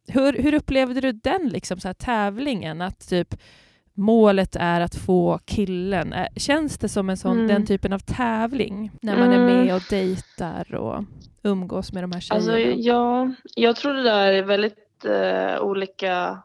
hur, 0.07 0.33
hur 0.43 0.53
upplevde 0.53 1.01
du 1.01 1.11
den 1.11 1.49
liksom, 1.49 1.79
så 1.79 1.87
här, 1.87 1.93
tävlingen? 1.93 2.81
Att 2.81 3.09
typ 3.09 3.35
målet 3.99 4.55
är 4.59 4.81
att 4.81 4.95
få 4.95 5.39
killen. 5.45 6.13
Känns 6.35 6.77
det 6.77 6.89
som 6.89 7.09
en 7.09 7.17
sån, 7.17 7.31
Mm. 7.37 7.47
den 7.47 7.65
typen 7.65 7.93
av 7.93 7.99
tävling? 7.99 8.91
När 9.01 9.17
man 9.17 9.31
är 9.31 9.37
Mm. 9.37 9.45
med 9.65 9.75
och 9.75 9.81
dejtar 9.89 10.75
och 10.75 11.03
umgås 11.43 11.93
med 11.93 12.03
de 12.03 12.11
här 12.11 12.19
tjejerna? 12.21 12.35
Alltså, 12.53 12.59
ja, 12.81 13.33
jag 13.55 13.75
tror 13.75 13.93
det 13.93 14.03
där 14.03 14.33
är 14.33 14.43
väldigt 14.43 15.05
eh, 15.05 15.61
olika 15.61 16.43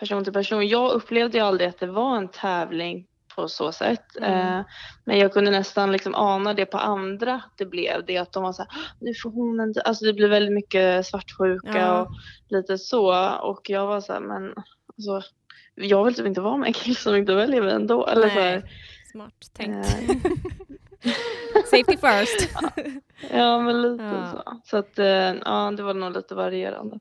person 0.00 0.24
till 0.24 0.32
person. 0.32 0.68
Jag 0.68 0.92
upplevde 0.92 1.38
ju 1.38 1.44
aldrig 1.44 1.68
att 1.68 1.78
det 1.80 1.86
var 1.86 2.16
en 2.16 2.28
tävling 2.28 3.06
på 3.36 3.48
så 3.48 3.72
sätt. 3.72 4.16
Mm. 4.20 4.58
Eh, 4.58 4.64
men 5.04 5.18
jag 5.18 5.32
kunde 5.32 5.50
nästan 5.50 5.92
liksom 5.92 6.14
ana 6.14 6.54
det 6.54 6.66
på 6.66 6.78
andra 6.78 7.34
att 7.34 7.52
det 7.58 7.66
blev 7.66 8.04
det. 8.06 8.18
Att 8.18 8.32
de 8.32 8.42
var 8.42 8.52
så 8.52 8.62
här, 8.62 8.68
"Ah, 8.70 8.96
nu 9.00 9.14
får 9.22 9.30
hon 9.30 9.60
en... 9.60 9.74
Alltså 9.84 10.04
det 10.04 10.12
blev 10.12 10.30
väldigt 10.30 10.54
mycket 10.54 11.06
svartsjuka 11.06 11.78
Ja. 11.78 12.00
och 12.02 12.08
lite 12.48 12.78
så. 12.78 13.28
Och 13.42 13.60
jag 13.70 13.86
var 13.86 14.00
så 14.00 14.12
här, 14.12 14.20
men 14.20 14.54
alltså, 14.96 15.30
jag 15.74 16.04
vill 16.04 16.14
typ 16.14 16.26
inte 16.26 16.40
vara 16.40 16.56
med 16.56 16.66
en 16.66 16.72
kille 16.72 16.94
som 16.94 17.16
inte 17.16 17.34
väljer 17.34 17.62
mig 17.62 17.72
ändå. 17.74 18.06
Eller 18.06 18.28
så 18.28 18.40
här, 18.40 18.70
Smart 19.12 19.34
tänkt. 19.52 19.86
eh, 19.86 20.16
Safety 21.64 21.96
first. 21.96 22.50
ja 23.32 23.60
men 23.62 23.82
lite 23.82 24.04
Ja. 24.04 24.42
så. 24.46 24.60
Så 24.64 24.76
att 24.76 24.98
eh, 24.98 25.06
ja, 25.44 25.72
det 25.76 25.82
var 25.82 25.94
nog 25.94 26.12
lite 26.12 26.34
varierande. 26.34 26.98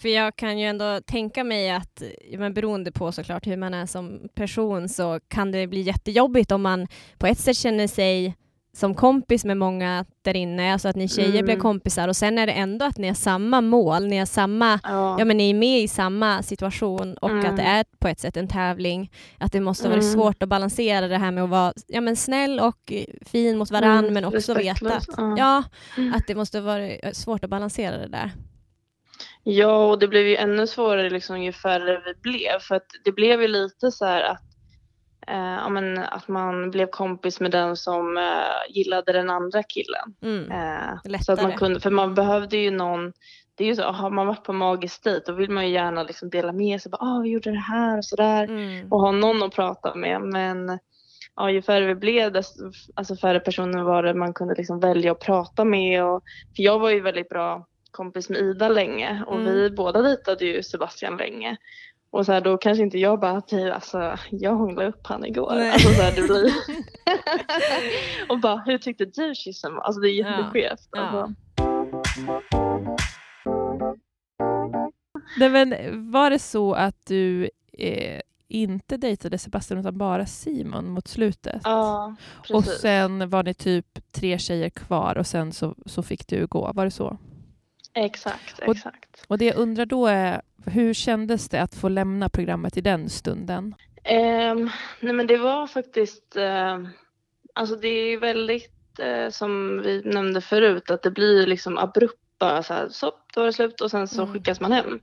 För 0.00 0.08
jag 0.08 0.36
kan 0.36 0.58
ju 0.58 0.66
ändå 0.66 1.00
tänka 1.06 1.44
mig 1.44 1.70
att, 1.70 2.02
men 2.38 2.54
beroende 2.54 2.92
på 2.92 3.12
såklart 3.12 3.46
hur 3.46 3.56
man 3.56 3.74
är 3.74 3.86
som 3.86 4.28
person, 4.34 4.88
så 4.88 5.20
kan 5.28 5.52
det 5.52 5.66
bli 5.66 5.80
jättejobbigt 5.80 6.52
om 6.52 6.62
man 6.62 6.86
på 7.18 7.26
ett 7.26 7.38
sätt 7.38 7.56
känner 7.56 7.86
sig 7.86 8.36
som 8.76 8.94
kompis 8.94 9.44
med 9.44 9.56
många 9.56 10.04
där 10.22 10.36
inne, 10.36 10.72
alltså 10.72 10.88
att 10.88 10.96
ni 10.96 11.08
tjejer 11.08 11.30
Mm. 11.32 11.44
blir 11.44 11.56
kompisar 11.56 12.08
och 12.08 12.16
sen 12.16 12.38
är 12.38 12.46
det 12.46 12.52
ändå 12.52 12.84
att 12.84 12.98
ni 12.98 13.06
har 13.08 13.14
samma 13.14 13.60
mål, 13.60 14.06
ni 14.06 14.18
har 14.18 14.26
samma, 14.26 14.80
Ja. 14.82 15.16
ja 15.18 15.24
men 15.24 15.36
ni 15.36 15.50
är 15.50 15.54
med 15.54 15.80
i 15.80 15.88
samma 15.88 16.42
situation 16.42 17.16
och 17.16 17.30
Mm. 17.30 17.46
att 17.50 17.56
det 17.56 17.62
är 17.62 17.84
på 17.98 18.08
ett 18.08 18.20
sätt 18.20 18.36
en 18.36 18.48
tävling. 18.48 19.10
Att 19.38 19.52
det 19.52 19.60
måste 19.60 19.88
vara 19.88 20.00
Mm. 20.00 20.12
svårt 20.12 20.42
att 20.42 20.48
balansera 20.48 21.08
det 21.08 21.16
här 21.18 21.30
med 21.30 21.44
att 21.44 21.50
vara 21.50 21.72
ja, 21.86 22.00
men 22.00 22.16
snäll 22.16 22.60
och 22.60 22.92
fin 23.26 23.58
mot 23.58 23.70
varann 23.70 23.98
Mm, 23.98 24.14
men 24.14 24.24
också 24.24 24.54
veta 24.54 24.94
att, 24.94 25.08
ja. 25.16 25.34
ja, 25.38 25.62
Mm. 25.96 26.14
att 26.14 26.26
det 26.26 26.34
måste 26.34 26.60
vara 26.60 26.88
eh, 26.88 27.12
svårt 27.12 27.44
att 27.44 27.50
balansera 27.50 27.98
det 27.98 28.08
där. 28.08 28.30
Ja, 29.42 29.86
och 29.90 29.98
det 29.98 30.08
blev 30.08 30.26
ju 30.26 30.36
ännu 30.36 30.66
svårare 30.66 31.10
liksom 31.10 31.42
ju 31.42 31.52
färre 31.52 32.02
vi 32.04 32.14
blev. 32.30 32.58
För 32.60 32.74
att 32.74 32.86
det 33.04 33.12
blev 33.12 33.42
ju 33.42 33.48
lite 33.48 33.90
så 33.90 34.04
här 34.04 34.22
att, 34.22 34.42
eh, 35.26 35.70
men, 35.70 35.98
att 35.98 36.28
man 36.28 36.70
blev 36.70 36.86
kompis 36.86 37.40
med 37.40 37.50
den 37.50 37.76
som 37.76 38.16
eh, 38.16 38.74
gillade 38.74 39.12
den 39.12 39.30
andra 39.30 39.62
killen. 39.62 40.14
Mm. 40.22 40.50
Eh, 40.50 41.18
så 41.20 41.32
att 41.32 41.42
man 41.42 41.52
kunde, 41.52 41.80
för 41.80 41.90
man 41.90 42.14
behövde 42.14 42.56
ju 42.56 42.70
någon, 42.70 43.12
det 43.54 43.64
är 43.64 43.68
ju 43.68 43.76
så, 43.76 43.82
har 43.82 44.10
man 44.10 44.26
varit 44.26 44.44
på 44.44 44.52
magisk 44.52 45.04
dejt 45.04 45.24
då 45.26 45.32
vill 45.32 45.50
man 45.50 45.66
ju 45.66 45.72
gärna 45.74 46.02
liksom 46.02 46.30
dela 46.30 46.52
med 46.52 46.82
sig. 46.82 46.90
Bara, 46.90 47.02
ah, 47.02 47.20
vi 47.20 47.28
gjorde 47.28 47.50
det 47.50 47.58
här 47.58 47.98
och 47.98 48.04
sådär. 48.04 48.44
Mm. 48.44 48.92
Och 48.92 49.00
ha 49.00 49.10
någon 49.10 49.42
att 49.42 49.54
prata 49.54 49.94
med. 49.94 50.20
Men 50.20 50.78
ja, 51.36 51.50
ju 51.50 51.62
färre 51.62 51.86
vi 51.86 51.94
blev, 51.94 52.32
desto 52.32 52.72
alltså 52.94 53.16
färre 53.16 53.40
personer 53.40 53.82
var 53.82 54.02
det 54.02 54.14
man 54.14 54.34
kunde 54.34 54.54
liksom 54.54 54.80
välja 54.80 55.12
att 55.12 55.20
prata 55.20 55.64
med. 55.64 56.04
Och, 56.04 56.22
för 56.56 56.62
jag 56.62 56.78
var 56.78 56.90
ju 56.90 57.00
väldigt 57.00 57.28
bra 57.28 57.66
kompis 57.90 58.28
med 58.28 58.38
Ida 58.38 58.68
länge 58.68 59.24
och 59.26 59.34
Mm. 59.40 59.54
vi 59.54 59.70
båda 59.70 60.02
dejtade 60.02 60.44
ju 60.44 60.62
Sebastian 60.62 61.16
länge. 61.16 61.56
Och 62.10 62.26
så 62.26 62.32
här, 62.32 62.40
då 62.40 62.58
kanske 62.58 62.82
inte 62.82 62.98
jag 62.98 63.20
bara, 63.20 63.40
typ, 63.40 63.74
alltså 63.74 64.18
jag 64.30 64.54
hånglade 64.54 64.88
upp 64.88 65.06
han 65.06 65.24
igår. 65.24 65.54
Nej. 65.54 65.70
Alltså, 65.70 65.88
så 65.88 66.02
här, 66.02 66.12
det 66.16 66.22
blir... 66.22 66.52
och 68.28 68.40
bara, 68.40 68.56
hur 68.66 68.78
tyckte 68.78 69.04
du 69.04 69.34
kyssen 69.34 69.74
var? 69.74 69.82
Alltså 69.82 70.00
det 70.00 70.08
är 70.08 70.12
jätteskevt. 70.12 70.88
Ja. 70.90 71.00
Alltså. 71.00 71.34
Nej, 75.38 75.50
men 75.50 75.74
var 76.10 76.30
det 76.30 76.38
så 76.38 76.74
att 76.74 77.06
du 77.06 77.50
eh, 77.72 78.20
inte 78.48 78.96
dejtade 78.96 79.38
Sebastian 79.38 79.80
utan 79.80 79.98
bara 79.98 80.26
Simon 80.26 80.90
mot 80.90 81.08
slutet? 81.08 81.60
Ja, 81.64 82.16
precis. 82.42 82.56
och 82.56 82.64
sen 82.64 83.30
var 83.30 83.42
ni 83.42 83.54
typ 83.54 84.12
tre 84.12 84.38
tjejer 84.38 84.70
kvar 84.70 85.18
och 85.18 85.26
sen 85.26 85.52
så, 85.52 85.74
så 85.86 86.02
fick 86.02 86.28
du 86.28 86.46
gå, 86.46 86.72
var 86.72 86.84
det 86.84 86.90
så? 86.90 87.18
Exakt, 87.96 88.58
Och- 88.66 88.76
exakt. 88.76 89.24
Och 89.28 89.38
det 89.38 89.44
jag 89.44 89.56
undrar 89.56 89.86
då 89.86 90.06
är, 90.06 90.42
hur 90.66 90.94
kändes 90.94 91.48
det 91.48 91.62
att 91.62 91.74
få 91.74 91.88
lämna 91.88 92.28
programmet 92.28 92.76
i 92.76 92.80
den 92.80 93.10
stunden? 93.10 93.74
Ehm, 94.04 94.70
nej 95.00 95.12
men 95.12 95.26
det 95.26 95.36
var 95.36 95.66
faktiskt, 95.66 96.36
ehm, 96.36 96.88
alltså 97.54 97.76
det 97.76 97.88
är 97.88 98.06
ju 98.10 98.18
väldigt 98.18 98.72
eh, 98.98 99.30
som 99.30 99.82
vi 99.82 100.02
nämnde 100.04 100.40
förut 100.40 100.90
att 100.90 101.02
det 101.02 101.10
blir 101.10 101.46
liksom 101.46 101.78
abrupt 101.78 102.20
bara 102.38 102.62
så 102.62 102.74
här, 102.74 102.88
så 102.88 103.12
då 103.34 103.40
var 103.40 103.46
det 103.46 103.52
slut 103.52 103.80
och 103.80 103.90
sen 103.90 104.08
så 104.08 104.22
Mm. 104.22 104.34
skickas 104.34 104.60
man 104.60 104.72
hem. 104.72 105.00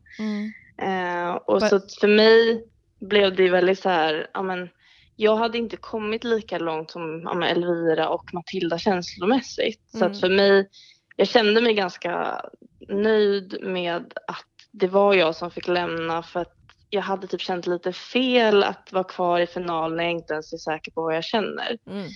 Eh, 0.77 1.32
och 1.34 1.62
Va- 1.62 1.69
så 1.69 1.79
för 2.01 2.08
mig 2.08 2.65
blev 2.99 3.36
det 3.36 3.49
väldigt 3.49 3.79
så 3.79 3.89
här, 3.89 4.27
ja 4.34 4.41
men 4.41 4.69
jag 5.15 5.36
hade 5.36 5.58
inte 5.58 5.77
kommit 5.77 6.23
lika 6.23 6.58
långt 6.60 6.91
som 6.91 7.21
ja, 7.23 7.45
Elvira 7.47 8.10
och 8.10 8.34
Matilda 8.34 8.77
känslomässigt. 8.77 9.82
Så 9.91 9.97
Mm. 9.97 10.12
att 10.12 10.19
för 10.19 10.29
mig, 10.29 10.69
jag 11.15 11.27
kände 11.27 11.62
mig 11.62 11.73
ganska 11.73 12.41
nöjd 12.89 13.58
med 13.62 14.13
att 14.28 14.46
det 14.72 14.88
var 14.88 15.13
jag 15.13 15.36
som 15.36 15.52
fick 15.52 15.67
lämna 15.67 16.24
för 16.24 16.39
att 16.39 16.54
jag 16.89 17.02
hade 17.02 17.28
typ 17.28 17.41
känt 17.41 17.67
lite 17.67 17.93
fel 17.93 18.63
att 18.63 18.89
vara 18.93 19.04
kvar 19.04 19.39
i 19.39 19.48
finalen 19.48 19.98
när 19.98 20.04
jag 20.04 20.12
inte 20.13 20.34
ens 20.34 20.54
är 20.54 20.58
säker 20.58 20.91
på 20.91 21.02
vad 21.02 21.15
jag 21.15 21.24
känner. 21.24 21.78
Mm. 21.89 22.08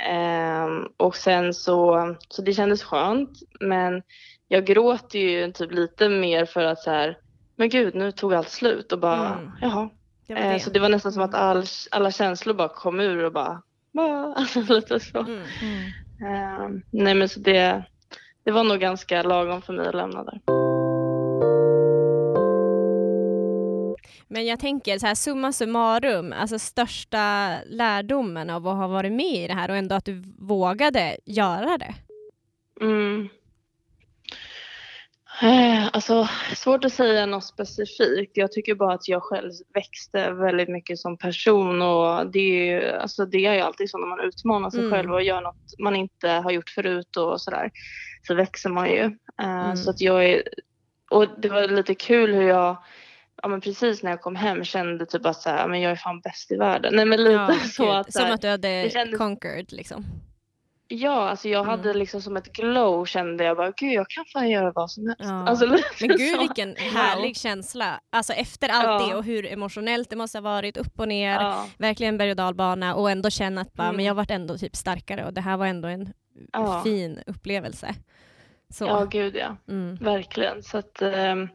Ehm, 0.00 0.86
och 0.96 1.16
sen 1.16 1.54
så, 1.54 2.14
så 2.28 2.42
det 2.42 2.52
kändes 2.52 2.82
skönt 2.82 3.30
men 3.60 4.02
jag 4.48 4.64
gråter 4.66 5.18
ju 5.18 5.52
typ 5.52 5.72
lite 5.72 6.08
mer 6.08 6.44
för 6.44 6.60
att 6.64 6.78
så 6.78 6.90
här, 6.90 7.16
men 7.56 7.68
gud 7.68 7.94
nu 7.94 8.12
tog 8.12 8.34
allt 8.34 8.48
slut 8.48 8.92
och 8.92 8.98
bara 9.00 9.34
Mm. 9.34 9.50
jaha. 9.60 9.88
Det 10.28 10.34
var 10.34 10.40
Eh, 10.40 10.52
det. 10.52 10.60
så 10.60 10.70
det 10.70 10.80
var 10.80 10.88
nästan 10.88 11.12
som 11.12 11.22
att 11.22 11.34
all, 11.34 11.64
alla 11.90 12.10
känslor 12.10 12.54
bara 12.54 12.68
kom 12.68 13.00
ur 13.00 13.24
och 13.24 13.32
bara, 13.32 13.62
alltså 14.36 14.60
lite 14.74 15.00
så. 15.00 15.18
Mm. 15.18 15.42
Ehm, 16.26 16.82
nej 16.92 17.14
men 17.14 17.28
så 17.28 17.40
det, 17.40 17.84
det 18.46 18.52
var 18.52 18.64
nog 18.64 18.78
ganska 18.80 19.22
lagom 19.22 19.62
för 19.62 19.72
mig 19.72 19.88
att 19.88 19.94
lämna 19.94 20.24
där. 20.24 20.40
Men 24.28 24.46
jag 24.46 24.60
tänker 24.60 24.98
så 24.98 25.06
här 25.06 25.14
summa 25.14 25.52
summarum, 25.52 26.32
alltså 26.32 26.58
största 26.58 27.54
lärdomen 27.66 28.50
av 28.50 28.68
att 28.68 28.76
ha 28.76 28.86
varit 28.86 29.12
med 29.12 29.44
i 29.44 29.46
det 29.46 29.54
här 29.54 29.70
och 29.70 29.76
ändå 29.76 29.94
att 29.94 30.04
du 30.04 30.22
vågade 30.38 31.16
göra 31.24 31.78
det. 31.78 31.94
Mm. 32.80 33.28
Eh, 35.42 35.88
Alltså 35.92 36.28
svårt 36.56 36.84
att 36.84 36.92
säga 36.92 37.26
något 37.26 37.44
specifikt. 37.44 38.36
Jag 38.36 38.52
tycker 38.52 38.74
bara 38.74 38.94
att 38.94 39.08
jag 39.08 39.22
själv 39.22 39.50
växte 39.74 40.30
väldigt 40.30 40.68
mycket 40.68 40.98
som 40.98 41.18
person 41.18 41.82
och 41.82 42.30
det 42.30 42.38
är 42.38 42.64
ju, 42.80 42.90
alltså 42.92 43.26
det 43.26 43.46
är 43.46 43.54
ju 43.54 43.60
alltid 43.60 43.90
så 43.90 43.98
när 43.98 44.06
man 44.06 44.20
utmanar 44.20 44.70
sig 44.70 44.80
Mm. 44.80 44.92
själv 44.92 45.12
och 45.12 45.22
gör 45.22 45.40
något 45.40 45.78
man 45.78 45.96
inte 45.96 46.28
har 46.28 46.50
gjort 46.50 46.70
förut 46.70 47.16
och 47.16 47.40
sådär. 47.40 47.70
Så 48.26 48.34
växer 48.34 48.70
man 48.70 48.90
ju. 48.90 49.00
Eh, 49.42 49.64
Mm. 49.64 49.76
Så 49.76 49.90
att 49.90 50.00
jag 50.00 50.24
är, 50.24 50.42
och 51.10 51.26
det 51.40 51.48
var 51.48 51.68
lite 51.68 51.94
kul 51.94 52.34
hur 52.34 52.48
jag 52.48 52.76
Ja 53.42 53.48
men 53.48 53.60
precis 53.60 54.02
när 54.02 54.10
jag 54.10 54.20
kom 54.20 54.36
hem 54.36 54.64
kände 54.64 55.06
typ 55.06 55.26
att 55.26 55.36
så 55.42 55.50
här, 55.50 55.68
men 55.68 55.80
jag 55.80 55.92
är 55.92 55.96
fan 55.96 56.20
bäst 56.20 56.50
i 56.52 56.56
världen. 56.56 56.92
Nej 56.96 57.04
men 57.04 57.24
lite 57.24 57.54
så 57.68 57.84
gud. 57.84 57.92
att 57.94 58.12
så 58.12 58.18
Som 58.18 58.30
att 58.32 58.40
du 58.42 58.48
hade 58.48 58.90
kändes- 58.92 59.18
conquered 59.18 59.72
liksom. 59.72 60.04
Ja, 60.88 61.28
alltså 61.28 61.48
jag 61.48 61.64
hade 61.64 61.88
Mm. 61.90 61.98
liksom 61.98 62.20
som 62.22 62.36
ett 62.36 62.52
glow 62.52 63.04
kände 63.06 63.44
jag 63.44 63.56
bara, 63.56 63.70
gud 63.70 63.92
jag 63.92 64.08
kan 64.10 64.24
fan 64.32 64.50
göra 64.50 64.72
vad 64.72 64.90
som 64.90 65.06
helst. 65.06 65.20
Ja. 65.24 65.48
Alltså, 65.48 65.66
Men 66.00 66.08
gud 66.08 66.34
så. 66.34 66.38
vilken 66.40 66.76
härlig 66.76 67.36
känsla. 67.36 68.00
Alltså 68.12 68.32
efter 68.32 68.68
allt 68.68 69.02
Ja. 69.02 69.08
det 69.08 69.14
och 69.14 69.24
hur 69.24 69.46
emotionellt 69.46 70.10
det 70.10 70.16
måste 70.16 70.38
ha 70.38 70.42
varit, 70.42 70.76
upp 70.76 71.00
och 71.00 71.08
ner. 71.08 71.34
Ja, 71.34 71.66
Verkligen 71.78 72.18
berg 72.18 72.30
och 72.30 72.36
dalbana 72.36 72.94
och 72.94 73.10
ändå 73.10 73.30
känna 73.30 73.60
att 73.60 73.72
bara, 73.72 73.84
Mm. 73.84 73.96
men 73.96 74.04
jag 74.04 74.14
vart 74.14 74.30
ändå 74.30 74.58
typ 74.58 74.76
starkare 74.76 75.24
och 75.24 75.32
det 75.34 75.40
här 75.40 75.56
var 75.56 75.66
ändå 75.66 75.88
en 75.88 76.12
fin 76.84 77.20
upplevelse. 77.26 77.94
Så. 78.74 78.84
ja, 78.84 79.04
gud 79.04 79.36
ja. 79.36 79.56
Mm. 79.68 79.94
Verkligen. 79.96 80.62
Så 80.62 80.78
att, 80.78 81.02
ehm, 81.02 81.48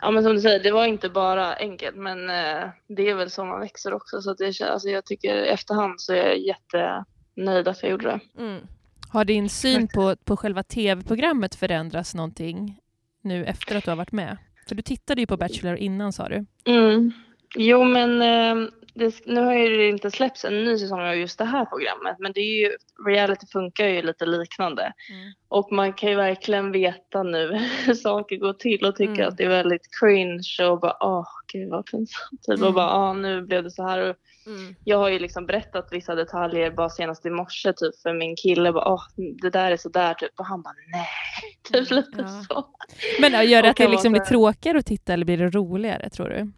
ja 0.00 0.10
men 0.10 0.22
som 0.22 0.34
du 0.34 0.40
säger, 0.40 0.60
det 0.62 0.70
var 0.70 0.86
inte 0.86 1.08
bara 1.08 1.54
enkelt 1.54 1.96
men 1.96 2.30
eh, 2.30 2.68
det 2.88 3.08
är 3.10 3.14
väl 3.14 3.30
så 3.30 3.44
man 3.44 3.60
växer 3.60 3.94
också. 3.94 4.20
Så 4.22 4.30
att 4.30 4.38
det, 4.38 4.60
alltså, 4.62 4.88
jag 4.88 5.04
tycker 5.04 5.36
efterhand 5.36 6.00
så 6.00 6.12
är 6.12 6.16
jag 6.16 6.38
jättenöjd 6.38 7.68
att 7.68 7.82
jag 7.82 7.90
gjorde 7.90 8.04
det. 8.04 8.20
Mm. 8.42 8.60
Har 9.12 9.24
din 9.24 9.48
syn 9.48 9.88
på, 9.88 10.16
på 10.24 10.36
själva 10.36 10.62
tv-programmet 10.62 11.54
förändrats 11.54 12.14
någonting 12.14 12.78
nu 13.22 13.44
efter 13.44 13.76
att 13.76 13.84
du 13.84 13.90
har 13.90 13.96
varit 13.96 14.12
med? 14.12 14.36
För 14.68 14.74
du 14.74 14.82
tittade 14.82 15.20
ju 15.20 15.26
på 15.26 15.36
Bachelor 15.36 15.76
innan 15.76 16.12
sa 16.12 16.28
du. 16.28 16.46
Mm. 16.64 17.12
Jo 17.56 17.84
men 17.84 18.22
ehm, 18.22 18.70
det, 18.94 19.26
nu 19.26 19.40
har 19.40 19.54
ju 19.54 19.76
det 19.76 19.88
inte 19.88 20.10
släppts 20.10 20.44
en 20.44 20.64
ny 20.64 20.78
säsong 20.78 21.00
av 21.00 21.16
just 21.16 21.38
det 21.38 21.44
här 21.44 21.64
programmet 21.64 22.16
men 22.18 22.32
det 22.32 22.40
är 22.40 22.60
ju, 22.62 22.70
reality 23.06 23.46
funkar 23.52 23.86
ju 23.86 24.02
lite 24.02 24.26
liknande. 24.26 24.82
Mm. 24.82 25.32
Och 25.48 25.72
man 25.72 25.92
kan 25.92 26.10
ju 26.10 26.16
verkligen 26.16 26.72
veta 26.72 27.22
nu 27.22 27.60
hur 27.86 27.94
saker 28.08 28.36
går 28.36 28.52
till 28.52 28.84
och 28.86 28.96
tycka 28.96 29.12
Mm. 29.12 29.28
att 29.28 29.36
det 29.36 29.44
är 29.44 29.48
väldigt 29.48 29.88
cringe 30.00 30.68
och 30.70 30.80
bara 30.80 30.96
åh 31.00 31.26
gud 31.52 31.70
vad 31.70 31.86
pinsamt. 31.86 32.42
Typ. 32.46 32.56
Mm. 32.56 32.68
Och 32.68 32.74
bara 32.74 32.96
åh 33.10 33.16
nu 33.16 33.42
blev 33.42 33.62
det 33.62 33.70
så 33.70 33.82
här. 33.86 34.10
Och 34.10 34.16
Mm. 34.46 34.74
jag 34.84 34.98
har 34.98 35.08
ju 35.08 35.18
liksom 35.18 35.46
berättat 35.46 35.88
vissa 35.92 36.14
detaljer 36.14 36.70
bara 36.70 36.88
senast 36.90 37.26
i 37.26 37.30
morse 37.30 37.72
typ 37.72 38.00
för 38.02 38.12
min 38.14 38.36
kille 38.36 38.72
bara 38.72 38.88
åh 38.92 39.02
det 39.42 39.50
där 39.50 39.70
är 39.72 39.76
så 39.76 39.88
där 39.88 40.14
typ 40.14 40.30
och 40.36 40.46
han 40.46 40.62
bara 40.62 40.74
nej. 40.92 41.06
Typ 41.72 41.90
lite 41.90 42.18
Mm. 42.22 42.34
Ja. 42.34 42.44
så. 42.48 42.66
Men 43.20 43.48
gör 43.50 43.62
det 43.62 43.70
att 43.70 43.76
det 43.76 43.88
liksom 43.88 44.12
blir 44.12 44.22
tråkigare 44.22 44.78
att 44.78 44.86
titta 44.86 45.12
eller 45.12 45.24
blir 45.24 45.38
det 45.38 45.48
roligare 45.50 46.10
tror 46.10 46.28
du? 46.28 46.52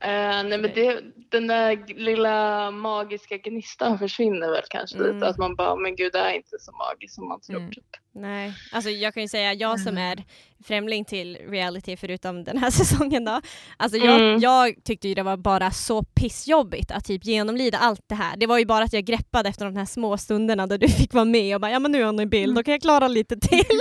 Eh, 0.00 0.42
nej 0.48 0.58
men 0.58 0.70
det, 0.74 1.00
den 1.30 1.46
där 1.46 1.94
lilla 1.94 2.70
magiska 2.70 3.36
gnistan 3.36 3.98
försvinner 3.98 4.50
väl 4.50 4.62
kanske 4.70 4.98
Mm. 4.98 5.14
lite. 5.14 5.28
Att 5.28 5.38
man 5.38 5.54
bara, 5.54 5.76
men 5.76 5.96
gud 5.96 6.12
det 6.12 6.18
är 6.18 6.32
inte 6.32 6.58
så 6.60 6.72
magiskt 6.72 7.14
som 7.14 7.28
man 7.28 7.40
tror. 7.40 7.56
Mm. 7.56 7.70
Typ. 7.72 7.84
Nej, 8.18 8.52
alltså 8.72 8.90
jag 8.90 9.14
kan 9.14 9.22
ju 9.22 9.28
säga 9.28 9.54
jag 9.54 9.80
som 9.80 9.98
är 9.98 10.24
främling 10.64 11.04
till 11.04 11.36
reality 11.36 11.96
förutom 11.96 12.44
den 12.44 12.58
här 12.58 12.70
säsongen 12.80 13.24
då. 13.24 13.40
Alltså 13.76 13.98
jag, 13.98 14.20
Mm. 14.20 14.40
jag 14.40 14.74
tyckte 14.84 15.08
ju 15.08 15.14
det 15.14 15.22
var 15.22 15.36
bara 15.36 15.70
så 15.70 16.02
pissjobbigt 16.02 16.90
att 16.90 17.04
typ 17.04 17.24
genomlida 17.24 17.78
allt 17.78 18.00
det 18.08 18.14
här. 18.14 18.36
Det 18.36 18.46
var 18.46 18.58
ju 18.58 18.64
bara 18.66 18.84
att 18.84 18.92
jag 18.92 19.04
greppade 19.04 19.48
efter 19.48 19.64
de 19.64 19.76
här 19.76 19.84
små 19.84 20.18
stunderna 20.18 20.66
där 20.66 20.78
du 20.78 20.88
fick 20.88 21.14
vara 21.14 21.24
med 21.24 21.54
och 21.54 21.60
bara 21.60 21.70
ja 21.70 21.78
men 21.78 21.92
nu 21.92 22.00
är 22.00 22.06
hon 22.06 22.20
i 22.20 22.26
bild, 22.26 22.54
då 22.54 22.62
kan 22.62 22.72
jag 22.72 22.82
klara 22.82 23.08
lite 23.08 23.36
till. 23.36 23.80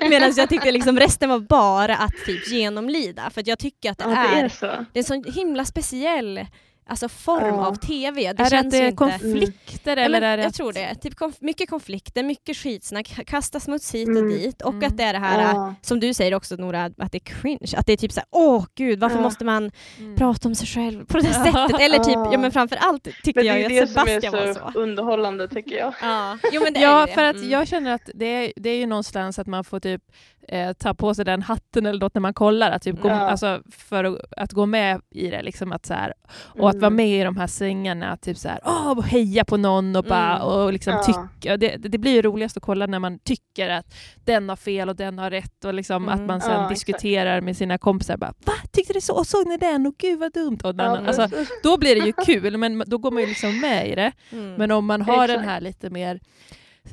Medan 0.10 0.32
jag 0.36 0.48
tyckte 0.48 0.70
liksom 0.72 0.98
resten 0.98 1.28
var 1.28 1.38
bara 1.40 1.96
att 1.96 2.12
typ 2.26 2.48
genomlida 2.52 3.30
för 3.30 3.40
att 3.40 3.46
jag 3.46 3.58
tycker 3.58 3.90
att 3.90 3.98
det, 3.98 4.04
Ja, 4.04 4.10
det 4.10 4.40
är, 4.40 4.44
är 4.44 4.48
så. 4.48 4.66
det 4.66 4.72
är 4.72 4.86
en 4.98 5.04
sån 5.04 5.24
himla 5.34 5.64
speciell 5.64 6.46
alltså, 6.88 7.08
form 7.08 7.44
Ja. 7.54 7.66
av 7.66 7.74
TV. 7.74 8.20
Det 8.22 8.28
är 8.28 8.34
det 8.34 8.42
att 8.42 8.50
känns 8.50 8.70
det 8.74 8.78
är 8.78 8.84
inte... 8.84 8.96
konflikter 8.96 9.96
Ja, 9.96 10.02
eller 10.02 10.20
men 10.20 10.30
är 10.30 10.36
det 10.36 10.42
jag 10.42 10.48
att... 10.48 10.54
tror 10.54 10.72
det. 10.72 10.94
Typ 10.94 11.14
konf- 11.14 11.36
mycket 11.40 11.70
konflikter, 11.70 12.22
mycket 12.22 12.56
skitsnack, 12.56 13.20
kasta 13.26 13.60
smuts 13.60 13.94
hit 13.94 14.08
och 14.08 14.16
Mm. 14.16 14.28
dit 14.28 14.62
och 14.62 14.72
Mm. 14.72 14.86
att 14.86 14.96
det 14.96 15.02
är 15.04 15.12
det 15.12 15.18
här, 15.18 15.40
Ja. 15.54 15.74
som 15.82 16.00
du 16.00 16.14
säger 16.14 16.34
också 16.34 16.56
Nora, 16.56 16.84
att 16.98 17.12
det 17.12 17.18
är 17.18 17.40
cringe. 17.40 17.74
Att 17.76 17.86
det 17.86 17.92
är 17.92 17.96
typ 17.96 18.12
såhär, 18.12 18.26
åh 18.30 18.64
gud 18.74 19.00
varför 19.00 19.16
Ja. 19.16 19.22
måste 19.22 19.44
man 19.44 19.70
Mm. 19.98 20.16
prata 20.16 20.48
om 20.48 20.54
sig 20.54 20.66
själv 20.68 21.04
på 21.06 21.18
det 21.18 21.26
Ja. 21.44 21.44
sättet? 21.44 21.80
Eller 21.80 21.98
typ, 21.98 22.14
ja 22.14 22.28
Ja. 22.32 22.38
men 22.38 22.52
framför 22.52 22.76
allt 22.76 23.04
tyckte 23.04 23.32
Men 23.34 23.42
det 23.44 23.48
jag 23.48 23.56
är 23.60 23.68
ju 23.70 23.76
det 23.76 23.82
att 23.82 23.88
som 23.90 24.04
Sebastian 24.06 24.34
är 24.34 24.46
var 24.46 24.54
så 24.54 24.72
så. 24.72 24.78
underhållande 24.78 25.48
tycker 25.48 25.76
jag. 25.76 25.94
Ja, 26.02 26.38
jo, 26.52 26.62
men 26.64 26.72
det 26.72 26.80
Ja, 26.80 27.02
är 27.02 27.06
ju 27.08 27.12
för 27.14 27.22
det. 27.22 27.28
att 27.28 27.36
Mm. 27.36 27.50
jag 27.50 27.68
känner 27.68 27.90
att 27.94 28.10
det 28.14 28.26
är, 28.26 28.52
det 28.56 28.70
är 28.70 28.76
ju 28.76 28.86
någonstans 28.86 29.38
att 29.38 29.46
man 29.46 29.64
får 29.64 29.80
typ 29.80 30.02
eh, 30.48 30.72
ta 30.72 30.94
på 30.94 31.14
sig 31.14 31.24
den 31.24 31.42
hatten 31.42 31.86
eller 31.86 32.00
något 32.00 32.14
när 32.14 32.20
man 32.20 32.34
kollar, 32.34 32.70
att, 32.70 32.82
typ 32.82 33.00
gå, 33.00 33.08
Ja. 33.08 33.14
alltså, 33.14 33.62
för 33.70 34.04
att, 34.04 34.18
att 34.36 34.52
gå 34.52 34.66
med 34.66 35.00
i 35.10 35.28
det. 35.30 35.42
Liksom, 35.42 35.72
att, 35.72 35.86
så 35.86 35.94
här, 35.94 36.14
och 36.44 36.68
att 36.68 36.74
vara 36.76 36.86
Mm. 36.86 36.96
med 36.96 37.20
i 37.20 37.24
de 37.24 37.36
här 37.36 37.46
svängarna, 37.46 38.16
typ 38.16 38.36
så 38.38 38.48
här, 38.48 38.60
åh, 38.64 39.02
heja 39.02 39.44
på 39.44 39.56
någon 39.56 39.96
och, 39.96 40.04
bara, 40.04 40.36
Mm. 40.36 40.48
och 40.48 40.72
liksom 40.72 40.92
Ja. 40.92 41.02
tycka. 41.02 41.56
Det, 41.56 41.76
det 41.76 41.98
blir 41.98 42.12
ju 42.12 42.22
roligast 42.22 42.56
att 42.56 42.62
kolla 42.62 42.86
när 42.86 42.98
man 42.98 43.18
tycker 43.18 43.68
att 43.68 43.94
den 44.24 44.48
har 44.48 44.56
fel 44.56 44.88
och 44.88 44.96
den 44.96 45.18
har 45.18 45.30
rätt 45.30 45.64
och 45.64 45.74
liksom, 45.74 46.02
Mm. 46.02 46.08
att 46.14 46.26
man 46.26 46.40
sen 46.40 46.50
Ja, 46.52 46.56
exakt. 46.58 46.74
diskuterar 46.86 47.40
med 47.40 47.56
sina 47.56 47.78
kompisar. 47.78 48.16
Bara, 48.16 48.32
Va? 48.46 48.52
Tyckte 48.72 48.92
du 48.92 49.00
så? 49.00 49.14
Och 49.14 49.26
såg 49.26 49.46
ni 49.48 49.56
den? 49.56 49.86
Och 49.86 49.94
gud 49.98 50.18
vad 50.18 50.32
dumt. 50.32 50.58
Och 50.64 50.74
den, 50.74 51.06
alltså, 51.06 51.28
då 51.62 51.76
blir 51.78 51.94
det 52.00 52.06
ju 52.06 52.12
kul, 52.26 52.56
men 52.56 52.82
då 52.86 52.98
går 52.98 53.10
man 53.10 53.22
ju 53.22 53.28
liksom 53.28 53.60
med 53.60 53.88
i 53.88 53.94
det. 53.94 54.12
Mm. 54.32 54.54
Men 54.54 54.70
om 54.70 54.86
man 54.86 55.02
har 55.02 55.28
den 55.28 55.30
Exakt. 55.36 55.48
här 55.48 55.60
lite 55.60 55.90
mer 55.90 56.20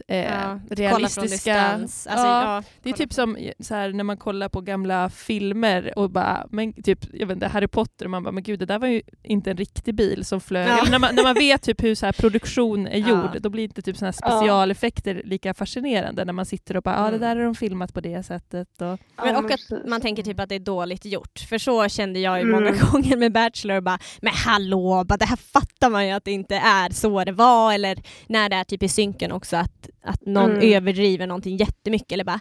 eh, 0.07 0.17
ja, 0.25 0.59
realistiska... 0.69 1.61
Alltså, 1.61 2.09
ja, 2.09 2.43
ja, 2.55 2.63
det 2.83 2.89
är 2.89 2.93
typ 2.93 3.13
som 3.13 3.37
så 3.59 3.75
här, 3.75 3.93
när 3.93 4.03
man 4.03 4.17
kollar 4.17 4.49
på 4.49 4.61
gamla 4.61 5.09
filmer 5.09 5.93
och 5.99 6.09
bara, 6.09 6.47
men 6.51 6.73
typ, 6.83 6.99
jag 7.13 7.27
vet 7.27 7.35
inte, 7.35 7.47
Harry 7.47 7.67
Potter 7.67 8.05
och 8.05 8.11
man 8.11 8.23
bara, 8.23 8.31
men 8.31 8.43
gud 8.43 8.59
det 8.59 8.65
där 8.65 8.79
var 8.79 8.87
ju 8.87 9.01
inte 9.23 9.51
en 9.51 9.57
riktig 9.57 9.95
bil 9.95 10.25
som 10.25 10.41
flög. 10.41 10.67
Ja. 10.67 10.83
När, 10.91 10.99
man, 10.99 11.15
när 11.15 11.23
man 11.23 11.33
vet 11.33 11.61
typ 11.61 11.83
hur 11.83 11.95
så 11.95 12.05
här 12.05 12.13
produktion 12.13 12.87
är 12.87 12.99
Ja. 13.05 13.09
gjord, 13.09 13.41
då 13.41 13.49
blir 13.49 13.63
inte 13.63 13.81
typ 13.81 13.97
såna 13.97 14.07
här 14.07 14.11
specialeffekter 14.11 15.21
lika 15.25 15.53
fascinerande 15.53 16.25
när 16.25 16.33
man 16.33 16.45
sitter 16.45 16.77
och 16.77 16.83
bara, 16.83 16.95
ja 16.95 17.01
ah, 17.01 17.11
det 17.11 17.15
Mm. 17.15 17.19
där 17.29 17.35
är 17.35 17.45
de 17.45 17.55
filmat 17.55 17.93
på 17.93 18.01
det 18.01 18.23
sättet. 18.23 18.81
Och, 18.81 18.99
Men 19.25 19.35
och 19.35 19.51
att 19.51 19.87
man 19.87 20.01
tänker 20.01 20.23
typ 20.23 20.39
att 20.39 20.49
det 20.49 20.55
är 20.55 20.59
dåligt 20.59 21.05
gjort. 21.05 21.39
För 21.49 21.57
så 21.57 21.89
kände 21.89 22.19
jag 22.19 22.37
ju 22.39 22.43
Mm. 22.43 22.63
många 22.63 22.71
gånger 22.91 23.17
med 23.17 23.31
Bachelor. 23.31 23.81
Bara, 23.81 23.99
men 24.21 24.33
hallå, 24.33 25.03
bara, 25.03 25.17
det 25.17 25.25
här 25.25 25.35
fattar 25.37 25.89
man 25.89 26.07
ju 26.07 26.11
att 26.11 26.25
det 26.25 26.31
inte 26.31 26.55
är 26.55 26.89
så 26.93 27.23
det 27.23 27.31
var. 27.31 27.73
Eller 27.73 27.97
när 28.27 28.49
det 28.49 28.55
är 28.55 28.63
typ 28.63 28.83
i 28.83 28.89
synken 28.89 29.31
också 29.31 29.57
att, 29.57 29.84
att 30.03 30.25
någon 30.25 30.51
Mm. 30.51 30.73
överdriver 30.73 31.27
någonting 31.27 31.57
jättemycket. 31.57 32.11
Eller 32.11 32.23
bara, 32.23 32.39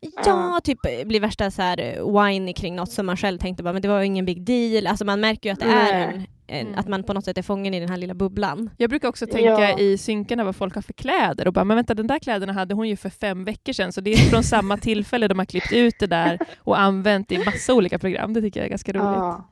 ja, 0.00 0.10
Ja. 0.26 0.60
typ 0.64 0.78
blir 1.06 1.20
värsta 1.20 1.50
så 1.50 1.62
här 1.62 1.80
eh, 1.80 2.22
whiny 2.24 2.52
kring 2.52 2.76
något 2.76 2.90
som 2.92 3.06
man 3.06 3.16
själv 3.16 3.38
tänkte 3.38 3.62
bara, 3.62 3.72
men 3.72 3.82
det 3.82 3.88
var 3.88 4.00
ju 4.00 4.06
ingen 4.06 4.24
big 4.24 4.42
deal. 4.44 4.86
Alltså 4.86 5.04
man 5.04 5.20
märker 5.20 5.48
ju 5.48 5.52
att 5.52 5.60
det 5.60 5.66
är 5.66 6.02
en, 6.08 6.26
en 6.46 6.66
Mm. 6.66 6.78
att 6.78 6.88
man 6.88 7.02
på 7.02 7.12
något 7.12 7.24
sätt 7.24 7.38
är 7.38 7.42
fången 7.42 7.74
i 7.74 7.80
den 7.80 7.88
här 7.88 7.96
lilla 7.96 8.14
bubblan. 8.14 8.70
jag 8.76 8.90
brukar 8.90 9.08
också 9.08 9.26
tänka 9.26 9.48
Ja. 9.70 9.78
i 9.78 9.98
synkarna 9.98 10.44
vad 10.44 10.56
folk 10.56 10.74
har 10.74 10.82
för 10.82 10.92
kläder 10.92 11.46
och 11.46 11.52
bara, 11.52 11.64
men 11.64 11.76
vänta 11.76 11.94
den 11.94 12.06
där 12.06 12.18
kläderna 12.18 12.52
hade 12.52 12.74
hon 12.74 12.88
ju 12.88 12.96
för 12.96 13.10
fem 13.10 13.44
veckor 13.44 13.72
sedan 13.72 13.92
så 13.92 14.00
det 14.00 14.12
är 14.12 14.16
från 14.16 14.42
samma 14.42 14.76
tillfälle 14.88 15.28
de 15.28 15.38
har 15.38 15.46
klippt 15.46 15.72
ut 15.72 15.94
det 15.98 16.06
där 16.06 16.38
och 16.58 16.80
använt 16.80 17.32
i 17.32 17.38
massa 17.44 17.74
olika 17.74 17.98
program. 17.98 18.32
Det 18.32 18.40
tycker 18.40 18.60
jag 18.60 18.64
är 18.64 18.70
ganska 18.70 18.92
roligt. 18.92 19.04
Ja. 19.04 19.48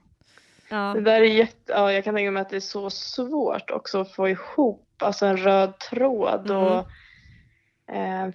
Ja. 0.70 0.92
Det 0.94 1.00
där 1.00 1.20
är 1.20 1.24
jätte, 1.24 1.72
ja, 1.72 1.92
jag 1.92 2.04
kan 2.04 2.14
tänka 2.14 2.30
mig 2.30 2.40
att 2.40 2.50
det 2.50 2.56
är 2.56 2.60
så 2.60 2.90
svårt 2.90 3.70
också 3.70 4.00
att 4.00 4.12
få 4.12 4.28
ihop 4.28 4.86
alltså 5.02 5.26
en 5.26 5.36
röd 5.36 5.78
tråd. 5.78 6.50
Mm. 6.50 6.62
Och, 6.62 6.86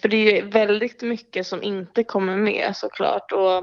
för 0.02 0.08
det 0.08 0.18
är 0.18 0.36
ju 0.36 0.50
väldigt 0.50 1.02
mycket 1.02 1.48
som 1.48 1.64
inte 1.64 2.04
kommer 2.04 2.38
med 2.38 2.76
såklart. 2.76 3.32
Och 3.32 3.58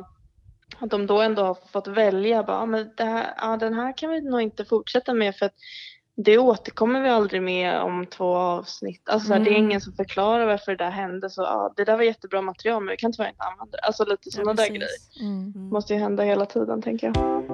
att 0.80 0.90
de 0.90 1.07
då 1.07 1.20
ändå 1.22 1.43
har 1.45 1.57
fått 1.72 1.86
välja, 1.88 2.43
bara, 2.43 2.57
"Ja, 2.57 2.66
men 2.66 2.90
här, 2.99 3.34
ja, 3.36 3.57
den 3.57 3.74
här 3.74 3.97
kan 3.97 4.11
vi 4.11 4.20
nog 4.20 4.40
inte 4.43 4.64
fortsätta 4.64 5.14
med 5.14 5.36
för 5.36 5.47
att 5.47 5.55
det 6.16 6.38
återkommer 6.38 7.01
vi 7.01 7.09
aldrig 7.09 7.43
med 7.43 7.80
om 7.80 8.07
två 8.07 8.36
avsnitt. 8.36 9.09
Alltså, 9.09 9.26
så 9.28 9.32
här, 9.34 9.40
Det 9.40 9.51
är 9.51 9.55
Mm. 9.55 9.64
ingen 9.64 9.80
som 9.80 9.93
förklarar 9.93 10.47
varför 10.47 10.72
det 10.72 10.84
där 10.84 10.90
hände. 10.90 11.30
Så, 11.30 11.43
ja, 11.43 11.72
det 11.76 11.84
där 11.84 11.97
var 11.97 12.03
jättebra 12.05 12.43
material 12.43 12.82
men 12.84 12.90
vi 12.90 12.97
kan 12.97 13.12
tyvärr 13.12 13.28
inte 13.28 13.43
använda 13.45 13.76
det. 13.76 13.82
Alltså 13.86 14.05
lite 14.05 14.30
sådana 14.30 14.55
där 14.55 14.66
precis. 14.68 14.78
grejer. 15.18 15.30
Mm. 15.32 15.53
Mm. 15.57 15.68
måste 15.68 15.95
ju 15.95 16.01
hända 16.01 16.22
hela 16.22 16.47
tiden 16.47 16.82
tänker 16.82 17.07
jag. 17.07 17.45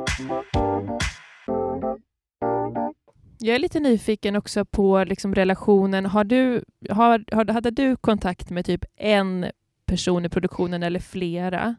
Jag 3.40 3.54
är 3.54 3.58
lite 3.58 3.80
nyfiken 3.80 4.36
också 4.36 4.64
på 4.64 5.04
liksom 5.04 5.34
relationen. 5.34 6.06
Har 6.06 6.24
du, 6.24 6.64
har, 6.90 7.24
har, 7.36 7.52
hade 7.52 7.70
du 7.70 7.96
kontakt 7.96 8.50
med 8.50 8.64
typ 8.64 8.84
en 8.96 9.46
person 9.86 10.24
i 10.24 10.28
produktionen 10.28 10.82
eller 10.82 11.00
flera? 11.00 11.74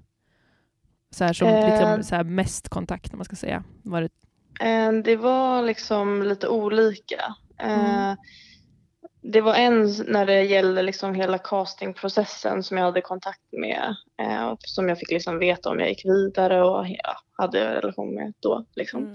Så 1.12 1.24
här 1.24 1.34
som 1.34 1.47
Eh. 1.47 1.70
liksom, 1.70 2.03
så 2.03 2.16
här 2.16 2.24
mest 2.24 2.70
kontakt, 2.70 3.14
om 3.14 3.18
man 3.18 3.26
ska 3.26 3.36
säga. 3.36 3.64
Var 3.84 4.01
det, 4.01 4.10
Eh, 4.62 4.91
Det 4.91 5.16
var 5.16 5.62
liksom 5.64 6.24
lite 6.24 6.47
olika. 6.47 7.36
Eh, 7.60 7.95
Mm. 8.05 8.18
Det 9.22 9.41
var 9.41 9.55
en 9.55 9.93
när 10.07 10.26
det 10.26 10.43
gällde 10.43 10.82
liksom 10.82 11.15
hela 11.15 11.38
castingprocessen 11.38 12.63
som 12.63 12.78
jag 12.78 12.86
hade 12.86 13.01
kontakt 13.01 13.51
med. 13.51 13.95
eh, 14.22 14.45
och 14.45 14.59
Som 14.61 14.89
jag 14.89 14.99
fick 14.99 15.11
liksom 15.11 15.39
veta 15.39 15.70
om 15.70 15.80
jag 15.80 15.89
gick 15.89 16.05
vidare 16.05 16.63
och 16.63 16.86
ja, 16.88 17.15
hade 17.38 17.67
en 17.67 17.74
relation 17.74 18.15
med 18.15 18.34
då. 18.39 18.65
Liksom. 18.76 19.13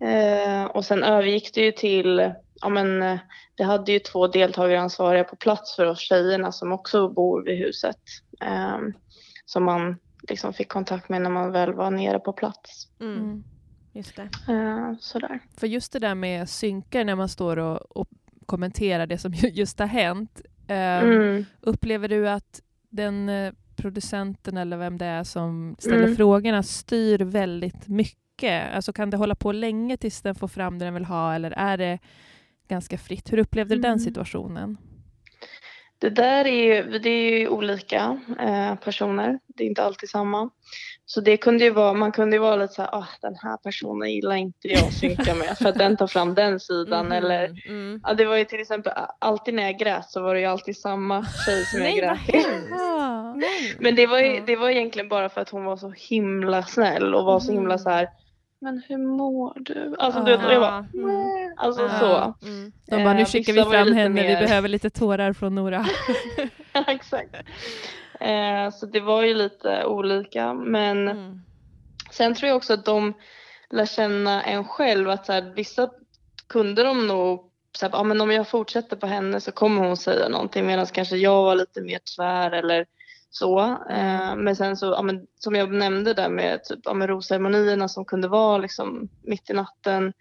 Mm. 0.00 0.62
Eh, 0.62 0.64
och 0.64 0.84
sen 0.84 1.02
övergick 1.02 1.54
det 1.54 1.60
ju 1.60 1.72
till, 1.72 2.32
ja 2.60 2.68
men 2.68 3.02
eh, 3.02 3.18
det 3.54 3.64
hade 3.64 3.92
ju 3.92 3.98
två 3.98 4.26
deltagaransvariga 4.26 5.24
på 5.24 5.36
plats 5.36 5.76
för 5.76 5.86
oss 5.86 6.00
tjejerna 6.00 6.52
som 6.52 6.72
också 6.72 7.08
bor 7.08 7.44
vid 7.44 7.58
huset. 7.58 8.00
Eh, 8.42 8.78
som 9.44 9.64
man 9.64 9.96
liksom 10.28 10.52
fick 10.52 10.68
kontakt 10.68 11.08
med 11.08 11.22
när 11.22 11.30
man 11.30 11.52
väl 11.52 11.72
var 11.72 11.90
nere 11.90 12.18
på 12.18 12.32
plats. 12.32 12.88
Mm. 13.00 13.16
mm. 13.16 13.44
Just 13.92 14.16
det. 14.16 14.52
Eh, 14.52 14.94
sådär. 15.00 15.40
För 15.56 15.66
just 15.66 15.92
det 15.92 15.98
där 15.98 16.14
med 16.14 16.48
synkar 16.48 17.04
när 17.04 17.14
man 17.14 17.28
står 17.28 17.56
och, 17.56 17.96
och 17.96 18.08
kommenterar 18.44 19.06
det 19.06 19.18
som 19.18 19.32
ju- 19.32 19.48
just 19.48 19.78
har 19.78 19.86
hänt. 19.86 20.40
eh, 20.68 20.76
Mm. 20.98 21.44
Upplever 21.60 22.08
du 22.08 22.28
att 22.28 22.62
den 22.90 23.28
eh, 23.28 23.52
producenten 23.76 24.56
eller 24.56 24.76
vem 24.76 24.98
det 24.98 25.06
är 25.06 25.24
som 25.24 25.76
ställer 25.78 26.02
Mm. 26.04 26.16
frågorna 26.16 26.62
styr 26.62 27.18
väldigt 27.18 27.88
mycket? 27.88 28.74
Alltså 28.74 28.92
kan 28.92 29.10
det 29.10 29.16
hålla 29.16 29.34
på 29.34 29.52
länge 29.52 29.96
tills 29.96 30.22
den 30.22 30.34
får 30.34 30.48
fram 30.48 30.78
det 30.78 30.84
den 30.84 30.94
vill 30.94 31.04
ha 31.04 31.34
eller 31.34 31.50
är 31.50 31.76
det 31.78 31.98
ganska 32.68 32.98
fritt? 32.98 33.32
Hur 33.32 33.38
upplevde 33.38 33.74
du 33.74 33.80
den 33.80 33.90
Mm. 33.90 33.98
situationen? 33.98 34.76
Det 36.04 36.10
där 36.10 36.44
är 36.44 36.64
ju, 36.64 36.98
det 36.98 37.08
är 37.10 37.38
ju 37.38 37.48
olika 37.48 38.18
eh, 38.40 38.74
personer. 38.74 39.38
Det 39.46 39.64
är 39.64 39.68
inte 39.68 39.82
alltid 39.82 40.08
samma. 40.08 40.50
Så 41.06 41.20
det 41.20 41.36
kunde 41.36 41.64
ju 41.64 41.70
vara, 41.70 41.92
man 41.92 42.12
kunde 42.12 42.36
ju 42.36 42.40
vara 42.40 42.56
lite 42.56 42.74
så 42.74 42.82
här, 42.82 42.94
ah, 42.94 43.06
den 43.20 43.34
här 43.42 43.56
personen 43.56 44.12
gillar 44.12 44.34
inte 44.34 44.68
jag 44.68 44.84
att 44.86 44.92
synka 44.92 45.34
med 45.34 45.58
för 45.58 45.68
att 45.68 45.78
den 45.78 45.96
tar 45.96 46.06
fram 46.06 46.34
den 46.34 46.60
sidan 46.60 47.06
Mhm, 47.06 47.12
eller 47.12 47.44
mm. 47.68 48.00
ja, 48.02 48.14
det 48.14 48.24
var 48.24 48.36
ju 48.36 48.44
till 48.44 48.60
exempel 48.60 48.92
alltid 49.18 49.54
när 49.54 49.62
jag 49.62 49.78
grät 49.78 50.10
så 50.10 50.22
var 50.22 50.34
det 50.34 50.40
ju 50.40 50.46
alltid 50.46 50.76
samma 50.76 51.26
tjej 51.46 51.64
som 51.64 51.80
jag 51.82 51.94
grät 51.94 52.26
till. 52.26 52.44
Men 53.78 53.94
det 53.94 54.06
var, 54.06 54.18
ju, 54.18 54.40
det 54.46 54.56
var 54.56 54.70
egentligen 54.70 55.08
bara 55.08 55.28
för 55.28 55.40
att 55.40 55.50
hon 55.50 55.64
var 55.64 55.76
så 55.76 55.92
himla 55.96 56.62
snäll 56.62 57.14
och 57.14 57.24
var 57.24 57.40
så 57.40 57.52
himla 57.52 57.74
Mm. 57.74 57.78
så 57.78 57.90
här. 57.90 58.08
Men 58.60 58.82
hur 58.88 58.98
mår 58.98 59.52
du? 59.60 59.96
Alltså 59.98 60.20
du 60.20 60.36
vet, 60.36 60.44
och 60.46 60.52
jag 60.52 60.60
bara, 60.60 60.86
mm. 60.94 61.06
"Nej." 61.06 61.52
alltså 61.56 61.82
Ja. 61.82 61.98
så. 62.40 62.46
Mm. 62.46 62.72
De 62.86 63.04
bara, 63.04 63.14
nu 63.14 63.20
Eh, 63.20 63.26
skickar 63.26 63.52
vissa 63.52 63.64
vi 63.64 63.70
fram 63.70 63.92
henne, 63.92 64.22
vi 64.22 64.28
mer- 64.28 64.40
behöver 64.40 64.68
lite 64.68 64.90
tårar 64.90 65.32
från 65.32 65.54
Nora. 65.54 65.86
Exakt. 66.86 67.34
Eh, 68.20 68.70
så 68.72 68.86
det 68.86 69.00
var 69.00 69.22
ju 69.22 69.34
lite 69.34 69.84
olika 69.84 70.54
men 70.54 71.08
Mm. 71.08 71.40
sen 72.10 72.34
tror 72.34 72.48
jag 72.48 72.56
också 72.56 72.72
att 72.74 72.84
de 72.84 73.12
lär 73.70 73.86
känna 73.86 74.42
en 74.42 74.64
själv 74.64 75.10
att 75.10 75.26
så 75.26 75.32
här, 75.32 75.52
vissa 75.56 75.90
kunde 76.48 76.82
de 76.82 77.06
nog 77.06 77.50
så 77.76 77.86
här, 77.86 77.92
ja, 77.92 78.02
men 78.02 78.20
om 78.20 78.30
jag 78.30 78.48
fortsätter 78.48 78.96
på 78.96 79.06
henne 79.06 79.40
så 79.40 79.52
kommer 79.52 79.82
hon 79.82 79.96
säga 79.96 80.28
någonting 80.28 80.66
medan 80.66 80.86
kanske 80.86 81.16
jag 81.16 81.42
var 81.44 81.54
lite 81.54 81.80
mer 81.80 81.98
tvär 82.16 82.50
eller 82.50 82.86
så. 83.36 83.60
Eh, 83.90 84.36
men 84.36 84.56
sen 84.56 84.76
så, 84.76 84.86
ja, 84.86 85.02
men, 85.02 85.26
som 85.38 85.54
jag 85.54 85.72
nämnde 85.72 86.14
där 86.14 86.28
med, 86.28 86.64
typ, 86.64 86.80
ja, 86.84 86.94
med 86.94 87.08
rosceremonierna 87.08 87.88
som 87.88 88.04
kunde 88.04 88.28
vara 88.28 88.58
liksom 88.58 89.08
mitt 89.22 89.50
i 89.50 89.52
natten 89.52 90.12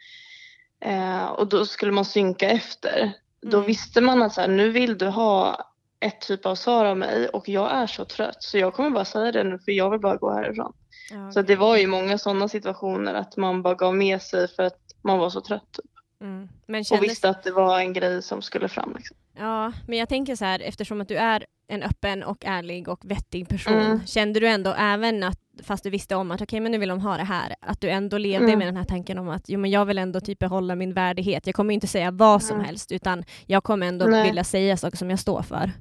eh, 0.85 1.25
och 1.25 1.47
då 1.47 1.65
skulle 1.65 1.91
man 1.91 2.05
synka 2.05 2.49
efter. 2.49 3.13
Då 3.41 3.57
Mm. 3.57 3.67
visste 3.67 4.01
man 4.01 4.21
att 4.23 4.33
så 4.33 4.41
här, 4.41 4.47
nu 4.47 4.69
vill 4.69 4.97
du 4.97 5.07
ha 5.07 5.57
ett 5.99 6.21
typ 6.21 6.45
av 6.45 6.55
svar 6.55 6.85
av 6.85 6.97
mig 6.97 7.27
och 7.27 7.49
jag 7.49 7.71
är 7.71 7.87
så 7.87 8.05
trött 8.05 8.43
så 8.43 8.57
jag 8.57 8.73
kommer 8.73 8.89
bara 8.89 9.05
säga 9.05 9.31
det 9.31 9.43
nu 9.43 9.59
för 9.59 9.71
jag 9.71 9.89
vill 9.89 9.99
bara 9.99 10.15
gå 10.15 10.31
härifrån. 10.33 10.73
Ja, 11.11 11.31
Så 11.31 11.41
det 11.41 11.55
var 11.55 11.77
ju 11.77 11.87
många 11.87 12.17
sådana 12.17 12.47
situationer 12.47 13.13
att 13.13 13.37
man 13.37 13.61
bara 13.61 13.73
gav 13.73 13.95
med 13.95 14.21
sig 14.21 14.47
för 14.47 14.63
att 14.63 14.79
man 15.01 15.19
var 15.19 15.29
så 15.29 15.41
trött 15.41 15.71
typ. 15.71 15.91
Mm. 16.21 16.49
Men 16.67 16.79
och 16.79 16.85
kändes, 16.85 17.09
visste 17.09 17.29
att 17.29 17.43
det 17.43 17.51
var 17.51 17.79
en 17.79 17.93
grej 17.93 18.21
som 18.23 18.41
skulle 18.41 18.67
fram. 18.67 18.93
Liksom. 18.95 19.17
Ja, 19.37 19.71
men 19.87 19.97
jag 19.99 20.09
tänker 20.09 20.35
så 20.35 20.45
här, 20.45 20.59
eftersom 20.59 21.01
att 21.01 21.07
du 21.07 21.17
är 21.17 21.45
en 21.67 21.83
öppen 21.83 22.23
och 22.23 22.45
ärlig 22.45 22.87
och 22.87 23.05
vettig 23.11 23.49
person, 23.49 23.73
Mm. 23.73 24.05
kände 24.05 24.39
du 24.39 24.47
ändå 24.47 24.73
även 24.77 25.23
att, 25.23 25.39
fast 25.63 25.83
du 25.83 25.89
visste 25.89 26.15
om 26.15 26.31
att 26.31 26.41
okej 26.41 26.59
men 26.59 26.71
nu 26.71 26.77
vill 26.77 26.89
de 26.89 26.99
ha 26.99 27.17
det 27.17 27.23
här, 27.23 27.55
att 27.61 27.81
du 27.81 27.89
ändå 27.89 28.17
levde 28.17 28.45
Mm. 28.47 28.59
med 28.59 28.67
den 28.67 28.77
här 28.77 28.83
tanken 28.83 29.17
om 29.17 29.29
att 29.29 29.49
jo, 29.49 29.59
men 29.59 29.71
jag 29.71 29.85
vill 29.85 29.97
ändå 29.97 30.19
typ 30.19 30.39
behålla 30.39 30.75
min 30.75 30.93
värdighet. 30.93 31.45
Jag 31.47 31.55
kommer 31.55 31.73
inte 31.73 31.87
säga 31.87 32.11
vad 32.11 32.43
som 32.43 32.55
Mm. 32.55 32.65
helst 32.65 32.91
utan 32.91 33.23
jag 33.45 33.63
kommer 33.63 33.87
ändå 33.87 34.05
Nej. 34.05 34.23
vilja 34.27 34.43
säga 34.43 34.77
saker 34.77 34.97
som 34.97 35.09
jag 35.09 35.19
står 35.19 35.41
för. 35.41 35.71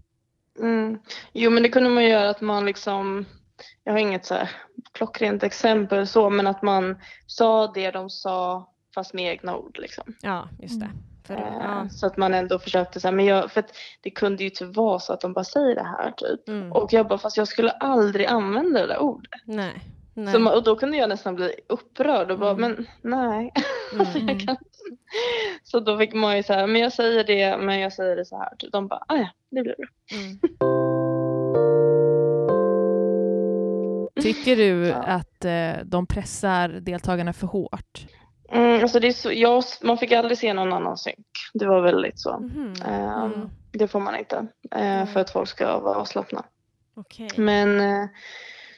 Mm. 0.59 0.99
Jo 1.33 1.51
men 1.51 1.63
det 1.63 1.69
kunde 1.69 1.91
man 1.91 2.05
göra 2.05 2.31
att 2.31 2.41
man 2.41 2.67
liksom, 2.67 3.25
jag 3.85 3.93
har 3.93 3.99
inget 3.99 4.27
så 4.27 4.35
här 4.35 4.51
klockrent 4.93 5.43
exempel 5.43 6.07
så, 6.07 6.31
men 6.31 6.47
att 6.47 6.63
man 6.63 6.97
sa 7.27 7.73
det 7.73 7.91
de 7.91 8.11
sa 8.11 8.69
fast 8.95 9.15
med 9.15 9.25
egna 9.33 9.57
ord 9.57 9.79
liksom. 9.81 10.05
Ja, 10.23 10.49
just 10.61 10.81
det. 10.81 10.91
Mm. 11.29 11.43
För, 11.43 11.49
Eh, 11.51 11.57
ja. 11.61 11.89
Så 11.89 12.07
att 12.07 12.17
man 12.17 12.35
ändå 12.35 12.59
försökte 12.59 13.01
så 13.01 13.09
här, 13.09 13.15
men 13.15 13.25
jag, 13.25 13.51
för 13.53 13.61
att 13.61 13.71
det 14.01 14.11
kunde 14.11 14.45
ju 14.45 14.51
typ 14.51 14.77
vara 14.77 14.99
så 14.99 15.13
att 15.13 15.21
de 15.21 15.33
bara 15.33 15.45
säger 15.45 15.75
det 15.75 15.83
här 15.99 16.11
typ. 16.17 16.49
Mm. 16.49 16.73
Och 16.73 16.93
jag 16.93 17.09
bara, 17.09 17.19
fast 17.19 17.37
jag 17.37 17.49
skulle 17.49 17.71
aldrig 17.71 18.27
använda 18.27 18.81
det 18.81 18.87
där 18.87 18.99
ordet. 19.03 19.31
Nej. 19.45 19.73
Nej. 20.15 20.35
Så 20.35 20.55
och 20.55 20.63
då 20.65 20.77
kunde 20.77 20.97
jag 20.97 21.09
nästan 21.09 21.35
bli 21.35 21.53
upprörd 21.69 22.31
och 22.31 22.39
bara, 22.39 22.51
Mm. 22.51 22.87
men 23.01 23.21
nej. 23.21 23.53
Mm. 23.95 24.07
jag 24.29 24.41
kan 24.41 24.57
inte. 24.57 24.99
Så 25.63 25.81
då 25.81 25.99
fick 25.99 26.15
man 26.15 26.37
ju 26.37 26.43
så 26.43 26.53
här, 26.53 26.67
men 26.67 26.81
jag 26.83 26.93
säger 26.93 27.25
det, 27.25 27.57
men 27.59 27.81
jag 27.81 27.93
säger 27.93 28.17
det 28.17 28.25
så 28.25 28.39
här. 28.39 28.57
Typ. 28.59 28.73
De 28.73 28.89
bara, 28.89 29.05
ah, 29.09 29.17
ja, 29.17 29.29
det 29.51 29.63
blir 29.63 29.75
bra. 29.77 29.87
Mm. 30.19 30.39
Tycker 34.23 34.57
du 34.57 34.93
att 34.93 35.45
eh, 35.45 35.73
de 35.85 36.07
pressar 36.07 36.69
deltagarna 36.69 37.33
för 37.33 37.47
hårt? 37.47 38.07
Mm, 38.53 38.83
alltså 38.83 39.01
det 39.01 39.13
så, 39.13 39.33
jag, 39.33 39.65
man 39.83 39.99
fick 39.99 40.13
aldrig 40.13 40.39
se 40.39 40.53
någon 40.55 40.73
annan 40.73 40.97
synk. 40.99 41.27
Det 41.55 41.67
var 41.67 41.81
väldigt 41.81 42.21
så. 42.21 42.39
Mhm. 42.39 42.75
Ehm, 42.87 43.33
Mm. 43.33 43.51
Det 43.73 43.89
får 43.89 44.01
man 44.01 44.17
inte. 44.17 44.47
eh, 44.71 45.07
för 45.07 45.21
att 45.21 45.31
folk 45.31 45.49
ska 45.49 45.79
vara 45.79 45.97
avslappna. 45.99 46.45
Okej. 46.95 47.29
Men 47.37 47.81
eh, 47.81 48.09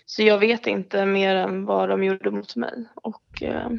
så 0.06 0.22
jag 0.22 0.38
vet 0.38 0.66
inte 0.66 1.06
mer 1.06 1.36
än 1.36 1.64
vad 1.64 1.88
de 1.88 2.04
gjorde 2.04 2.30
mot 2.30 2.56
mig. 2.56 2.84
Och 2.94 3.42
eh, 3.42 3.70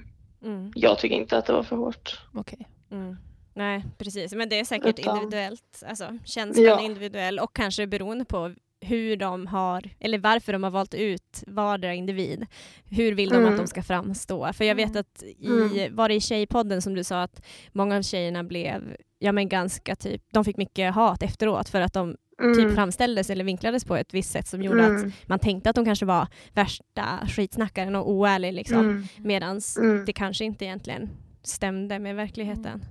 Mm. 0.44 0.72
jag 0.76 0.98
tycker 1.00 1.16
inte 1.16 1.38
att 1.38 1.46
det 1.46 1.54
var 1.54 1.64
för 1.64 1.76
hårt. 1.76 2.20
Okej. 2.34 2.68
Mm. 2.92 3.18
Nej, 3.54 3.86
precis. 3.98 4.34
Men 4.34 4.50
det 4.50 4.60
är 4.60 4.64
säkert 4.66 5.00
Utan- 5.00 5.16
individuellt. 5.18 5.84
Alltså, 5.88 6.18
känslan 6.26 6.66
Ja. 6.66 6.80
är 6.80 6.84
individuell 6.86 7.40
och 7.40 7.56
kanske 7.56 7.88
beroende 7.88 8.26
på 8.26 8.54
hur 8.86 9.18
de 9.18 9.48
har, 9.48 9.84
eller 10.00 10.18
varför 10.20 10.54
de 10.54 10.64
har 10.64 10.72
valt 10.72 10.94
ut 10.94 11.44
vardera 11.48 11.94
individ. 11.94 12.46
Hur 12.90 13.12
vill 13.16 13.30
de 13.30 13.36
Mm. 13.36 13.52
att 13.52 13.58
de 13.58 13.68
ska 13.68 13.84
framstå? 13.84 14.54
För 14.54 14.66
jag 14.66 14.76
vet 14.76 14.90
Mm. 14.90 15.00
att 15.02 15.24
i, 15.24 15.88
var 15.92 16.10
det 16.10 16.16
i 16.16 16.22
Tjejpodden 16.22 16.82
som 16.82 16.96
du 16.96 17.04
sa 17.04 17.22
att 17.24 17.46
många 17.72 17.98
av 17.98 18.02
tjejerna 18.02 18.44
blev, 18.44 18.96
ja 19.20 19.32
men 19.32 19.50
ganska 19.50 19.96
typ, 19.96 20.22
de 20.34 20.46
fick 20.46 20.58
mycket 20.58 20.94
hat 20.94 21.24
efteråt 21.24 21.70
för 21.70 21.82
att 21.82 21.94
de 21.94 22.16
Mm. 22.42 22.56
typ 22.56 22.76
framställdes 22.76 23.30
eller 23.30 23.44
vinklades 23.44 23.86
på 23.86 23.96
ett 23.96 24.14
visst 24.14 24.32
sätt 24.32 24.48
som 24.48 24.62
gjorde 24.64 24.84
Mm. 24.86 25.08
att 25.08 25.28
man 25.30 25.40
tänkte 25.40 25.70
att 25.70 25.76
de 25.76 25.86
kanske 25.86 26.06
var 26.06 26.28
värsta 26.54 27.20
skitsnackaren 27.28 27.96
och 27.96 28.10
oärlig 28.12 28.54
liksom. 28.54 28.80
Mm. 28.80 29.04
Medans 29.18 29.78
Mm. 29.78 30.06
det 30.06 30.14
kanske 30.14 30.46
inte 30.46 30.66
egentligen 30.66 31.10
stämde 31.44 32.00
med 32.00 32.16
verkligheten. 32.16 32.86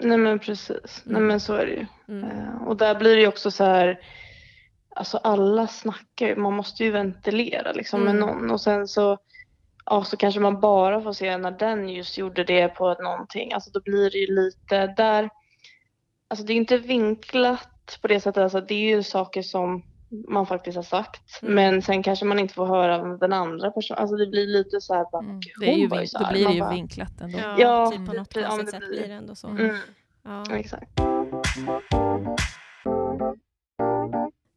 Nej 0.00 0.18
men 0.18 0.38
precis. 0.38 1.02
Nej 1.04 1.16
Mm. 1.16 1.26
men 1.26 1.40
så 1.40 1.54
är 1.54 1.66
det 1.66 1.72
ju. 1.72 1.86
Mm. 2.08 2.24
Eh, 2.30 2.62
och 2.66 2.76
där 2.76 2.94
blir 2.94 3.14
det 3.16 3.20
ju 3.20 3.28
också 3.28 3.50
så 3.50 3.64
här, 3.64 4.00
alltså 4.96 5.16
alla 5.18 5.66
snackar 5.66 6.26
ju, 6.26 6.36
man 6.36 6.52
måste 6.52 6.84
ju 6.84 6.90
ventilera 6.90 7.72
liksom 7.72 8.02
Mm. 8.02 8.16
med 8.16 8.26
någon 8.26 8.50
och 8.50 8.60
sen 8.60 8.88
så, 8.88 9.18
ja 9.86 10.04
så 10.04 10.16
kanske 10.16 10.40
man 10.40 10.60
bara 10.60 11.00
får 11.02 11.12
se 11.12 11.36
när 11.38 11.50
den 11.50 11.88
just 11.88 12.18
gjorde 12.18 12.44
det 12.44 12.68
på 12.68 12.94
någonting, 12.94 13.52
alltså 13.52 13.70
då 13.70 13.80
blir 13.80 14.10
det 14.10 14.18
ju 14.18 14.34
lite 14.34 14.86
där, 14.86 15.30
alltså 16.28 16.46
det 16.46 16.52
är 16.52 16.56
inte 16.56 16.78
vinklat 16.78 17.98
på 18.02 18.08
det 18.08 18.20
sättet, 18.20 18.42
alltså 18.42 18.60
det 18.60 18.74
är 18.74 18.96
ju 18.96 19.02
saker 19.02 19.42
som 19.42 19.82
man 20.28 20.46
faktiskt 20.46 20.76
har 20.76 20.82
sagt, 20.82 21.42
Mm. 21.42 21.54
men 21.54 21.82
sen 21.82 22.02
kanske 22.02 22.24
man 22.24 22.38
inte 22.38 22.54
får 22.54 22.66
höra 22.66 22.96
av 23.00 23.18
den 23.18 23.32
andra 23.32 23.70
personen, 23.70 23.98
alltså 24.00 24.16
det 24.16 24.26
blir 24.26 24.46
lite 24.46 24.80
så 24.80 24.94
här, 24.94 25.06
bara, 25.12 25.22
Mm. 25.22 25.40
"Gud, 25.40 25.52
Det 25.60 25.66
är 25.72 25.76
ju, 25.76 25.86
var 25.88 26.00
ju 26.00 26.06
så 26.06 26.18
då 26.18 26.24
här." 26.24 26.32
blir 26.32 26.46
det 26.46 26.52
ju 26.54 26.60
bara, 26.60 26.70
vinklat 26.70 27.20
ändå. 27.20 27.38
Ja, 27.38 27.54
Ja, 27.58 27.86
typ 27.90 28.06
på 28.06 28.12
något 28.12 28.36
lite, 28.36 28.40
ja, 28.40 28.48
konstigt 28.48 28.66
det 28.66 28.70
sätt 28.72 28.88
blir- 28.88 28.98
blir 28.98 29.08
det 29.08 29.14
ändå 29.14 29.34
så. 29.34 29.48
Mm, 29.48 29.76
Ja. 30.24 30.56
exakt. 30.56 31.00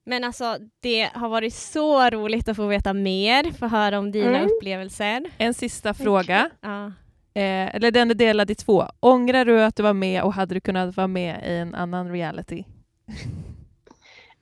Men 0.05 0.23
alltså, 0.23 0.57
det 0.79 1.09
har 1.13 1.29
varit 1.29 1.53
så 1.53 2.09
roligt 2.09 2.47
att 2.47 2.55
få 2.55 2.67
veta 2.67 2.93
mer, 2.93 3.51
få 3.51 3.67
höra 3.67 3.99
om 3.99 4.11
dina 4.11 4.37
Mm. 4.39 4.45
upplevelser. 4.51 5.23
En 5.37 5.53
sista 5.53 5.93
fråga, 5.93 6.49
Ja. 6.61 6.85
eh, 7.33 7.75
eller 7.75 7.91
den 7.91 8.11
är 8.11 8.15
delad 8.15 8.51
i 8.51 8.55
två. 8.55 8.85
Ångrar 8.99 9.45
du 9.45 9.61
att 9.63 9.75
du 9.75 9.83
var 9.83 9.93
med 9.93 10.23
och 10.23 10.33
hade 10.33 10.53
du 10.53 10.59
kunnat 10.59 10.97
vara 10.97 11.07
med 11.07 11.43
i 11.47 11.57
en 11.57 11.75
annan 11.75 12.11
reality? 12.11 12.63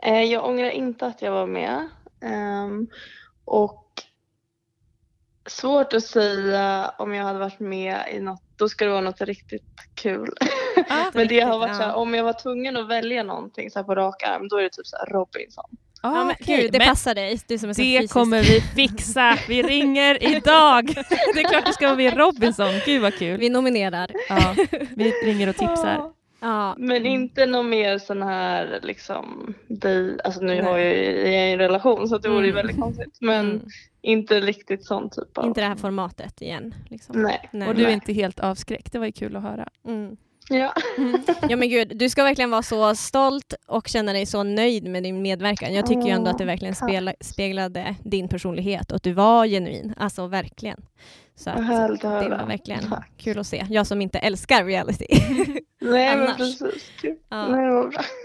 Eh, 0.05 0.21
jag 0.23 0.45
ångrar 0.45 0.69
inte 0.69 1.05
att 1.07 1.21
jag 1.21 1.31
var 1.31 1.47
med. 1.47 1.89
Ehm, 2.21 2.87
och 3.45 3.85
svårt 5.47 5.93
att 5.93 6.03
säga 6.03 6.93
om 6.97 7.13
jag 7.13 7.23
hade 7.23 7.39
varit 7.39 7.59
med 7.59 7.97
i 8.13 8.19
något, 8.19 8.52
då 8.63 8.69
ska 8.69 8.85
det 8.85 8.91
vara 8.91 9.01
något 9.01 9.21
riktigt 9.21 9.63
kul. 9.95 10.29
Ah, 10.89 11.05
Men 11.13 11.27
det 11.27 11.39
har 11.39 11.59
varit 11.59 11.69
ja. 11.71 11.75
så 11.77 11.81
här, 11.83 11.95
om 11.95 12.13
jag 12.13 12.23
var 12.23 12.33
tvungen 12.33 12.77
att 12.77 12.87
välja 12.89 13.23
någonting 13.23 13.69
så 13.71 13.79
här 13.79 13.83
på 13.83 13.95
rak 13.95 14.23
arm, 14.23 14.47
då 14.47 14.57
är 14.57 14.63
det 14.63 14.69
typ 14.69 14.87
så 14.87 14.97
här 14.97 15.05
Robinson. 15.05 15.63
ah, 16.01 16.15
Ja, 16.17 16.23
men, 16.23 16.35
okej. 16.41 16.61
gud, 16.61 16.71
det 16.71 16.77
Men 16.77 16.87
passar 16.87 17.15
dig, 17.15 17.39
du 17.47 17.57
som 17.57 17.69
är 17.69 17.73
så 17.73 17.81
det 17.81 17.97
fysisk. 17.97 18.13
kommer 18.13 18.41
vi 18.41 18.61
fixa. 18.61 19.37
Vi 19.47 19.63
ringer 19.63 20.23
idag. 20.35 20.85
Det 21.33 21.39
är 21.41 21.49
klart 21.49 21.65
du 21.65 21.73
ska 21.73 21.85
vara 21.85 21.95
med 21.97 22.13
i 22.13 22.17
Robinson. 22.17 22.69
Gud 22.85 23.01
vad 23.01 23.15
kul. 23.17 23.39
Vi 23.39 23.49
nominerar. 23.49 24.11
Ja, 24.29 24.55
vi 24.95 25.11
ringer 25.11 25.49
och 25.49 25.55
tipsar. 25.55 26.11
Ja. 26.43 26.75
Men 26.77 26.97
Mm. 26.97 27.05
inte 27.11 27.45
någon 27.45 27.69
mer 27.69 27.97
sån 27.97 28.21
här 28.21 28.79
liksom, 28.83 29.53
dig, 29.67 30.17
alltså 30.23 30.41
nu 30.41 30.47
Nej. 30.47 30.61
har 30.63 30.77
jag 30.77 30.95
ju 30.95 31.03
jag 31.17 31.33
är 31.33 31.47
i 31.47 31.51
en 31.53 31.59
relation 31.59 32.07
så 32.09 32.17
det 32.17 32.29
vore 32.29 32.45
ju 32.45 32.51
Mm. 32.51 32.55
väldigt 32.55 32.79
konstigt. 32.81 33.17
Men 33.21 33.49
Mm. 33.51 33.65
inte 34.01 34.39
riktigt 34.39 34.85
sån 34.85 35.09
typ 35.09 35.37
av. 35.37 35.45
Inte 35.45 35.61
det 35.61 35.67
här 35.67 35.75
formatet 35.75 36.41
igen. 36.41 36.75
Liksom. 36.89 37.21
Nej. 37.21 37.49
Nej. 37.51 37.67
Och 37.67 37.75
du 37.75 37.81
är 37.81 37.85
Nej. 37.85 37.93
inte 37.93 38.13
helt 38.13 38.39
avskräckt. 38.39 38.91
Det 38.93 38.99
var 38.99 39.05
ju 39.05 39.11
kul 39.11 39.35
att 39.35 39.43
höra. 39.43 39.67
Mm. 39.87 40.17
Ja. 40.49 40.73
Ja 41.49 41.55
men 41.55 41.69
gud, 41.69 41.97
du 41.97 42.09
ska 42.09 42.23
verkligen 42.23 42.51
vara 42.51 42.61
så 42.63 42.95
stolt 42.95 43.53
och 43.67 43.87
känna 43.87 44.13
dig 44.13 44.25
så 44.25 44.43
nöjd 44.43 44.87
med 44.87 45.03
din 45.03 45.21
medverkan. 45.21 45.73
Jag 45.73 45.85
tycker 45.85 46.01
ju 46.01 46.09
ändå 46.09 46.31
att 46.31 46.37
det 46.37 46.45
verkligen 46.45 46.75
speglade 47.21 47.95
din 48.03 48.27
personlighet 48.27 48.91
och 48.91 48.95
att 48.95 49.03
du 49.03 49.13
var 49.13 49.47
genuin. 49.47 49.93
Alltså 49.97 50.27
verkligen. 50.27 50.81
Så 51.35 51.49
att, 51.49 51.57
det 51.57 51.63
höra. 52.07 52.37
var 52.37 52.45
verkligen 52.45 52.83
Tack. 52.89 53.11
kul 53.17 53.39
att 53.39 53.47
se. 53.47 53.65
Jag 53.69 53.87
som 53.87 54.01
inte 54.01 54.19
älskar 54.19 54.65
reality. 54.65 55.05
Nej 55.81 56.17
men 56.17 56.35
precis. 56.37 56.91
Ja. 57.29 57.47
Nej. 57.47 57.67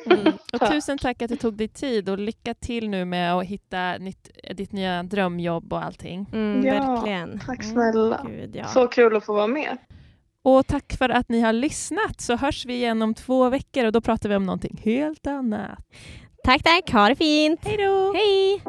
Mm. 0.07 0.27
Och 0.53 0.61
Tack. 0.61 0.71
tusen 0.73 0.99
tack 0.99 1.23
att 1.23 1.29
du 1.29 1.37
tog 1.37 1.55
dig 1.57 1.69
tid 1.69 2.09
och 2.09 2.19
lycka 2.19 2.55
till 2.55 2.89
nu 2.91 3.05
med 3.05 3.35
att 3.35 3.45
hitta 3.45 3.99
nytt, 3.99 4.31
ditt 4.55 4.73
nya 4.73 5.03
drömjobb 5.03 5.73
och 5.73 5.85
allting. 5.85 6.27
Mm, 6.33 6.67
Ja, 6.67 6.95
verkligen. 6.95 7.39
Tack 7.47 7.65
Mm, 7.65 7.73
snälla. 7.75 8.25
Gud, 8.27 8.57
ja. 8.57 8.65
Så 8.67 8.87
kul 8.87 9.17
att 9.17 9.25
få 9.25 9.33
vara 9.35 9.47
med. 9.47 9.77
Och 10.43 10.67
tack 10.67 10.93
för 10.99 11.09
att 11.09 11.29
ni 11.29 11.41
har 11.41 11.53
lyssnat 11.53 12.21
så 12.21 12.37
hörs 12.37 12.67
vi 12.67 12.75
igen 12.75 13.03
om 13.03 13.15
två 13.15 13.49
veckor 13.49 13.85
och 13.85 13.93
då 13.93 14.01
pratar 14.01 14.29
vi 14.29 14.37
om 14.37 14.47
någonting 14.47 14.81
helt 14.85 15.27
annat. 15.27 15.79
Tack, 16.45 16.63
tack. 16.63 16.93
Ha 16.93 17.09
det 17.09 17.17
fint. 17.17 17.61
Hej 17.65 17.77
då! 17.77 18.13
Hej! 18.15 18.63